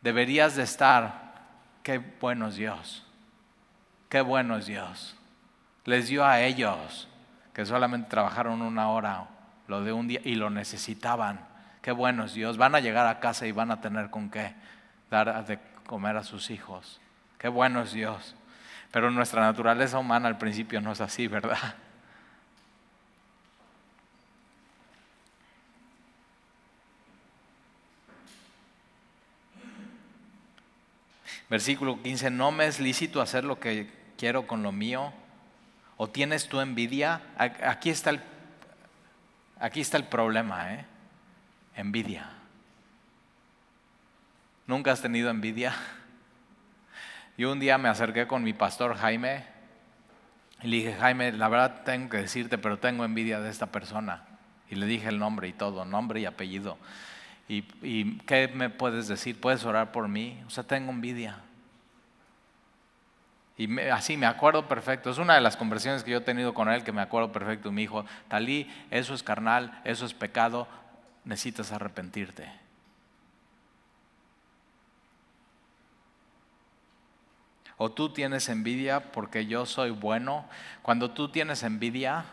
Deberías 0.00 0.56
de 0.56 0.62
estar, 0.62 1.34
qué 1.82 1.98
bueno 1.98 2.48
es 2.48 2.56
Dios, 2.56 3.06
qué 4.08 4.22
bueno 4.22 4.56
es 4.56 4.66
Dios. 4.66 5.16
Les 5.84 6.08
dio 6.08 6.24
a 6.24 6.40
ellos, 6.40 7.08
que 7.52 7.66
solamente 7.66 8.08
trabajaron 8.08 8.62
una 8.62 8.88
hora, 8.88 9.28
lo 9.68 9.82
de 9.82 9.92
un 9.92 10.08
día, 10.08 10.20
y 10.24 10.34
lo 10.34 10.48
necesitaban. 10.48 11.40
Qué 11.82 11.92
bueno 11.92 12.24
es 12.24 12.32
Dios. 12.32 12.56
Van 12.56 12.74
a 12.74 12.80
llegar 12.80 13.06
a 13.06 13.20
casa 13.20 13.46
y 13.46 13.52
van 13.52 13.70
a 13.70 13.80
tener 13.80 14.10
con 14.10 14.30
qué 14.30 14.54
dar 15.10 15.44
de 15.46 15.58
comer 15.86 16.16
a 16.16 16.24
sus 16.24 16.50
hijos. 16.50 17.00
Qué 17.38 17.48
bueno 17.48 17.82
es 17.82 17.92
Dios. 17.92 18.34
Pero 18.90 19.10
nuestra 19.10 19.42
naturaleza 19.42 19.98
humana 19.98 20.26
al 20.26 20.38
principio 20.38 20.80
no 20.80 20.92
es 20.92 21.00
así, 21.00 21.28
¿verdad? 21.28 21.74
Versículo 31.48 32.02
15, 32.02 32.30
no 32.30 32.50
me 32.50 32.66
es 32.66 32.80
lícito 32.80 33.20
hacer 33.20 33.44
lo 33.44 33.60
que 33.60 33.90
quiero 34.18 34.46
con 34.46 34.62
lo 34.62 34.72
mío. 34.72 35.12
¿O 35.96 36.08
tienes 36.08 36.48
tu 36.48 36.60
envidia? 36.60 37.22
Aquí 37.38 37.90
está 37.90 38.10
el, 38.10 38.20
aquí 39.58 39.80
está 39.80 39.96
el 39.96 40.04
problema, 40.04 40.74
¿eh? 40.74 40.84
Envidia. 41.74 42.30
¿Nunca 44.66 44.92
has 44.92 45.00
tenido 45.00 45.30
envidia? 45.30 45.74
Yo 47.38 47.52
un 47.52 47.60
día 47.60 47.78
me 47.78 47.88
acerqué 47.88 48.26
con 48.26 48.42
mi 48.42 48.52
pastor 48.52 48.96
Jaime 48.96 49.44
y 50.62 50.68
le 50.68 50.76
dije, 50.78 50.94
Jaime, 50.94 51.32
la 51.32 51.48
verdad 51.48 51.82
tengo 51.84 52.08
que 52.08 52.16
decirte, 52.16 52.58
pero 52.58 52.78
tengo 52.78 53.04
envidia 53.04 53.40
de 53.40 53.50
esta 53.50 53.66
persona. 53.66 54.24
Y 54.68 54.74
le 54.74 54.86
dije 54.86 55.08
el 55.08 55.18
nombre 55.18 55.46
y 55.46 55.52
todo, 55.52 55.84
nombre 55.84 56.20
y 56.20 56.26
apellido. 56.26 56.78
¿Y, 57.48 58.18
qué 58.20 58.48
me 58.48 58.70
puedes 58.70 59.06
decir? 59.08 59.40
¿Puedes 59.40 59.64
orar 59.64 59.92
por 59.92 60.08
mí? 60.08 60.42
O 60.46 60.50
sea, 60.50 60.64
tengo 60.64 60.90
envidia. 60.90 61.38
Y 63.56 63.80
así 63.88 64.16
me 64.16 64.26
acuerdo 64.26 64.68
perfecto. 64.68 65.10
Es 65.10 65.18
una 65.18 65.34
de 65.34 65.40
las 65.40 65.56
conversaciones 65.56 66.02
que 66.02 66.10
yo 66.10 66.18
he 66.18 66.22
tenido 66.22 66.52
con 66.54 66.68
él 66.68 66.82
que 66.82 66.92
me 66.92 67.00
acuerdo 67.00 67.32
perfecto. 67.32 67.68
Y 67.68 67.72
me 67.72 67.80
dijo, 67.82 68.04
Talí, 68.28 68.70
eso 68.90 69.14
es 69.14 69.22
carnal, 69.22 69.80
eso 69.84 70.04
es 70.04 70.12
pecado, 70.12 70.66
necesitas 71.24 71.72
arrepentirte. 71.72 72.50
O 77.78 77.90
tú 77.90 78.08
tienes 78.08 78.48
envidia 78.48 79.12
porque 79.12 79.46
yo 79.46 79.66
soy 79.66 79.90
bueno. 79.90 80.46
Cuando 80.82 81.10
tú 81.10 81.28
tienes 81.28 81.62
envidia, 81.62 82.24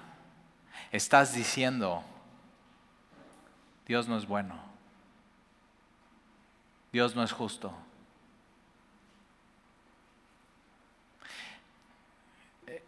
estás 0.92 1.34
diciendo, 1.34 2.04
Dios 3.86 4.08
no 4.08 4.18
es 4.18 4.26
bueno. 4.26 4.73
Dios 6.94 7.16
no 7.16 7.24
es 7.24 7.32
justo. 7.32 7.74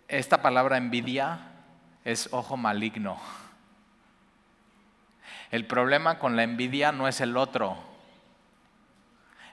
Esta 0.07 0.43
palabra 0.43 0.77
envidia 0.77 1.39
es 2.05 2.29
ojo 2.31 2.55
maligno. 2.55 3.19
El 5.49 5.65
problema 5.65 6.19
con 6.19 6.35
la 6.35 6.43
envidia 6.43 6.91
no 6.91 7.07
es 7.07 7.19
el 7.19 7.35
otro. 7.35 7.77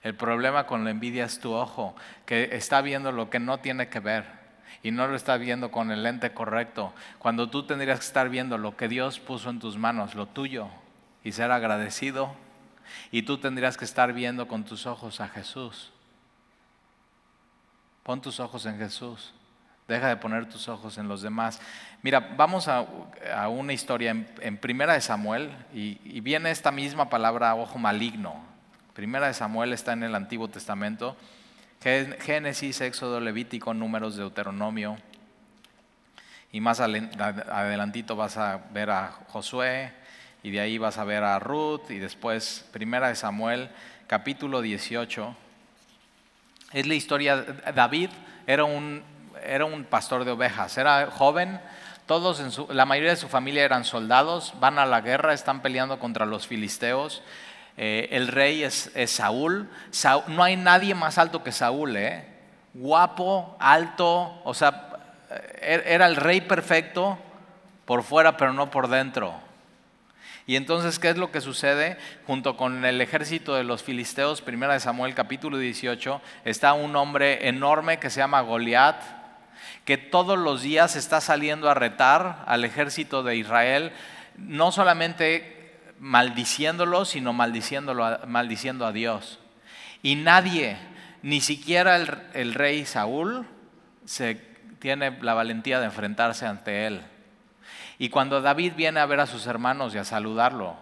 El 0.03 0.15
problema 0.15 0.67
con 0.67 0.85
la 0.85 0.91
envidia 0.91 1.25
es 1.25 1.41
tu 1.41 1.55
ojo, 1.55 1.97
que 2.27 2.51
está 2.53 2.83
viendo 2.83 3.11
lo 3.11 3.31
que 3.31 3.39
no 3.39 3.61
tiene 3.61 3.89
que 3.89 4.01
ver 4.01 4.27
y 4.83 4.91
no 4.91 5.07
lo 5.07 5.17
está 5.17 5.39
viendo 5.39 5.71
con 5.71 5.91
el 5.91 6.03
lente 6.03 6.35
correcto. 6.35 6.93
Cuando 7.19 7.49
tú 7.49 7.63
tendrías 7.63 8.01
que 8.01 8.07
estar 8.07 8.29
viendo 8.29 8.59
lo 8.59 8.77
que 8.77 8.89
Dios 8.89 9.19
puso 9.19 9.49
en 9.49 9.61
tus 9.61 9.79
manos, 9.79 10.15
lo 10.15 10.27
tuyo, 10.27 10.69
y 11.25 11.33
ser 11.33 11.53
agradecido, 11.53 12.35
y 13.11 13.23
tú 13.23 13.39
tendrías 13.39 13.77
que 13.77 13.85
estar 13.85 14.13
viendo 14.13 14.49
con 14.49 14.65
tus 14.65 14.87
ojos 14.87 15.21
a 15.21 15.29
Jesús. 15.29 15.91
Pon 18.03 18.21
tus 18.21 18.41
ojos 18.41 18.67
en 18.67 18.79
Jesús. 18.79 19.33
Deja 19.89 20.09
de 20.09 20.17
poner 20.17 20.49
tus 20.49 20.69
ojos 20.69 20.99
en 20.99 21.09
los 21.09 21.23
demás. 21.23 21.61
Mira, 22.03 22.21
vamos 22.37 22.69
a, 22.69 22.87
una 23.49 23.73
historia 23.73 24.11
en, 24.11 24.57
Primera 24.59 24.95
de 24.95 25.01
Samuel 25.01 25.51
y, 25.75 26.01
y, 26.05 26.21
viene 26.21 26.51
esta 26.51 26.71
misma 26.71 27.11
palabra 27.11 27.55
ojo 27.55 27.79
maligno. 27.79 28.43
Primera 28.95 29.27
de 29.27 29.35
Samuel 29.35 29.73
está 29.73 29.93
en 29.93 30.05
el 30.05 30.15
Antiguo 30.15 30.49
Testamento. 30.49 31.17
Génesis, 31.81 32.81
Éxodo, 32.81 33.21
Levítico, 33.21 33.75
Números, 33.75 34.17
Deuteronomio. 34.17 34.97
Y 36.53 36.61
más 36.61 36.81
adelantito 36.81 38.15
vas 38.15 38.37
a 38.37 38.59
ver 38.73 38.91
a 38.91 39.13
Josué 39.29 39.93
y 40.43 40.51
de 40.51 40.61
ahí 40.61 40.79
vas 40.79 40.99
a 40.99 41.05
ver 41.05 41.25
a 41.25 41.39
Ruth 41.39 41.91
y 41.91 41.99
después 41.99 42.65
Primera 42.73 43.09
de 43.09 43.15
Samuel, 43.15 43.71
capítulo 44.07 44.61
18. 44.61 45.37
Es 46.73 46.87
la 46.87 46.95
historia, 46.95 47.45
David 47.75 48.11
era 48.47 48.65
un, 48.65 49.03
era 49.45 49.65
un 49.65 49.85
pastor 49.85 50.25
de 50.25 50.33
ovejas, 50.33 50.77
era 50.79 51.07
joven, 51.11 51.61
todos 52.07 52.41
en 52.41 52.51
su, 52.51 52.67
la 52.71 52.87
mayoría 52.87 53.11
de 53.11 53.17
su 53.17 53.29
familia 53.29 53.65
eran 53.65 53.85
soldados, 53.85 54.55
van 54.59 54.79
a 54.79 54.87
la 54.87 55.01
guerra, 55.01 55.33
están 55.33 55.63
peleando 55.63 55.99
contra 55.99 56.27
los 56.27 56.47
filisteos 56.47 57.23
eh, 57.77 58.09
el 58.13 58.29
rey 58.29 58.63
es, 58.63 58.91
Saúl. 59.07 59.69
No 60.29 60.43
hay 60.43 60.57
nadie 60.57 60.95
más 60.95 61.19
alto 61.19 61.43
que 61.43 61.53
Saúl, 61.53 61.97
¿eh? 61.97 62.27
guapo, 62.75 63.57
alto, 63.61 64.41
o 64.45 64.55
sea, 64.55 64.89
er, 65.61 65.85
era 65.87 66.07
el 66.07 66.17
rey 66.17 66.41
perfecto 66.41 67.19
por 67.85 68.03
fuera, 68.03 68.37
pero 68.37 68.53
no 68.53 68.71
por 68.71 68.89
dentro. 68.89 69.35
Y 70.47 70.57
entonces, 70.57 70.99
¿qué 70.99 71.11
es 71.11 71.17
lo 71.17 71.31
que 71.31 71.41
sucede? 71.41 71.99
Junto 72.27 72.57
con 72.57 72.85
el 72.85 73.01
ejército 73.01 73.55
de 73.55 73.65
los 73.65 73.83
filisteos, 73.83 74.43
primera 74.43 74.75
de 74.75 74.81
Samuel 74.81 75.15
capítulo 75.15 75.59
18, 75.59 76.21
está 76.45 76.73
un 76.73 76.97
hombre 76.97 77.49
enorme 77.49 77.99
que 77.99 78.11
se 78.11 78.19
llama 78.19 78.41
Goliat, 78.41 79.01
que 79.85 79.99
todos 79.99 80.39
los 80.39 80.63
días 80.63 80.97
está 80.97 81.21
saliendo 81.21 81.71
a 81.71 81.75
retar 81.75 82.45
al 82.47 82.65
ejército 82.65 83.23
de 83.23 83.37
Israel, 83.37 83.93
no 84.37 84.73
solamente 84.73 85.81
maldiciéndolo, 85.99 87.05
sino 87.05 87.33
maldiciéndolo, 87.33 88.21
maldiciendo 88.27 88.87
a 88.87 88.93
Dios. 88.93 89.39
Y 90.03 90.17
nadie, 90.17 90.77
ni 91.23 91.41
siquiera 91.41 91.97
el, 92.35 92.55
rey 92.55 92.85
Saúl, 92.85 93.47
se 94.05 94.35
tiene 94.81 95.17
la 95.23 95.35
valentía 95.35 95.79
de 95.79 95.87
enfrentarse 95.87 96.47
ante 96.47 96.87
él. 96.89 97.03
Y 97.99 98.09
cuando 98.09 98.41
David 98.41 98.75
viene 98.77 99.01
a 99.01 99.07
ver 99.07 99.21
a 99.21 99.27
sus 99.27 99.47
hermanos 99.47 99.95
y 99.95 99.99
a 99.99 100.05
saludarlo, 100.05 100.77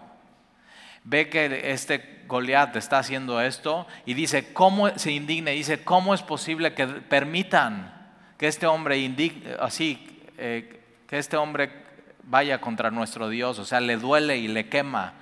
ve 1.05 1.29
que 1.29 1.73
este 1.73 2.25
Goliat 2.27 2.77
está 2.77 2.99
haciendo 2.99 3.41
esto 3.41 3.87
y 4.07 4.15
dice, 4.15 4.53
¿cómo 4.53 4.91
se 4.99 5.13
indigna? 5.13 5.51
Dice, 5.51 5.83
¿cómo 5.83 6.15
es 6.15 6.23
posible 6.23 6.75
que 6.75 6.87
permitan 6.87 8.01
que 8.39 8.47
este 8.49 8.67
hombre 8.67 8.99
indigne, 8.99 9.57
así, 9.61 10.23
eh, 10.39 10.81
que 11.07 11.19
este 11.19 11.37
hombre 11.37 11.71
vaya 12.23 12.61
contra 12.61 12.91
nuestro 12.91 13.29
Dios, 13.29 13.59
o 13.59 13.65
sea, 13.65 13.81
le 13.81 13.97
duele 13.97 14.39
y 14.39 14.49
le 14.49 14.69
quema. 14.69 15.15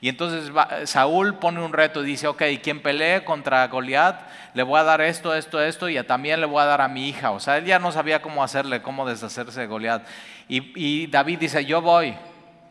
Y 0.00 0.08
entonces 0.08 0.50
Saúl 0.88 1.34
pone 1.34 1.60
un 1.60 1.72
reto 1.72 2.02
y 2.02 2.06
dice, 2.06 2.26
ok, 2.26 2.42
quien 2.62 2.82
pelee 2.82 3.24
contra 3.24 3.68
Goliat, 3.68 4.20
le 4.54 4.62
voy 4.62 4.80
a 4.80 4.82
dar 4.84 5.00
esto, 5.00 5.34
esto, 5.34 5.62
esto, 5.62 5.88
y 5.88 6.02
también 6.02 6.40
le 6.40 6.46
voy 6.46 6.60
a 6.62 6.64
dar 6.64 6.80
a 6.80 6.88
mi 6.88 7.08
hija. 7.08 7.30
O 7.30 7.38
sea, 7.38 7.58
él 7.58 7.66
ya 7.66 7.78
no 7.78 7.92
sabía 7.92 8.22
cómo 8.22 8.42
hacerle, 8.42 8.82
cómo 8.82 9.06
deshacerse 9.06 9.60
de 9.60 9.66
Goliat. 9.66 10.06
Y, 10.48 11.06
David 11.06 11.38
dice, 11.38 11.64
yo 11.64 11.80
voy, 11.80 12.14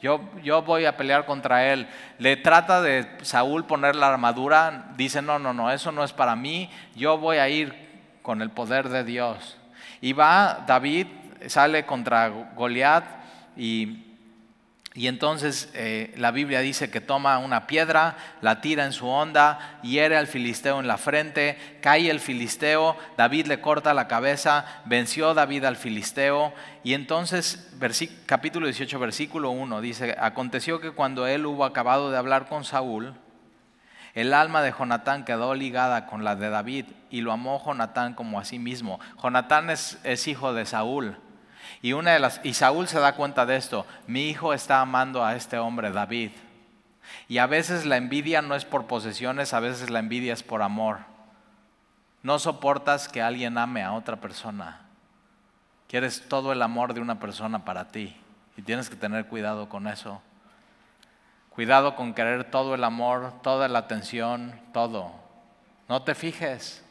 yo, 0.02 0.22
yo 0.44 0.62
voy 0.62 0.86
a 0.86 0.98
pelear 0.98 1.26
contra 1.26 1.72
él. 1.74 1.88
Le 2.20 2.38
trata 2.38 2.82
de 2.82 3.08
Saúl 3.22 3.66
poner 3.66 3.96
la 3.96 4.10
armadura, 4.10 4.92
dice, 4.98 5.22
no, 5.22 5.40
no, 5.40 5.54
no, 5.54 5.72
eso 5.72 5.92
no 5.92 6.04
es 6.04 6.14
para 6.14 6.36
mí, 6.36 6.70
yo 6.96 7.18
voy 7.18 7.38
a 7.38 7.50
ir 7.50 7.92
con 8.22 8.42
el 8.42 8.50
poder 8.50 8.90
de 8.90 9.04
Dios. 9.04 9.58
Y 10.02 10.14
va 10.14 10.64
David, 10.68 11.08
sale 11.48 11.86
contra 11.86 12.30
Goliat 12.56 13.04
y, 13.58 14.08
entonces 14.96 15.70
eh, 15.74 16.14
la 16.18 16.32
Biblia 16.32 16.60
dice 16.60 16.90
que 16.90 17.00
toma 17.00 17.38
una 17.38 17.66
piedra, 17.66 18.18
la 18.42 18.60
tira 18.60 18.86
en 18.86 18.92
su 18.92 19.08
onda, 19.08 19.80
hiere 19.84 20.18
al 20.18 20.28
filisteo 20.28 20.80
en 20.80 20.88
la 20.88 20.98
frente, 20.98 21.58
cae 21.82 22.10
el 22.10 22.20
filisteo, 22.20 22.98
David 23.18 23.48
le 23.48 23.62
corta 23.62 23.94
la 23.94 24.08
cabeza, 24.08 24.66
venció 24.86 25.34
David 25.34 25.64
al 25.64 25.78
filisteo. 25.78 26.54
Y 26.84 26.94
entonces, 26.94 27.72
capítulo 28.26 28.66
18, 28.66 29.00
versículo 29.00 29.52
1, 29.52 29.82
dice, 29.82 30.16
aconteció 30.20 30.80
que 30.80 30.92
cuando 30.92 31.28
él 31.28 31.46
hubo 31.46 31.66
acabado 31.66 32.12
de 32.12 32.18
hablar 32.18 32.48
con 32.48 32.64
Saúl, 32.64 33.14
el 34.14 34.34
alma 34.34 34.62
de 34.62 34.74
Jonatán 34.78 35.24
quedó 35.24 35.54
ligada 35.54 36.08
con 36.08 36.24
la 36.24 36.36
de 36.36 36.50
David 36.50 36.86
y 37.10 37.22
lo 37.22 37.32
amó 37.32 37.64
Jonatán 37.64 38.14
como 38.14 38.40
a 38.40 38.46
sí 38.46 38.60
mismo. 38.60 39.00
Jonatán 39.22 39.70
es 39.70 40.28
hijo 40.28 40.54
de 40.54 40.66
Saúl. 40.66 41.18
Y, 41.82 41.94
una 41.94 42.12
de 42.12 42.20
las, 42.20 42.42
y 42.44 42.54
Saúl 42.54 42.88
se 42.88 43.00
da 43.00 43.16
cuenta 43.16 43.46
de 43.46 43.56
esto. 43.56 43.86
Mi 44.08 44.30
hijo 44.30 44.54
está 44.54 44.82
amando 44.82 45.26
a 45.26 45.36
este 45.36 45.58
hombre, 45.58 45.92
David. 45.92 46.32
Y 47.28 47.40
a 47.40 47.48
veces 47.48 47.86
la 47.86 47.98
envidia 47.98 48.42
no 48.42 48.56
es 48.56 48.66
por 48.66 48.86
posesiones, 48.86 49.54
a 49.54 49.60
veces 49.60 49.90
la 49.90 50.00
envidia 50.00 50.34
es 50.34 50.44
por 50.44 50.62
amor. 50.62 51.00
No 52.22 52.38
soportas 52.38 53.08
que 53.08 53.22
alguien 53.22 53.58
ame 53.58 53.82
a 53.82 53.94
otra 53.94 54.18
persona. 54.18 54.82
Quieres 55.92 56.24
todo 56.30 56.54
el 56.54 56.62
amor 56.62 56.94
de 56.94 57.02
una 57.02 57.20
persona 57.20 57.66
para 57.66 57.90
ti. 57.90 58.16
Y 58.56 58.62
tienes 58.62 58.90
que 58.90 58.96
tener 58.96 59.26
cuidado 59.26 59.68
con 59.68 59.90
eso. 59.90 60.22
Cuidado 61.50 61.98
con 61.98 62.14
querer 62.14 62.50
todo 62.50 62.76
el 62.76 62.86
amor, 62.86 63.34
toda 63.44 63.68
la 63.68 63.80
atención, 63.80 64.58
todo. 64.72 65.12
No 65.90 66.02
te 66.04 66.16
fijes. 66.16 66.82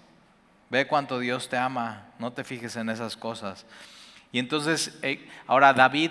Ve 0.69 0.87
cuánto 0.87 1.19
Dios 1.19 1.49
te 1.49 1.57
ama. 1.57 2.09
No 2.19 2.35
te 2.35 2.45
fijes 2.45 2.77
en 2.77 2.91
esas 2.91 3.17
cosas. 3.17 3.65
Y 4.33 4.39
entonces, 4.39 4.99
eh, 5.01 5.27
ahora 5.47 5.73
David 5.73 6.11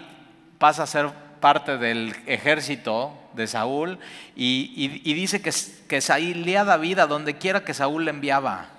pasa 0.57 0.81
a 0.81 0.87
ser 0.87 1.11
parte 1.39 1.77
del 1.77 2.15
ejército 2.25 3.13
de 3.33 3.45
Saúl 3.45 3.99
y, 4.35 5.13
dice 5.13 5.43
que, 5.43 5.51
que 5.87 6.01
salía 6.01 6.63
David 6.63 6.97
a 6.97 7.05
donde 7.05 7.37
quiera 7.37 7.63
que 7.63 7.75
Saúl 7.75 8.05
le 8.05 8.09
enviaba. 8.09 8.78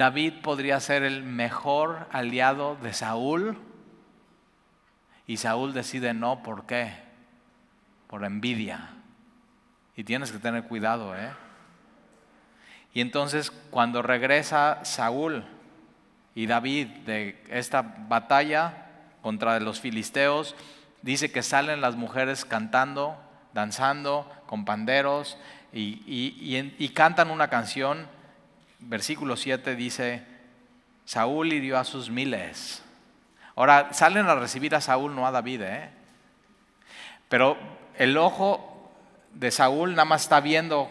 David 0.00 0.40
podría 0.40 0.80
ser 0.80 1.02
el 1.02 1.22
mejor 1.22 2.06
aliado 2.10 2.74
de 2.76 2.94
Saúl 2.94 3.58
y 5.26 5.36
Saúl 5.36 5.74
decide 5.74 6.14
no, 6.14 6.42
¿por 6.42 6.64
qué? 6.64 6.94
Por 8.06 8.24
envidia. 8.24 8.94
Y 9.94 10.04
tienes 10.04 10.32
que 10.32 10.38
tener 10.38 10.64
cuidado, 10.64 11.14
¿eh? 11.14 11.28
Y 12.94 13.02
entonces 13.02 13.50
cuando 13.50 14.00
regresa 14.00 14.82
Saúl 14.86 15.44
y 16.34 16.46
David 16.46 16.86
de 17.04 17.44
esta 17.50 17.82
batalla 17.82 18.86
contra 19.20 19.60
los 19.60 19.80
filisteos, 19.80 20.56
dice 21.02 21.30
que 21.30 21.42
salen 21.42 21.82
las 21.82 21.96
mujeres 21.96 22.46
cantando, 22.46 23.18
danzando, 23.52 24.32
con 24.46 24.64
panderos 24.64 25.36
y, 25.74 26.88
cantan 26.94 27.30
una 27.30 27.48
canción. 27.48 28.18
Versículo 28.80 29.36
7 29.36 29.76
dice, 29.76 30.24
Saúl 31.04 31.52
hirió 31.52 31.78
a 31.78 31.84
sus 31.84 32.10
miles. 32.10 32.82
Ahora, 33.54 33.92
salen 33.92 34.26
a 34.26 34.34
recibir 34.34 34.74
a 34.74 34.80
Saúl, 34.80 35.14
no 35.14 35.26
a 35.26 35.30
David, 35.30 35.62
¿eh? 35.62 35.90
Pero 37.28 37.56
el 37.96 38.16
ojo 38.16 38.92
de 39.34 39.50
Saúl 39.50 39.90
nada 39.90 40.04
más 40.04 40.22
está 40.22 40.40
viendo 40.40 40.90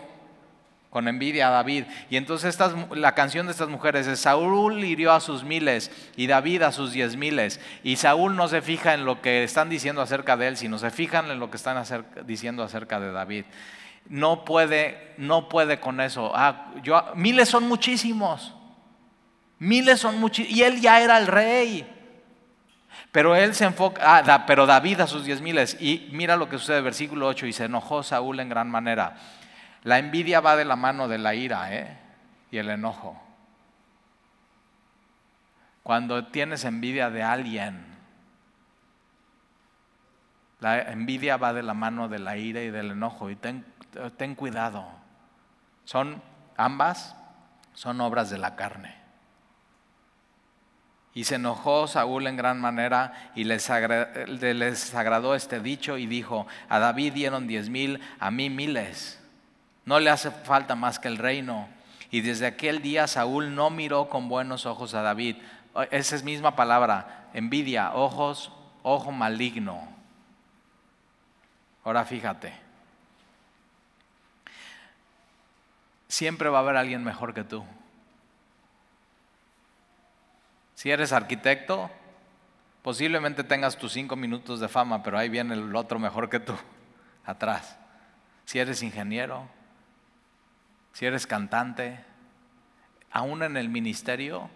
con 0.90 1.08
envidia 1.08 1.50
a 1.50 1.52
David. 1.52 1.86
Y 2.10 2.18
entonces 2.18 2.58
la 2.92 3.14
canción 3.14 3.46
de 3.46 3.52
estas 3.52 3.70
mujeres 3.70 4.08
es, 4.08 4.20
Saúl 4.20 4.84
hirió 4.84 5.12
a 5.12 5.20
sus 5.20 5.44
miles 5.44 5.92
y 6.16 6.28
David 6.28 6.64
a 6.64 6.72
sus 6.72 6.92
diez 6.92 7.16
miles. 7.16 7.60
Y 7.84 7.98
Saúl 7.98 8.36
no 8.36 8.48
se 8.48 8.62
fija 8.62 8.94
en 8.94 9.06
lo 9.06 9.22
que 9.22 9.44
están 9.44 9.70
diciendo 9.70 10.02
acerca 10.02 10.38
de 10.38 10.48
él, 10.48 10.58
sino 10.58 10.80
se 10.80 10.90
fijan 10.92 11.30
en 11.30 11.40
lo 11.40 11.52
que 11.52 11.58
están 11.58 11.84
diciendo 12.26 12.64
acerca 12.64 13.00
de 13.00 13.12
David. 13.12 13.46
No 14.10 14.44
puede, 14.44 15.14
no 15.18 15.48
puede 15.48 15.80
con 15.80 16.02
eso. 16.02 16.32
Ah, 16.36 16.74
yo, 16.84 17.02
miles 17.16 17.48
son 17.48 17.68
muchísimos. 17.68 18.56
Miles 19.60 20.00
son 20.00 20.20
muchísimos. 20.20 20.58
Y 20.58 20.64
él 20.64 20.82
ya 20.82 21.00
era 21.02 21.18
el 21.20 21.28
rey. 21.28 21.88
Pero 23.12 23.36
él 23.36 23.56
se 23.56 23.66
enfoca, 23.66 24.02
ah, 24.04 24.46
pero 24.46 24.66
David 24.66 25.02
a 25.02 25.08
sus 25.08 25.26
diez 25.26 25.42
miles. 25.42 25.78
Y 25.80 26.10
mira 26.12 26.38
lo 26.38 26.50
que 26.50 26.58
sucede, 26.58 26.82
versículo 26.82 27.28
8, 27.28 27.46
y 27.46 27.54
se 27.54 27.66
enojó 27.66 28.04
Saúl 28.04 28.40
en 28.40 28.50
gran 28.50 28.70
manera. 28.70 29.16
La 29.84 30.00
envidia 30.00 30.42
va 30.42 30.56
de 30.56 30.66
la 30.66 30.76
mano 30.76 31.08
de 31.08 31.18
la 31.18 31.36
ira 31.36 31.74
¿eh? 31.74 31.98
y 32.52 32.58
el 32.58 32.70
enojo. 32.70 33.20
Cuando 35.84 36.28
tienes 36.28 36.66
envidia 36.66 37.10
de 37.10 37.24
alguien, 37.24 37.86
la 40.60 40.82
envidia 40.82 41.38
va 41.38 41.54
de 41.54 41.64
la 41.64 41.74
mano 41.74 42.10
de 42.10 42.20
la 42.20 42.38
ira 42.38 42.62
y 42.62 42.70
del 42.70 42.92
enojo. 42.92 43.30
Y 43.30 43.36
ten 44.18 44.36
cuidado. 44.36 44.86
Son 45.86 46.22
ambas, 46.58 47.16
son 47.74 48.02
obras 48.02 48.30
de 48.30 48.38
la 48.38 48.56
carne. 48.56 48.96
Y 51.14 51.24
se 51.24 51.36
enojó 51.36 51.88
Saúl 51.88 52.28
en 52.28 52.38
gran 52.38 52.62
manera 52.62 53.32
y 53.36 53.44
les, 53.44 53.70
agradó 53.70 55.36
este 55.36 55.60
dicho 55.60 55.98
y 55.98 56.06
dijo, 56.06 56.48
a 56.70 56.80
David 56.80 57.14
dieron 57.14 57.48
diez 57.48 57.70
mil, 57.70 58.00
a 58.20 58.32
mí 58.32 58.50
miles. 58.50 59.20
No 59.86 60.00
le 60.00 60.12
hace 60.12 60.32
falta 60.32 60.76
más 60.76 61.00
que 61.00 61.08
el 61.08 61.18
reino. 61.18 61.68
Y 62.12 62.22
desde 62.22 62.46
aquel 62.46 62.82
día 62.82 63.08
Saúl 63.08 63.56
no 63.56 63.70
miró 63.70 64.10
con 64.10 64.30
buenos 64.30 64.66
ojos 64.66 64.94
a 64.94 65.02
David. 65.02 65.38
Esa 65.92 66.16
es 66.16 66.24
misma 66.24 66.56
palabra, 66.56 67.30
envidia, 67.34 67.94
ojos, 67.94 68.52
ojo 68.84 69.12
maligno. 69.12 69.88
Ahora 71.84 72.06
fíjate. 72.06 72.69
Siempre 76.10 76.50
va 76.50 76.58
a 76.58 76.62
haber 76.62 76.76
alguien 76.76 77.04
mejor 77.04 77.34
que 77.34 77.46
tú. 77.46 77.64
Si 80.74 80.90
eres 80.90 81.14
arquitecto, 81.14 81.90
posiblemente 82.82 83.44
tengas 83.44 83.78
tus 83.78 83.94
cinco 83.94 84.16
minutos 84.16 84.60
de 84.60 84.68
fama, 84.68 85.04
pero 85.04 85.18
ahí 85.18 85.30
viene 85.30 85.54
el 85.54 85.76
otro 85.76 86.00
mejor 86.00 86.30
que 86.30 86.40
tú, 86.40 86.56
atrás. 87.26 87.78
Si 88.44 88.60
eres 88.60 88.82
ingeniero, 88.82 89.48
si 90.94 91.06
eres 91.06 91.28
cantante, 91.28 92.04
aún 93.12 93.44
en 93.44 93.56
el 93.56 93.70
ministerio, 93.70 94.50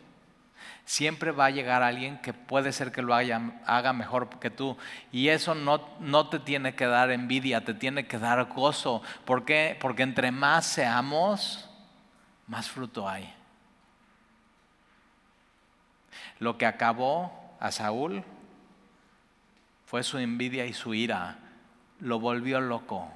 siempre 0.85 1.31
va 1.31 1.45
a 1.45 1.49
llegar 1.49 1.83
alguien 1.83 2.17
que 2.19 2.33
puede 2.33 2.71
ser 2.73 2.91
que 2.91 3.01
lo 3.01 3.13
haga 3.15 3.93
mejor 3.93 4.39
que 4.39 4.49
tú. 4.49 4.77
Y 5.11 5.29
eso 5.29 5.55
no, 5.55 5.87
no, 5.99 6.29
te 6.29 6.39
tiene 6.39 6.75
que 6.75 6.85
dar 6.85 7.11
envidia, 7.11 7.63
te 7.63 7.73
tiene 7.73 8.07
que 8.07 8.19
dar 8.19 8.43
gozo. 8.45 9.01
¿Por 9.25 9.45
qué? 9.45 9.77
Porque 9.79 10.03
entre 10.03 10.31
más 10.31 10.65
seamos, 10.65 11.69
más 12.47 12.69
fruto 12.69 13.07
hay. 13.07 13.33
Lo 16.39 16.57
que 16.57 16.65
acabó 16.65 17.55
a 17.59 17.71
Saúl 17.71 18.23
fue 19.85 20.03
su 20.03 20.17
envidia 20.17 20.65
y 20.65 20.73
su 20.73 20.93
ira. 20.93 21.37
Lo 21.99 22.19
volvió 22.19 22.59
loco. 22.59 23.09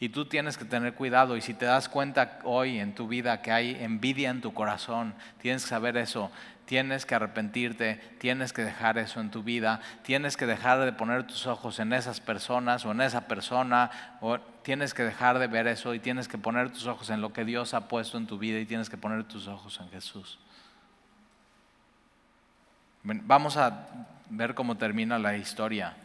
Y 0.00 0.08
tú 0.08 0.24
tienes 0.24 0.56
que 0.56 0.64
tener 0.64 0.94
cuidado. 0.94 1.36
Y 1.36 1.42
si 1.42 1.52
te 1.52 1.66
das 1.66 1.90
cuenta 1.90 2.38
hoy 2.44 2.78
en 2.78 2.94
tu 2.94 3.06
vida 3.06 3.42
que 3.42 3.52
hay 3.52 3.76
envidia 3.78 4.30
en 4.30 4.40
tu 4.40 4.54
corazón, 4.54 5.14
tienes 5.40 5.62
que 5.64 5.68
saber 5.68 5.98
eso. 5.98 6.32
Tienes 6.64 7.04
que 7.04 7.16
arrepentirte, 7.16 7.96
tienes 8.18 8.52
que 8.52 8.62
dejar 8.62 8.96
eso 8.96 9.20
en 9.20 9.32
tu 9.32 9.42
vida, 9.42 9.80
tienes 10.04 10.36
que 10.36 10.46
dejar 10.46 10.78
de 10.78 10.92
poner 10.92 11.26
tus 11.26 11.48
ojos 11.48 11.80
en 11.80 11.92
esas 11.92 12.20
personas 12.20 12.86
o 12.86 12.92
en 12.92 13.00
esa 13.00 13.26
persona, 13.26 13.90
o 14.20 14.38
tienes 14.38 14.94
que 14.94 15.02
dejar 15.02 15.40
de 15.40 15.48
ver 15.48 15.66
eso 15.66 15.94
y 15.94 15.98
tienes 15.98 16.28
que 16.28 16.38
poner 16.38 16.70
tus 16.70 16.86
ojos 16.86 17.10
en 17.10 17.20
lo 17.20 17.32
que 17.32 17.44
Dios 17.44 17.74
ha 17.74 17.88
puesto 17.88 18.18
en 18.18 18.28
tu 18.28 18.38
vida 18.38 18.60
y 18.60 18.66
tienes 18.66 18.88
que 18.88 18.96
poner 18.96 19.24
tus 19.24 19.48
ojos 19.48 19.80
en 19.80 19.90
Jesús. 19.90 20.38
Vamos 23.02 23.56
a 23.56 23.88
ver 24.28 24.54
cómo 24.54 24.76
termina 24.76 25.18
la 25.18 25.36
historia. 25.36 25.96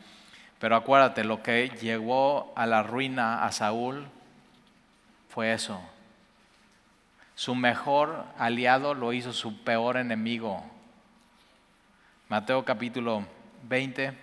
Pero 0.60 0.76
acuérdate, 0.76 1.24
lo 1.24 1.44
que 1.44 1.70
llevó 1.70 2.54
a 2.56 2.66
la 2.66 2.84
ruina 2.84 3.46
a 3.46 3.52
Saúl 3.52 4.08
fue 5.30 5.54
eso. 5.54 5.82
Su 7.36 7.56
mejor 7.56 8.26
aliado 8.38 8.94
lo 8.94 9.12
hizo 9.12 9.34
su 9.34 9.64
peor 9.64 9.98
enemigo. 9.98 10.64
Mateo 12.30 12.64
capítulo 12.64 13.26
20. 13.64 14.18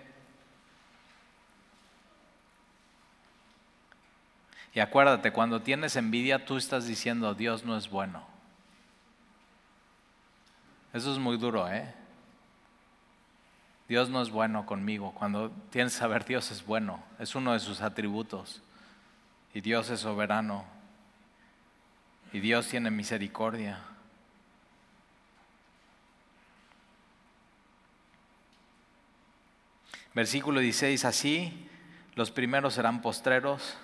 Y 4.73 4.79
acuérdate, 4.79 5.31
cuando 5.31 5.61
tienes 5.61 5.95
envidia, 5.95 6.45
tú 6.45 6.57
estás 6.57 6.87
diciendo, 6.87 7.35
Dios 7.35 7.63
no 7.63 7.77
es 7.77 7.89
bueno. 7.89 8.25
Eso 10.93 11.11
es 11.13 11.19
muy 11.19 11.37
duro, 11.37 11.71
¿eh? 11.71 11.93
Dios 13.93 14.09
no 14.09 14.23
es 14.23 14.31
bueno 14.31 14.65
conmigo. 14.65 15.11
Cuando 15.11 15.51
tienes 15.69 15.93
que 15.93 15.99
saber 15.99 16.25
Dios 16.25 16.49
es 16.49 16.65
bueno, 16.65 17.03
es 17.19 17.35
uno 17.35 17.53
de 17.53 17.59
sus 17.59 17.79
atributos. 17.81 18.63
Y 19.53 19.61
Dios 19.61 19.91
es 19.91 19.99
soberano. 19.99 20.65
Y 22.31 22.39
Dios 22.39 22.67
tiene 22.67 22.89
misericordia. 22.89 23.77
Versículo 30.15 30.59
16, 30.59 31.05
así 31.05 31.69
los 32.15 32.31
primeros 32.31 32.73
serán 32.73 32.99
postreros. 32.99 33.77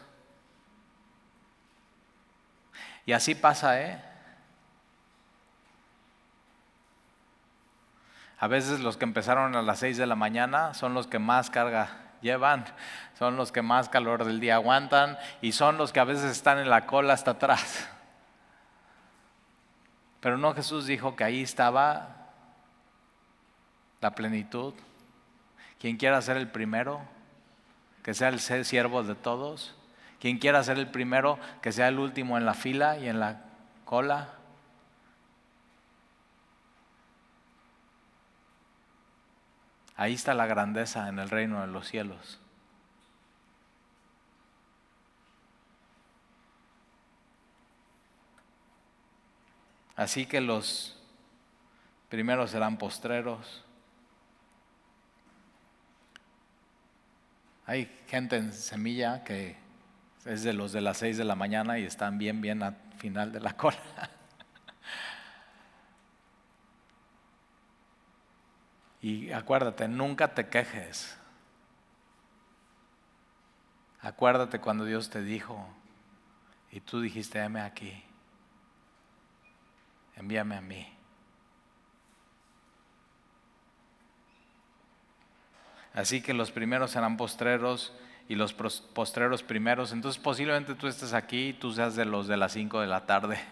Y 3.06 3.12
así 3.12 3.36
pasa, 3.36 3.80
¿eh? 3.80 4.09
A 8.40 8.48
veces 8.48 8.80
los 8.80 8.98
que 8.98 9.06
empezaron 9.06 9.56
a 9.56 9.62
las 9.62 9.80
6 9.80 9.98
de 9.98 10.06
la 10.06 10.16
mañana 10.16 10.74
son 10.74 10.94
los 10.94 11.08
que 11.08 11.20
más 11.20 11.50
carga 11.50 11.90
llevan, 12.22 12.66
son 13.18 13.36
los 13.36 13.52
que 13.52 13.62
más 13.62 13.90
calor 13.90 14.24
del 14.24 14.40
día 14.40 14.56
aguantan 14.56 15.18
y 15.42 15.52
son 15.52 15.78
los 15.78 15.92
que 15.92 16.00
a 16.00 16.06
veces 16.06 16.32
están 16.32 16.58
en 16.58 16.70
la 16.70 16.86
cola 16.86 17.14
hasta 17.14 17.32
atrás. 17.32 17.90
Pero 20.22 20.38
no 20.38 20.54
Jesús 20.54 20.86
dijo 20.86 21.16
que 21.16 21.24
ahí 21.24 21.44
estaba 21.44 22.16
la 24.02 24.16
plenitud. 24.16 24.74
Quien 25.80 25.98
quiera 25.98 26.22
ser 26.22 26.38
el 26.38 26.50
primero, 26.50 27.02
que 28.04 28.14
sea 28.14 28.30
el 28.30 28.40
siervo 28.40 29.04
de 29.04 29.16
todos. 29.16 29.76
Quien 30.20 30.38
quiera 30.38 30.64
ser 30.64 30.78
el 30.78 30.88
primero, 30.88 31.40
que 31.62 31.72
sea 31.72 31.88
el 31.88 32.00
último 32.00 32.38
en 32.38 32.46
la 32.46 32.54
fila 32.54 32.98
y 32.98 33.08
en 33.08 33.20
la 33.20 33.42
cola. 33.86 34.39
Ahí 40.00 40.14
está 40.14 40.34
la 40.34 40.46
grandeza 40.46 41.10
en 41.10 41.20
el 41.20 41.30
reino 41.30 41.60
de 41.60 41.68
los 41.68 41.86
cielos. 41.86 42.40
Así 49.98 50.26
que 50.26 50.40
los 50.40 50.98
primeros 52.08 52.52
serán 52.52 52.78
postreros. 52.78 53.66
Hay 57.66 57.94
gente 58.08 58.38
en 58.38 58.54
semilla 58.54 59.26
que 59.26 59.58
es 60.24 60.44
de 60.44 60.54
los 60.54 60.72
de 60.72 60.80
las 60.80 61.00
seis 61.00 61.18
de 61.18 61.26
la 61.26 61.36
mañana 61.36 61.78
y 61.78 61.84
están 61.84 62.18
bien, 62.18 62.40
bien 62.40 62.64
al 62.64 62.78
final 63.00 63.34
de 63.34 63.42
la 63.42 63.52
cola. 63.58 63.78
Y 69.02 69.32
acuérdate, 69.32 69.88
nunca 69.88 70.34
te 70.34 70.50
quejes. 70.50 71.18
Acuérdate 74.02 74.60
cuando 74.60 74.86
Dios 74.86 75.10
te 75.10 75.22
dijo 75.22 75.68
y 76.72 76.80
tú 76.80 77.02
dijiste, 77.02 77.40
heme 77.40 77.62
aquí, 77.62 78.04
envíame 80.16 80.56
a 80.56 80.62
mí. 80.62 80.88
Así 85.94 86.22
que 86.22 86.34
los 86.34 86.52
primeros 86.52 86.92
serán 86.92 87.18
postreros 87.18 87.94
y 88.30 88.36
los 88.36 88.54
postreros 88.54 89.44
primeros. 89.44 89.92
Entonces 89.92 90.22
posiblemente 90.22 90.76
tú 90.76 90.88
estés 90.88 91.14
aquí 91.14 91.50
y 91.50 91.54
tú 91.54 91.74
seas 91.74 91.96
de 91.96 92.06
los 92.06 92.28
de 92.28 92.38
las 92.38 92.54
5 92.54 92.80
de 92.80 92.88
la 92.88 93.06
tarde. 93.06 93.40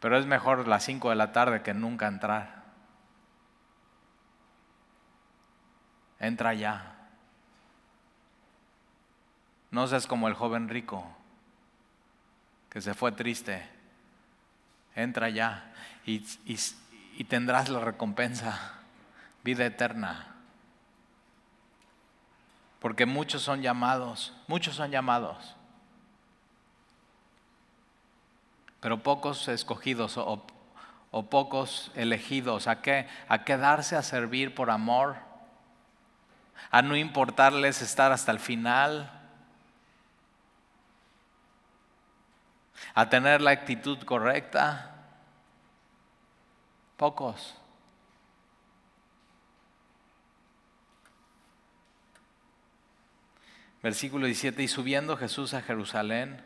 Pero 0.00 0.18
es 0.18 0.26
mejor 0.26 0.66
las 0.66 0.84
5 0.84 1.10
de 1.10 1.16
la 1.16 1.32
tarde 1.32 1.62
que 1.62 1.74
nunca 1.74 2.08
entrar. 2.08 2.55
Entra 6.18 6.54
ya. 6.54 6.94
No 9.70 9.86
seas 9.86 10.06
como 10.06 10.28
el 10.28 10.34
joven 10.34 10.68
rico 10.68 11.06
que 12.76 12.82
se 12.82 12.92
fue 12.92 13.10
triste. 13.12 13.66
Entra 14.94 15.30
ya 15.30 15.72
y, 16.04 16.18
tendrás 17.24 17.68
la 17.68 17.80
recompensa, 17.80 18.74
vida 19.42 19.64
eterna. 19.64 20.34
Porque 22.80 23.06
muchos 23.06 23.42
son 23.42 23.62
llamados, 23.62 24.34
muchos 24.46 24.76
son 24.76 24.90
llamados, 24.90 25.56
pero 28.80 29.02
pocos 29.02 29.48
escogidos 29.48 30.18
o, 30.18 30.46
o 31.10 31.22
pocos 31.30 31.90
elegidos. 31.94 32.68
¿A 32.68 32.82
qué? 32.82 33.08
A 33.28 33.44
quedarse 33.44 33.96
a 33.96 34.02
servir 34.02 34.54
por 34.54 34.70
amor, 34.70 35.16
a 36.70 36.82
no 36.82 36.96
importarles 36.96 37.82
estar 37.82 38.12
hasta 38.12 38.32
el 38.32 38.38
final, 38.38 39.12
a 42.94 43.08
tener 43.08 43.40
la 43.40 43.50
actitud 43.50 43.98
correcta. 44.04 44.92
Pocos. 46.96 47.54
Versículo 53.82 54.26
17, 54.26 54.62
y 54.62 54.68
subiendo 54.68 55.16
Jesús 55.16 55.54
a 55.54 55.62
Jerusalén, 55.62 56.45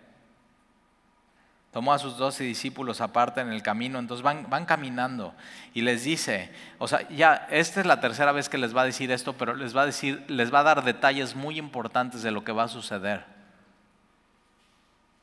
tomó 1.72 1.92
a 1.92 1.98
sus 1.98 2.16
doce 2.16 2.44
discípulos 2.44 3.00
aparte 3.00 3.40
en 3.40 3.52
el 3.52 3.62
camino, 3.62 3.98
entonces 3.98 4.22
van, 4.22 4.48
van 4.50 4.66
caminando 4.66 5.34
y 5.72 5.82
les 5.82 6.04
dice, 6.04 6.52
o 6.78 6.88
sea, 6.88 7.08
ya 7.08 7.46
esta 7.50 7.80
es 7.80 7.86
la 7.86 8.00
tercera 8.00 8.32
vez 8.32 8.48
que 8.48 8.58
les 8.58 8.76
va 8.76 8.82
a 8.82 8.86
decir 8.86 9.12
esto, 9.12 9.34
pero 9.34 9.54
les 9.54 9.76
va 9.76 9.82
a 9.82 9.86
decir, 9.86 10.24
les 10.28 10.52
va 10.52 10.60
a 10.60 10.64
dar 10.64 10.84
detalles 10.84 11.36
muy 11.36 11.58
importantes 11.58 12.22
de 12.22 12.32
lo 12.32 12.42
que 12.44 12.52
va 12.52 12.64
a 12.64 12.68
suceder. 12.68 13.24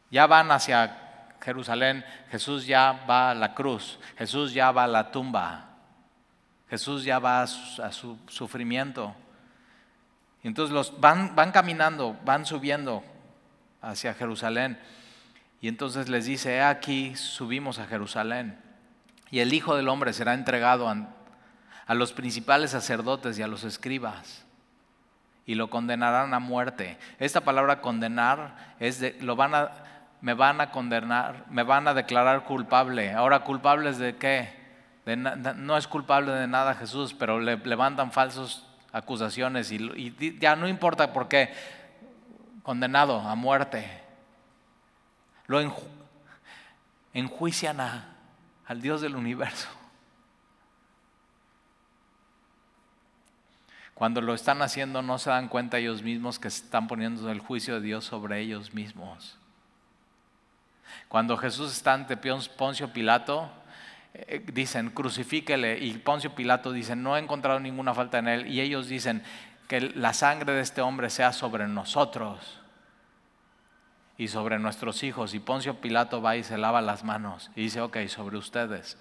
Ya 0.09 0.25
van 0.25 0.51
hacia 0.51 1.33
Jerusalén, 1.41 2.05
Jesús 2.31 2.65
ya 2.65 3.03
va 3.09 3.31
a 3.31 3.35
la 3.35 3.53
cruz, 3.53 3.99
Jesús 4.17 4.53
ya 4.53 4.71
va 4.71 4.85
a 4.85 4.87
la 4.87 5.11
tumba, 5.11 5.65
Jesús 6.69 7.03
ya 7.03 7.19
va 7.19 7.41
a 7.41 7.47
su 7.47 8.17
sufrimiento. 8.27 9.13
Entonces 10.43 10.73
los 10.73 10.99
van, 11.01 11.35
van 11.35 11.51
caminando, 11.51 12.17
van 12.23 12.45
subiendo 12.45 13.03
hacia 13.81 14.13
Jerusalén. 14.13 14.79
Y 15.61 15.67
entonces 15.67 16.09
les 16.09 16.25
dice, 16.25 16.55
He 16.55 16.61
aquí 16.61 17.15
subimos 17.15 17.79
a 17.79 17.87
Jerusalén. 17.87 18.59
Y 19.29 19.39
el 19.39 19.53
Hijo 19.53 19.75
del 19.75 19.89
Hombre 19.89 20.13
será 20.13 20.33
entregado 20.33 20.87
a, 20.89 21.93
los 21.93 22.13
principales 22.13 22.71
sacerdotes 22.71 23.37
y 23.39 23.41
a 23.41 23.47
los 23.47 23.63
escribas. 23.63 24.45
Y 25.45 25.55
lo 25.55 25.69
condenarán 25.69 26.33
a 26.33 26.39
muerte. 26.39 26.97
Esta 27.19 27.41
palabra 27.41 27.81
condenar 27.81 28.75
es 28.79 28.99
de, 28.99 29.17
lo 29.21 29.35
van 29.35 29.55
a, 29.55 29.71
me 30.21 30.33
van 30.33 30.59
a 30.61 30.71
condenar, 30.71 31.45
me 31.49 31.63
van 31.63 31.87
a 31.87 31.93
declarar 31.93 32.43
culpable. 32.43 33.13
Ahora, 33.13 33.39
¿culpables 33.39 33.97
de 33.97 34.15
qué? 34.17 34.57
no 35.15 35.77
es 35.77 35.87
culpable 35.87 36.33
de 36.33 36.47
nada 36.47 36.75
Jesús, 36.75 37.13
pero 37.13 37.39
le 37.39 37.55
levantan 37.55 38.11
falsos 38.11 38.65
acusaciones 38.91 39.71
y, 39.71 40.37
ya 40.39 40.57
no 40.57 40.67
importa 40.67 41.13
por 41.13 41.29
qué, 41.29 41.53
condenado 42.63 43.19
a 43.21 43.35
muerte. 43.35 44.06
Lo 45.47 45.61
enjuician 47.13 47.79
al 47.79 48.81
Dios 48.81 49.01
del 49.01 49.15
universo. 49.15 49.67
Cuando 53.93 54.21
lo 54.21 54.35
están 54.35 54.61
haciendo 54.61 55.01
no 55.01 55.17
se 55.17 55.31
dan 55.31 55.47
cuenta 55.47 55.79
ellos 55.79 56.03
mismos 56.03 56.37
que 56.37 56.49
están 56.49 56.87
poniendo 56.87 57.31
el 57.31 57.39
juicio 57.39 57.75
de 57.75 57.81
Dios 57.81 58.05
sobre 58.05 58.39
ellos 58.39 58.73
mismos. 58.73 59.37
Cuando 61.07 61.35
Jesús 61.37 61.71
está 61.71 61.93
ante 61.93 62.17
Poncio 62.17 62.93
Pilato, 62.93 63.49
eh, 64.13 64.43
dicen, 64.53 64.91
crucifíquele, 64.91 65.79
y 65.79 65.93
Poncio 65.93 66.35
Pilato 66.35 66.71
dice, 66.71 66.95
no 66.95 67.17
he 67.17 67.19
encontrado 67.19 67.59
ninguna 67.59 67.93
falta 67.93 68.19
en 68.19 68.27
él, 68.27 68.47
y 68.47 68.61
ellos 68.61 68.87
dicen, 68.87 69.23
que 69.67 69.81
la 69.81 70.13
sangre 70.13 70.53
de 70.53 70.61
este 70.61 70.81
hombre 70.81 71.09
sea 71.09 71.33
sobre 71.33 71.67
nosotros 71.67 72.59
y 74.17 74.27
sobre 74.27 74.59
nuestros 74.59 75.03
hijos. 75.03 75.33
Y 75.33 75.39
Poncio 75.39 75.81
Pilato 75.81 76.21
va 76.21 76.35
y 76.35 76.43
se 76.43 76.57
lava 76.57 76.81
las 76.81 77.03
manos 77.03 77.51
y 77.55 77.63
dice, 77.63 77.81
ok, 77.81 77.97
sobre 78.07 78.37
ustedes. 78.37 78.97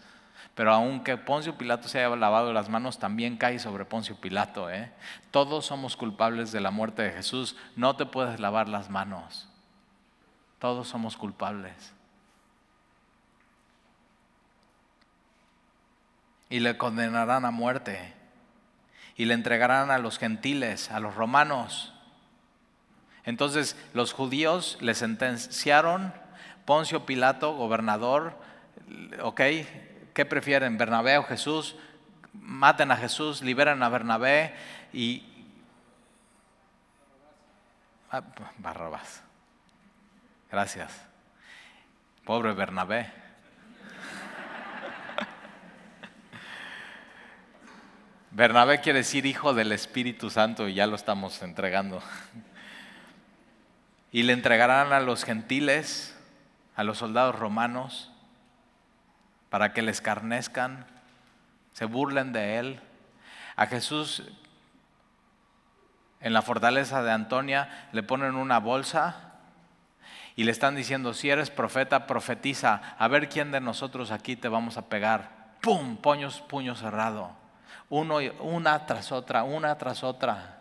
Pero 0.55 0.73
aunque 0.73 1.17
Poncio 1.17 1.57
Pilato 1.57 1.89
se 1.89 2.03
haya 2.03 2.15
lavado 2.17 2.53
las 2.53 2.69
manos, 2.69 2.99
también 2.99 3.37
cae 3.37 3.59
sobre 3.59 3.85
Poncio 3.85 4.17
Pilato. 4.17 4.71
¿eh? 4.71 4.93
Todos 5.31 5.67
somos 5.67 5.97
culpables 5.97 6.53
de 6.53 6.61
la 6.61 6.71
muerte 6.71 7.03
de 7.03 7.13
Jesús. 7.13 7.57
No 7.77 7.97
te 7.97 8.07
puedes 8.07 8.41
lavar 8.41 8.69
las 8.69 8.91
manos. 8.91 9.49
Todos 10.59 10.89
somos 10.89 11.17
culpables. 11.17 11.97
y 16.49 16.61
le 16.61 16.77
condenarán 16.77 17.45
a 17.45 17.51
muerte 17.51 18.15
y 19.17 19.25
le 19.25 19.35
entregarán 19.35 19.91
a 19.91 19.99
los 19.99 20.19
gentiles, 20.19 20.91
a 20.91 21.01
los 21.01 21.15
romanos. 21.15 21.95
Entonces 23.27 23.77
los 23.93 24.13
judíos 24.13 24.79
le 24.81 24.95
sentenciaron, 24.95 26.15
Poncio 26.65 27.05
Pilato, 27.05 27.55
gobernador, 27.55 28.39
ok, 29.21 29.41
¿qué 30.15 30.25
prefieren? 30.25 30.79
¿Bernabé 30.79 31.19
o 31.19 31.25
Jesús? 31.25 31.77
Maten 32.33 32.93
a 32.93 32.97
Jesús, 32.97 33.43
liberen 33.43 33.83
a 33.83 33.89
Bernabé 33.89 34.55
y... 34.93 35.25
Ah, 38.11 38.23
Barrabás. 38.59 39.23
Gracias. 40.51 40.93
Pobre 42.25 42.53
Bernabé. 42.53 43.13
Bernabé 48.31 48.81
quiere 48.81 48.99
decir 49.01 49.27
hijo 49.27 49.55
del 49.55 49.73
Espíritu 49.73 50.31
Santo 50.31 50.69
y 50.69 50.75
ya 50.75 50.87
lo 50.87 50.95
estamos 50.95 51.43
entregando. 51.43 52.03
Y 54.17 54.23
le 54.23 54.33
entregarán 54.33 54.95
a 54.95 55.01
los 55.01 55.25
gentiles, 55.25 56.17
a 56.75 56.85
los 56.85 56.97
soldados 56.97 57.35
romanos, 57.35 58.11
para 59.51 59.75
que 59.75 59.83
les 59.83 60.01
carnezcan, 60.01 60.87
se 61.75 61.85
burlen 61.85 62.33
de 62.33 62.57
él. 62.57 62.81
A 63.57 63.67
Jesús 63.67 64.23
en 66.21 66.33
la 66.33 66.41
fortaleza 66.41 67.03
de 67.03 67.13
Antonia 67.13 67.89
le 67.93 68.03
ponen 68.03 68.37
una 68.37 68.59
bolsa 68.59 69.35
y 70.35 70.45
le 70.45 70.53
están 70.53 70.77
diciendo, 70.77 71.13
si 71.13 71.29
eres 71.29 71.51
profeta, 71.51 72.07
profetiza, 72.07 72.95
a 72.97 73.09
ver 73.09 73.29
quién 73.29 73.51
de 73.51 73.61
nosotros 73.61 74.13
aquí 74.13 74.35
te 74.35 74.49
vamos 74.49 74.79
a 74.79 74.89
pegar. 74.89 75.57
¡Pum! 75.61 75.99
Puños, 75.99 76.41
puño 76.41 76.75
cerrado 76.75 77.37
uno, 77.89 78.19
una 78.41 78.87
tras 78.87 79.13
otra, 79.13 79.45
una 79.45 79.77
tras 79.77 80.03
otra. 80.03 80.56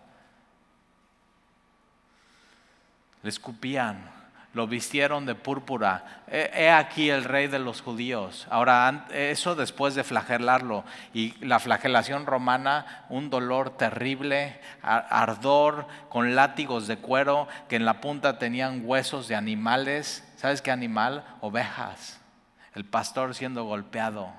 Le 3.25 3.29
escupían, 3.29 4.07
lo 4.53 4.67
vistieron 4.67 5.25
de 5.25 5.33
púrpura. 5.33 6.21
He, 6.27 6.69
aquí 6.69 7.09
el 7.09 7.23
rey 7.23 7.47
de 7.47 7.57
los 7.57 7.81
judíos. 7.81 8.45
Ahora, 8.51 9.07
eso 9.09 9.55
después 9.55 9.95
de 9.95 10.03
flagelarlo. 10.03 10.83
Y 11.11 11.33
la 11.43 11.57
flagelación 11.57 12.27
romana, 12.27 13.07
un 13.09 13.31
dolor 13.31 13.77
terrible, 13.77 14.61
ardor, 14.83 15.87
con 16.07 16.35
látigos 16.35 16.85
de 16.85 16.97
cuero 16.97 17.47
que 17.67 17.77
en 17.77 17.85
la 17.85 17.99
punta 17.99 18.37
tenían 18.37 18.83
huesos 18.85 19.27
de 19.27 19.33
animales. 19.33 20.23
¿Sabes 20.37 20.61
qué 20.61 20.69
animal? 20.69 21.25
Ovejas. 21.41 22.21
el 22.75 22.85
pastor 22.85 23.33
siendo 23.33 23.63
golpeado. 23.63 24.29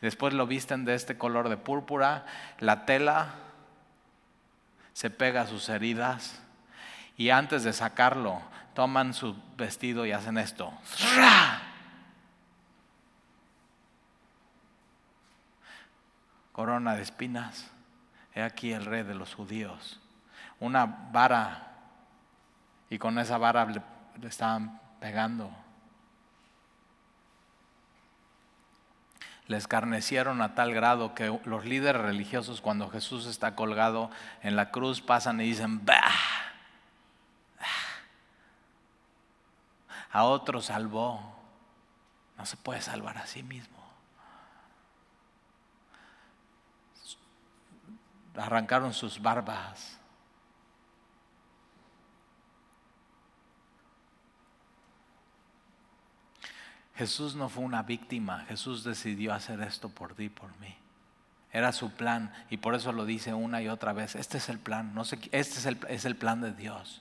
Después 0.00 0.34
lo 0.34 0.46
visten 0.46 0.84
de 0.84 0.94
este 0.94 1.18
color 1.18 1.48
de 1.48 1.56
púrpura, 1.56 2.26
la 2.60 2.86
tela 2.86 3.34
se 4.94 5.10
pega 5.10 5.46
sus 5.46 5.68
heridas 5.68 6.40
y 7.18 7.28
antes 7.30 7.64
de 7.64 7.74
sacarlo 7.74 8.40
toman 8.74 9.12
su 9.12 9.36
vestido 9.56 10.06
y 10.06 10.12
hacen 10.12 10.38
esto. 10.38 10.72
Corona 16.52 16.94
de 16.94 17.02
espinas. 17.02 17.70
He 18.34 18.42
aquí 18.42 18.72
el 18.72 18.84
rey 18.84 19.02
de 19.02 19.14
los 19.14 19.34
judíos. 19.34 20.00
Una 20.60 20.86
vara. 20.86 21.72
Y 22.90 22.98
con 22.98 23.18
esa 23.18 23.38
vara 23.38 23.64
le, 23.66 23.82
le 24.20 24.28
estaban 24.28 24.80
pegando. 25.00 25.50
Le 29.46 29.56
escarnecieron 29.56 30.40
a 30.40 30.54
tal 30.54 30.72
grado 30.72 31.14
que 31.14 31.38
los 31.44 31.64
líderes 31.64 32.00
religiosos 32.00 32.60
cuando 32.60 32.88
Jesús 32.88 33.26
está 33.26 33.54
colgado 33.54 34.10
en 34.42 34.56
la 34.56 34.70
cruz 34.70 35.02
pasan 35.02 35.40
y 35.40 35.44
dicen, 35.44 35.84
bah. 35.84 36.12
A 40.10 40.24
otro 40.24 40.62
salvó. 40.62 41.34
No 42.38 42.46
se 42.46 42.56
puede 42.56 42.80
salvar 42.80 43.18
a 43.18 43.26
sí 43.26 43.42
mismo. 43.42 43.76
Arrancaron 48.36 48.94
sus 48.94 49.20
barbas. 49.20 49.98
Jesús 56.96 57.34
no 57.34 57.48
fue 57.48 57.64
una 57.64 57.82
víctima, 57.82 58.44
Jesús 58.46 58.84
decidió 58.84 59.34
hacer 59.34 59.60
esto 59.62 59.88
por 59.88 60.14
ti, 60.14 60.28
por 60.28 60.56
mí. 60.60 60.76
Era 61.52 61.72
su 61.72 61.90
plan 61.90 62.32
y 62.50 62.56
por 62.56 62.74
eso 62.74 62.92
lo 62.92 63.04
dice 63.04 63.34
una 63.34 63.62
y 63.62 63.68
otra 63.68 63.92
vez. 63.92 64.14
Este 64.14 64.38
es 64.38 64.48
el 64.48 64.58
plan, 64.58 64.94
no 64.94 65.04
sé, 65.04 65.18
este 65.32 65.58
es 65.58 65.66
el, 65.66 65.78
es 65.88 66.04
el 66.04 66.16
plan 66.16 66.40
de 66.40 66.52
Dios. 66.52 67.00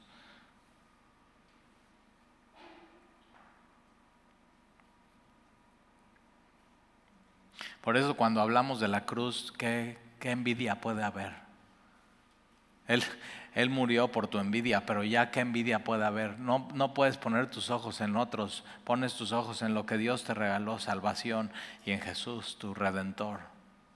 Por 7.82 7.98
eso 7.98 8.16
cuando 8.16 8.42
hablamos 8.42 8.80
de 8.80 8.88
la 8.88 9.06
cruz, 9.06 9.54
¿qué, 9.58 10.00
qué 10.20 10.32
envidia 10.32 10.80
puede 10.80 11.04
haber? 11.04 11.43
Él, 12.88 13.04
él 13.54 13.70
murió 13.70 14.12
por 14.12 14.28
tu 14.28 14.40
envidia, 14.40 14.86
pero 14.86 15.04
ya 15.04 15.32
qué 15.32 15.40
envidia 15.40 15.84
puede 15.84 16.06
haber. 16.06 16.40
No, 16.40 16.68
no 16.74 16.94
puedes 16.94 17.18
poner 17.18 17.50
tus 17.50 17.70
ojos 17.70 18.02
en 18.02 18.16
otros, 18.16 18.64
pones 18.84 19.14
tus 19.16 19.32
ojos 19.32 19.62
en 19.62 19.74
lo 19.74 19.86
que 19.86 19.98
Dios 19.98 20.24
te 20.24 20.34
regaló, 20.34 20.80
salvación, 20.80 21.52
y 21.86 21.92
en 21.92 22.02
Jesús, 22.02 22.58
tu 22.58 22.74
redentor, 22.74 23.42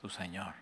tu 0.02 0.10
Señor. 0.10 0.54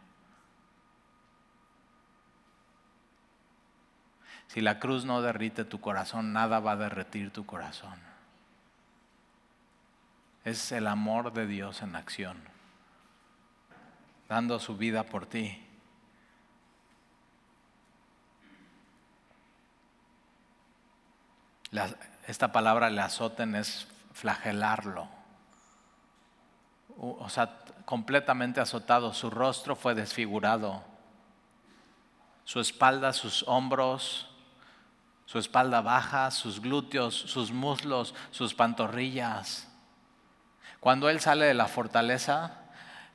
Si 4.48 4.62
la 4.62 4.80
cruz 4.80 5.04
no 5.04 5.22
derrite 5.22 5.66
tu 5.66 5.82
corazón, 5.82 6.32
nada 6.32 6.60
va 6.62 6.72
a 6.72 6.78
derretir 6.78 7.32
tu 7.32 7.46
corazón. 7.46 8.00
Es 10.46 10.72
el 10.72 10.88
amor 10.88 11.34
de 11.34 11.48
Dios 11.48 11.82
en 11.82 11.96
acción, 11.96 12.38
dando 14.30 14.60
su 14.60 14.78
vida 14.78 15.04
por 15.04 15.26
ti. 15.26 15.65
Esta 22.28 22.52
palabra 22.52 22.90
le 22.90 23.02
azoten 23.02 23.56
es 23.56 23.88
flagelarlo. 24.14 25.08
O 26.98 27.30
sea, 27.30 27.60
completamente 27.86 28.60
azotado. 28.60 29.14
Su 29.14 29.30
rostro 29.30 29.76
fue 29.76 29.96
desfigurado. 29.96 30.84
Su 32.44 32.60
espalda, 32.60 33.14
sus 33.14 33.44
hombros, 33.48 34.30
su 35.26 35.40
espalda 35.40 35.82
baja, 35.82 36.30
sus 36.32 36.62
glúteos, 36.62 37.16
sus 37.16 37.52
muslos, 37.52 38.14
sus 38.32 38.54
pantorrillas. 38.54 39.68
Cuando 40.80 41.10
él 41.10 41.20
sale 41.20 41.46
de 41.46 41.54
la 41.56 41.68
fortaleza, 41.68 42.60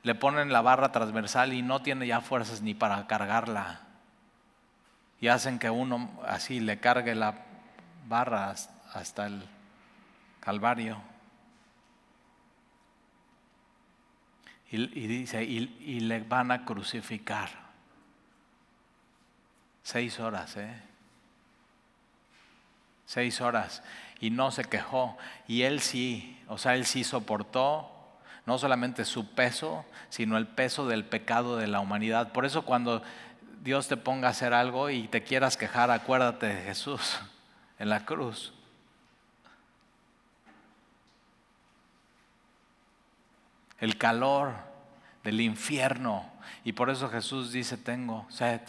le 0.03 0.15
ponen 0.15 0.51
la 0.51 0.61
barra 0.61 0.91
transversal 0.91 1.53
y 1.53 1.61
no 1.61 1.81
tiene 1.81 2.07
ya 2.07 2.21
fuerzas 2.21 2.61
ni 2.61 2.73
para 2.73 3.07
cargarla. 3.07 3.81
Y 5.21 5.27
hacen 5.27 5.59
que 5.59 5.69
uno 5.69 6.09
así 6.27 6.59
le 6.59 6.79
cargue 6.79 7.15
la 7.15 7.50
barras 8.11 8.69
hasta 8.93 9.25
el 9.25 9.41
Calvario. 10.41 11.01
Y, 14.69 15.07
dice, 15.07 15.43
y, 15.43 15.99
le 15.99 16.21
van 16.21 16.51
a 16.51 16.63
crucificar. 16.63 17.49
Seis 19.83 20.19
horas, 20.19 20.55
¿eh? 20.55 20.81
Seis 23.05 23.41
horas. 23.41 23.83
Y 24.21 24.29
no 24.29 24.51
se 24.51 24.63
quejó. 24.63 25.17
Y 25.47 25.63
él 25.63 25.81
sí, 25.81 26.39
o 26.47 26.57
sea, 26.57 26.75
él 26.75 26.85
sí 26.85 27.03
soportó 27.03 27.91
no 28.45 28.57
solamente 28.57 29.03
su 29.03 29.27
peso, 29.33 29.85
sino 30.09 30.37
el 30.37 30.47
peso 30.47 30.87
del 30.87 31.03
pecado 31.03 31.57
de 31.57 31.67
la 31.67 31.81
humanidad. 31.81 32.31
Por 32.31 32.45
eso 32.45 32.63
cuando 32.63 33.03
Dios 33.61 33.89
te 33.89 33.97
ponga 33.97 34.29
a 34.29 34.31
hacer 34.31 34.53
algo 34.53 34.89
y 34.89 35.09
te 35.09 35.23
quieras 35.23 35.57
quejar, 35.57 35.91
acuérdate 35.91 36.47
de 36.47 36.63
Jesús 36.63 37.19
en 37.81 37.89
la 37.89 38.05
cruz. 38.05 38.53
El 43.79 43.97
calor 43.97 44.53
del 45.23 45.41
infierno. 45.41 46.31
Y 46.63 46.73
por 46.73 46.91
eso 46.91 47.09
Jesús 47.09 47.51
dice, 47.51 47.77
tengo 47.77 48.27
sed. 48.29 48.61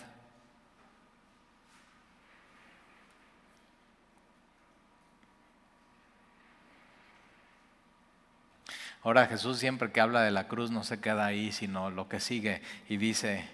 Ahora 9.02 9.26
Jesús 9.26 9.58
siempre 9.58 9.92
que 9.92 10.00
habla 10.00 10.22
de 10.22 10.30
la 10.30 10.48
cruz 10.48 10.70
no 10.70 10.84
se 10.84 11.00
queda 11.00 11.26
ahí, 11.26 11.52
sino 11.52 11.90
lo 11.90 12.08
que 12.08 12.18
sigue 12.18 12.62
y 12.88 12.96
dice, 12.96 13.46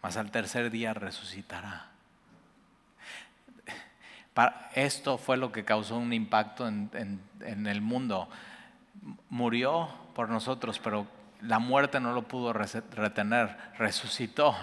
mas 0.00 0.16
al 0.16 0.30
tercer 0.30 0.70
día 0.70 0.94
resucitará 0.94 1.90
esto 4.74 5.18
fue 5.18 5.36
lo 5.36 5.52
que 5.52 5.64
causó 5.64 5.96
un 5.96 6.12
impacto 6.12 6.66
en, 6.68 7.20
el 7.40 7.80
mundo. 7.80 8.28
Murió 9.28 9.88
por 10.14 10.28
nosotros, 10.28 10.78
pero 10.78 11.06
la 11.40 11.58
muerte 11.58 12.00
no 12.00 12.12
lo 12.12 12.28
pudo 12.28 12.52
retener, 12.52 13.56
resucitó. 13.78 14.54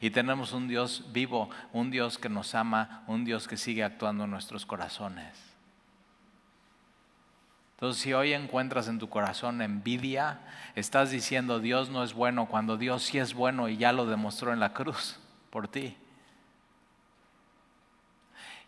Y 0.00 0.10
tenemos 0.10 0.52
un 0.52 0.68
Dios 0.68 1.06
vivo, 1.12 1.50
un 1.72 1.90
Dios 1.90 2.18
que 2.18 2.28
nos 2.28 2.54
ama, 2.54 3.04
un 3.06 3.24
Dios 3.24 3.48
que 3.48 3.56
sigue 3.56 3.84
actuando 3.84 4.24
en 4.24 4.30
nuestros 4.30 4.66
corazones. 4.66 5.52
Entonces, 7.74 8.00
si 8.00 8.12
hoy 8.12 8.32
encuentras 8.32 8.86
en 8.86 9.00
tu 9.00 9.08
corazón 9.08 9.60
envidia, 9.60 10.38
estás 10.76 11.10
diciendo 11.10 11.58
Dios 11.58 11.90
no 11.90 12.04
es 12.04 12.14
bueno 12.14 12.46
cuando 12.46 12.76
Dios 12.76 13.02
sí 13.02 13.18
es 13.18 13.34
bueno 13.34 13.68
y 13.68 13.76
ya 13.76 13.92
lo 13.92 14.06
demostró 14.06 14.52
en 14.52 14.60
la 14.60 14.72
cruz 14.72 15.18
por 15.50 15.66
ti. 15.66 15.96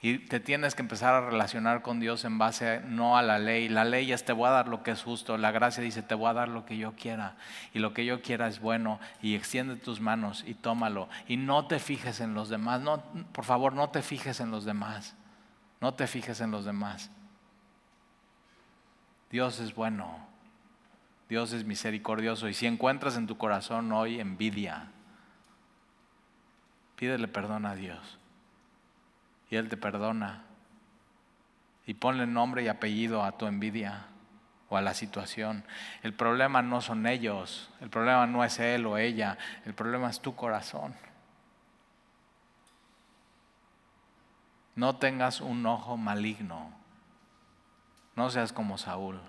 Y 0.05 0.19
te 0.19 0.39
tienes 0.39 0.75
que 0.75 0.83
empezar 0.83 1.15
a 1.15 1.31
relacionar 1.31 1.81
con 1.81 1.99
Dios 1.99 2.27
en 2.27 2.37
base 2.37 2.83
no 2.87 3.17
a 3.17 3.23
la 3.23 3.39
ley. 3.39 3.71
La 3.71 3.87
ley 3.87 4.13
es 4.13 4.23
te 4.23 4.35
voy 4.35 4.49
a 4.49 4.51
dar 4.51 4.69
lo 4.69 4.83
que 4.83 4.91
es 4.91 5.03
justo. 5.03 5.39
La 5.39 5.51
gracia 5.51 5.83
dice 5.83 6.03
te 6.03 6.15
voy 6.15 6.29
a 6.29 6.35
dar 6.35 6.51
lo 6.51 6.67
que 6.67 6.77
yo 6.77 6.93
quiera. 6.95 7.37
Y 7.73 7.79
lo 7.79 7.95
que 7.95 8.05
yo 8.05 8.21
quiera 8.21 8.47
es 8.47 8.61
bueno. 8.61 9.01
Y 9.23 9.35
extiende 9.35 9.77
tus 9.77 10.03
manos 10.03 10.45
y 10.47 10.53
tómalo. 10.53 11.09
Y 11.27 11.39
no 11.39 11.69
te 11.69 11.79
fijes 11.79 12.21
en 12.21 12.35
los 12.35 12.51
demás. 12.51 12.83
No, 12.83 13.03
por 13.33 13.47
favor, 13.47 13.73
no 13.73 13.89
te 13.89 14.03
fijes 14.03 14.41
en 14.41 14.51
los 14.51 14.67
demás. 14.67 15.17
No 15.81 15.95
te 15.95 16.07
fijes 16.07 16.39
en 16.43 16.51
los 16.51 16.67
demás. 16.67 17.11
Dios 19.31 19.59
es 19.59 19.75
bueno. 19.75 20.19
Dios 21.31 21.55
es 21.55 21.65
misericordioso. 21.65 22.47
Y 22.51 22.53
si 22.53 22.67
encuentras 22.67 23.17
en 23.17 23.27
tu 23.27 23.39
corazón 23.39 23.91
hoy 23.91 24.21
envidia, 24.21 24.89
pídele 26.95 27.27
perdón 27.27 27.65
a 27.65 27.75
Dios 27.75 28.19
Él 29.57 29.69
te 29.69 29.77
perdona. 29.77 30.45
Y 31.87 31.95
ponle 31.95 32.27
nombre 32.27 32.63
y 32.63 32.69
apellido 32.69 33.23
a 33.23 33.37
tu 33.37 33.47
envidia 33.47 34.07
o 34.69 34.77
a 34.77 34.83
la 34.83 34.95
situación. 34.95 35.65
El 36.03 36.15
problema 36.15 36.63
no 36.63 36.81
son 36.81 37.07
ellos, 37.07 37.71
el 37.81 37.91
problema 37.91 38.27
no 38.27 38.45
es 38.45 38.59
él 38.59 38.87
o 38.87 38.97
ella, 38.97 39.39
el 39.65 39.75
problema 39.75 40.09
es 40.09 40.21
tu 40.21 40.35
corazón. 40.35 40.95
No 44.75 44.97
tengas 44.97 45.41
un 45.41 45.65
ojo 45.67 45.97
maligno, 45.97 46.73
no 48.17 48.31
seas 48.31 48.53
como 48.53 48.79
Saúl. 48.79 49.21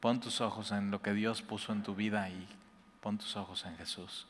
Pon 0.00 0.20
tus 0.20 0.40
ojos 0.40 0.70
en 0.70 0.90
lo 0.92 1.02
que 1.02 1.12
Dios 1.12 1.42
puso 1.42 1.72
en 1.72 1.82
tu 1.82 1.94
vida 1.94 2.28
y 2.28 2.48
pon 3.00 3.18
tus 3.18 3.36
ojos 3.36 3.64
en 3.64 3.76
Jesús. 3.76 4.28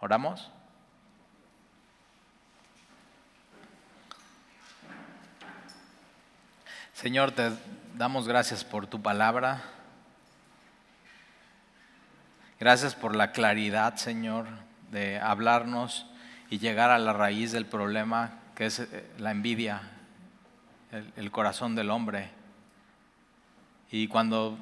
¿Oramos? 0.00 0.50
Señor, 7.02 7.32
te 7.32 7.50
damos 7.96 8.28
gracias 8.28 8.62
por 8.62 8.86
tu 8.86 9.02
palabra. 9.02 9.60
Gracias 12.60 12.94
por 12.94 13.16
la 13.16 13.32
claridad, 13.32 13.96
Señor, 13.96 14.46
de 14.92 15.18
hablarnos 15.18 16.06
y 16.48 16.60
llegar 16.60 16.92
a 16.92 17.00
la 17.00 17.12
raíz 17.12 17.50
del 17.50 17.66
problema, 17.66 18.38
que 18.54 18.66
es 18.66 18.78
eh, 18.78 19.10
la 19.18 19.32
envidia, 19.32 19.82
el, 21.16 21.32
corazón 21.32 21.74
del 21.74 21.90
hombre. 21.90 22.30
Y 23.90 24.06
cuando 24.06 24.56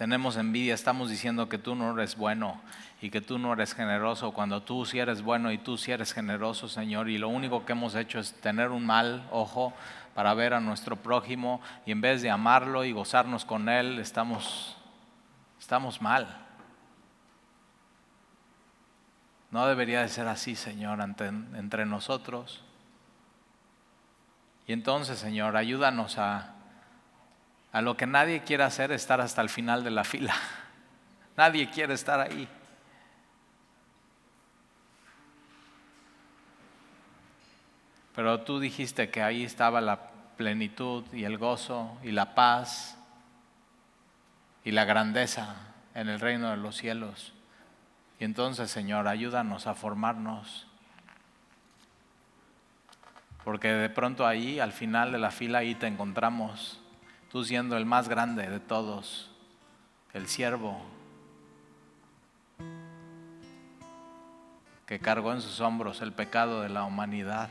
tenemos 0.00 0.38
envidia, 0.38 0.72
estamos 0.72 1.10
diciendo 1.10 1.50
que 1.50 1.58
tú 1.58 1.74
no 1.74 1.92
eres 1.92 2.16
bueno 2.16 2.58
y 3.02 3.10
que 3.10 3.20
tú 3.20 3.38
no 3.38 3.52
eres 3.52 3.74
generoso, 3.74 4.32
cuando 4.32 4.62
tú 4.62 4.86
sí 4.86 4.98
eres 4.98 5.20
bueno 5.20 5.52
y 5.52 5.58
tú 5.58 5.76
sí 5.76 5.92
eres 5.92 6.14
generoso, 6.14 6.68
Señor, 6.68 7.10
y 7.10 7.18
lo 7.18 7.28
único 7.28 7.66
que 7.66 7.72
hemos 7.72 7.94
hecho 7.94 8.18
es 8.18 8.32
tener 8.40 8.70
un 8.70 8.86
mal 8.86 9.28
ojo 9.30 9.74
para 10.14 10.32
ver 10.32 10.54
a 10.54 10.60
nuestro 10.60 10.96
prójimo 10.96 11.60
y 11.84 11.92
en 11.92 12.00
vez 12.00 12.22
de 12.22 12.30
amarlo 12.30 12.86
y 12.86 12.92
gozarnos 12.92 13.44
con 13.44 13.68
él, 13.68 13.98
estamos, 13.98 14.74
estamos 15.58 16.00
mal. 16.00 16.46
No 19.50 19.66
debería 19.66 20.00
de 20.00 20.08
ser 20.08 20.28
así, 20.28 20.56
Señor, 20.56 20.98
entre 21.02 21.84
nosotros. 21.84 22.64
Y 24.66 24.72
entonces, 24.72 25.18
Señor, 25.18 25.58
ayúdanos 25.58 26.16
a, 26.16 26.54
a 27.72 27.80
lo 27.80 27.96
que 27.96 28.06
nadie 28.06 28.42
quiere 28.42 28.64
hacer, 28.64 28.92
estar 28.92 29.20
hasta 29.20 29.42
el 29.42 29.48
final 29.48 29.84
de 29.84 29.90
la 29.90 30.04
fila. 30.04 30.34
Nadie 31.36 31.70
quiere 31.70 31.94
estar 31.94 32.20
ahí. 32.20 32.48
Pero 38.14 38.40
tú 38.40 38.58
dijiste 38.58 39.08
que 39.10 39.22
ahí 39.22 39.44
estaba 39.44 39.80
la 39.80 40.08
plenitud 40.36 41.04
y 41.12 41.24
el 41.24 41.38
gozo 41.38 41.96
y 42.02 42.10
la 42.10 42.34
paz 42.34 42.98
y 44.64 44.72
la 44.72 44.84
grandeza 44.84 45.54
en 45.94 46.08
el 46.08 46.20
reino 46.20 46.50
de 46.50 46.56
los 46.56 46.76
cielos. 46.76 47.32
Y 48.18 48.24
entonces, 48.24 48.70
Señor, 48.70 49.08
ayúdanos 49.08 49.66
a 49.66 49.74
formarnos. 49.74 50.66
Porque 53.44 53.68
de 53.68 53.88
pronto 53.88 54.26
ahí, 54.26 54.60
al 54.60 54.72
final 54.72 55.12
de 55.12 55.18
la 55.18 55.30
fila, 55.30 55.58
ahí 55.60 55.74
te 55.74 55.86
encontramos, 55.86 56.79
tú 57.30 57.44
siendo 57.44 57.76
el 57.76 57.86
más 57.86 58.08
grande 58.08 58.48
de 58.48 58.60
todos, 58.60 59.30
el 60.12 60.26
siervo, 60.26 60.80
que 64.86 64.98
cargó 64.98 65.32
en 65.32 65.40
sus 65.40 65.60
hombros 65.60 66.02
el 66.02 66.12
pecado 66.12 66.62
de 66.62 66.68
la 66.68 66.84
humanidad 66.84 67.48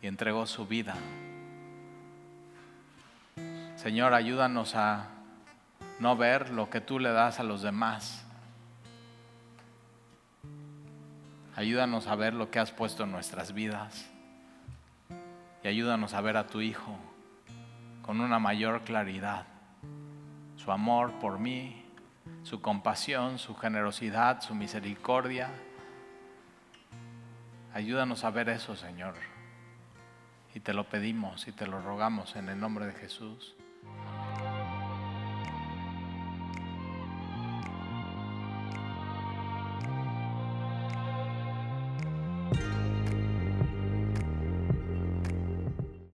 y 0.00 0.06
entregó 0.06 0.46
su 0.46 0.66
vida. 0.66 0.94
Señor, 3.76 4.14
ayúdanos 4.14 4.74
a 4.76 5.08
no 5.98 6.16
ver 6.16 6.50
lo 6.50 6.70
que 6.70 6.80
tú 6.80 6.98
le 6.98 7.10
das 7.10 7.40
a 7.40 7.42
los 7.42 7.62
demás 7.62 8.24
Ayúdanos 11.56 12.08
a 12.08 12.16
ver 12.16 12.34
lo 12.34 12.50
que 12.50 12.58
has 12.58 12.72
puesto 12.72 13.04
en 13.04 13.12
nuestras 13.12 13.52
vidas. 13.52 14.06
Y 15.62 15.68
ayúdanos 15.68 16.12
a 16.14 16.20
ver 16.20 16.36
a 16.36 16.48
tu 16.48 16.60
Hijo 16.60 16.98
con 18.04 18.20
una 18.20 18.38
mayor 18.38 18.82
claridad. 18.82 19.46
Su 20.56 20.70
amor 20.72 21.12
por 21.20 21.38
mí, 21.38 21.84
su 22.42 22.60
compasión, 22.60 23.38
su 23.38 23.54
generosidad, 23.54 24.42
su 24.42 24.54
misericordia. 24.54 25.50
Ayúdanos 27.72 28.24
a 28.24 28.30
ver 28.30 28.50
eso, 28.50 28.76
Señor. 28.76 29.14
Y 30.54 30.60
te 30.60 30.74
lo 30.74 30.88
pedimos 30.88 31.48
y 31.48 31.52
te 31.52 31.66
lo 31.66 31.80
rogamos 31.80 32.36
en 32.36 32.48
el 32.48 32.60
nombre 32.60 32.86
de 32.86 32.92
Jesús. 32.92 33.56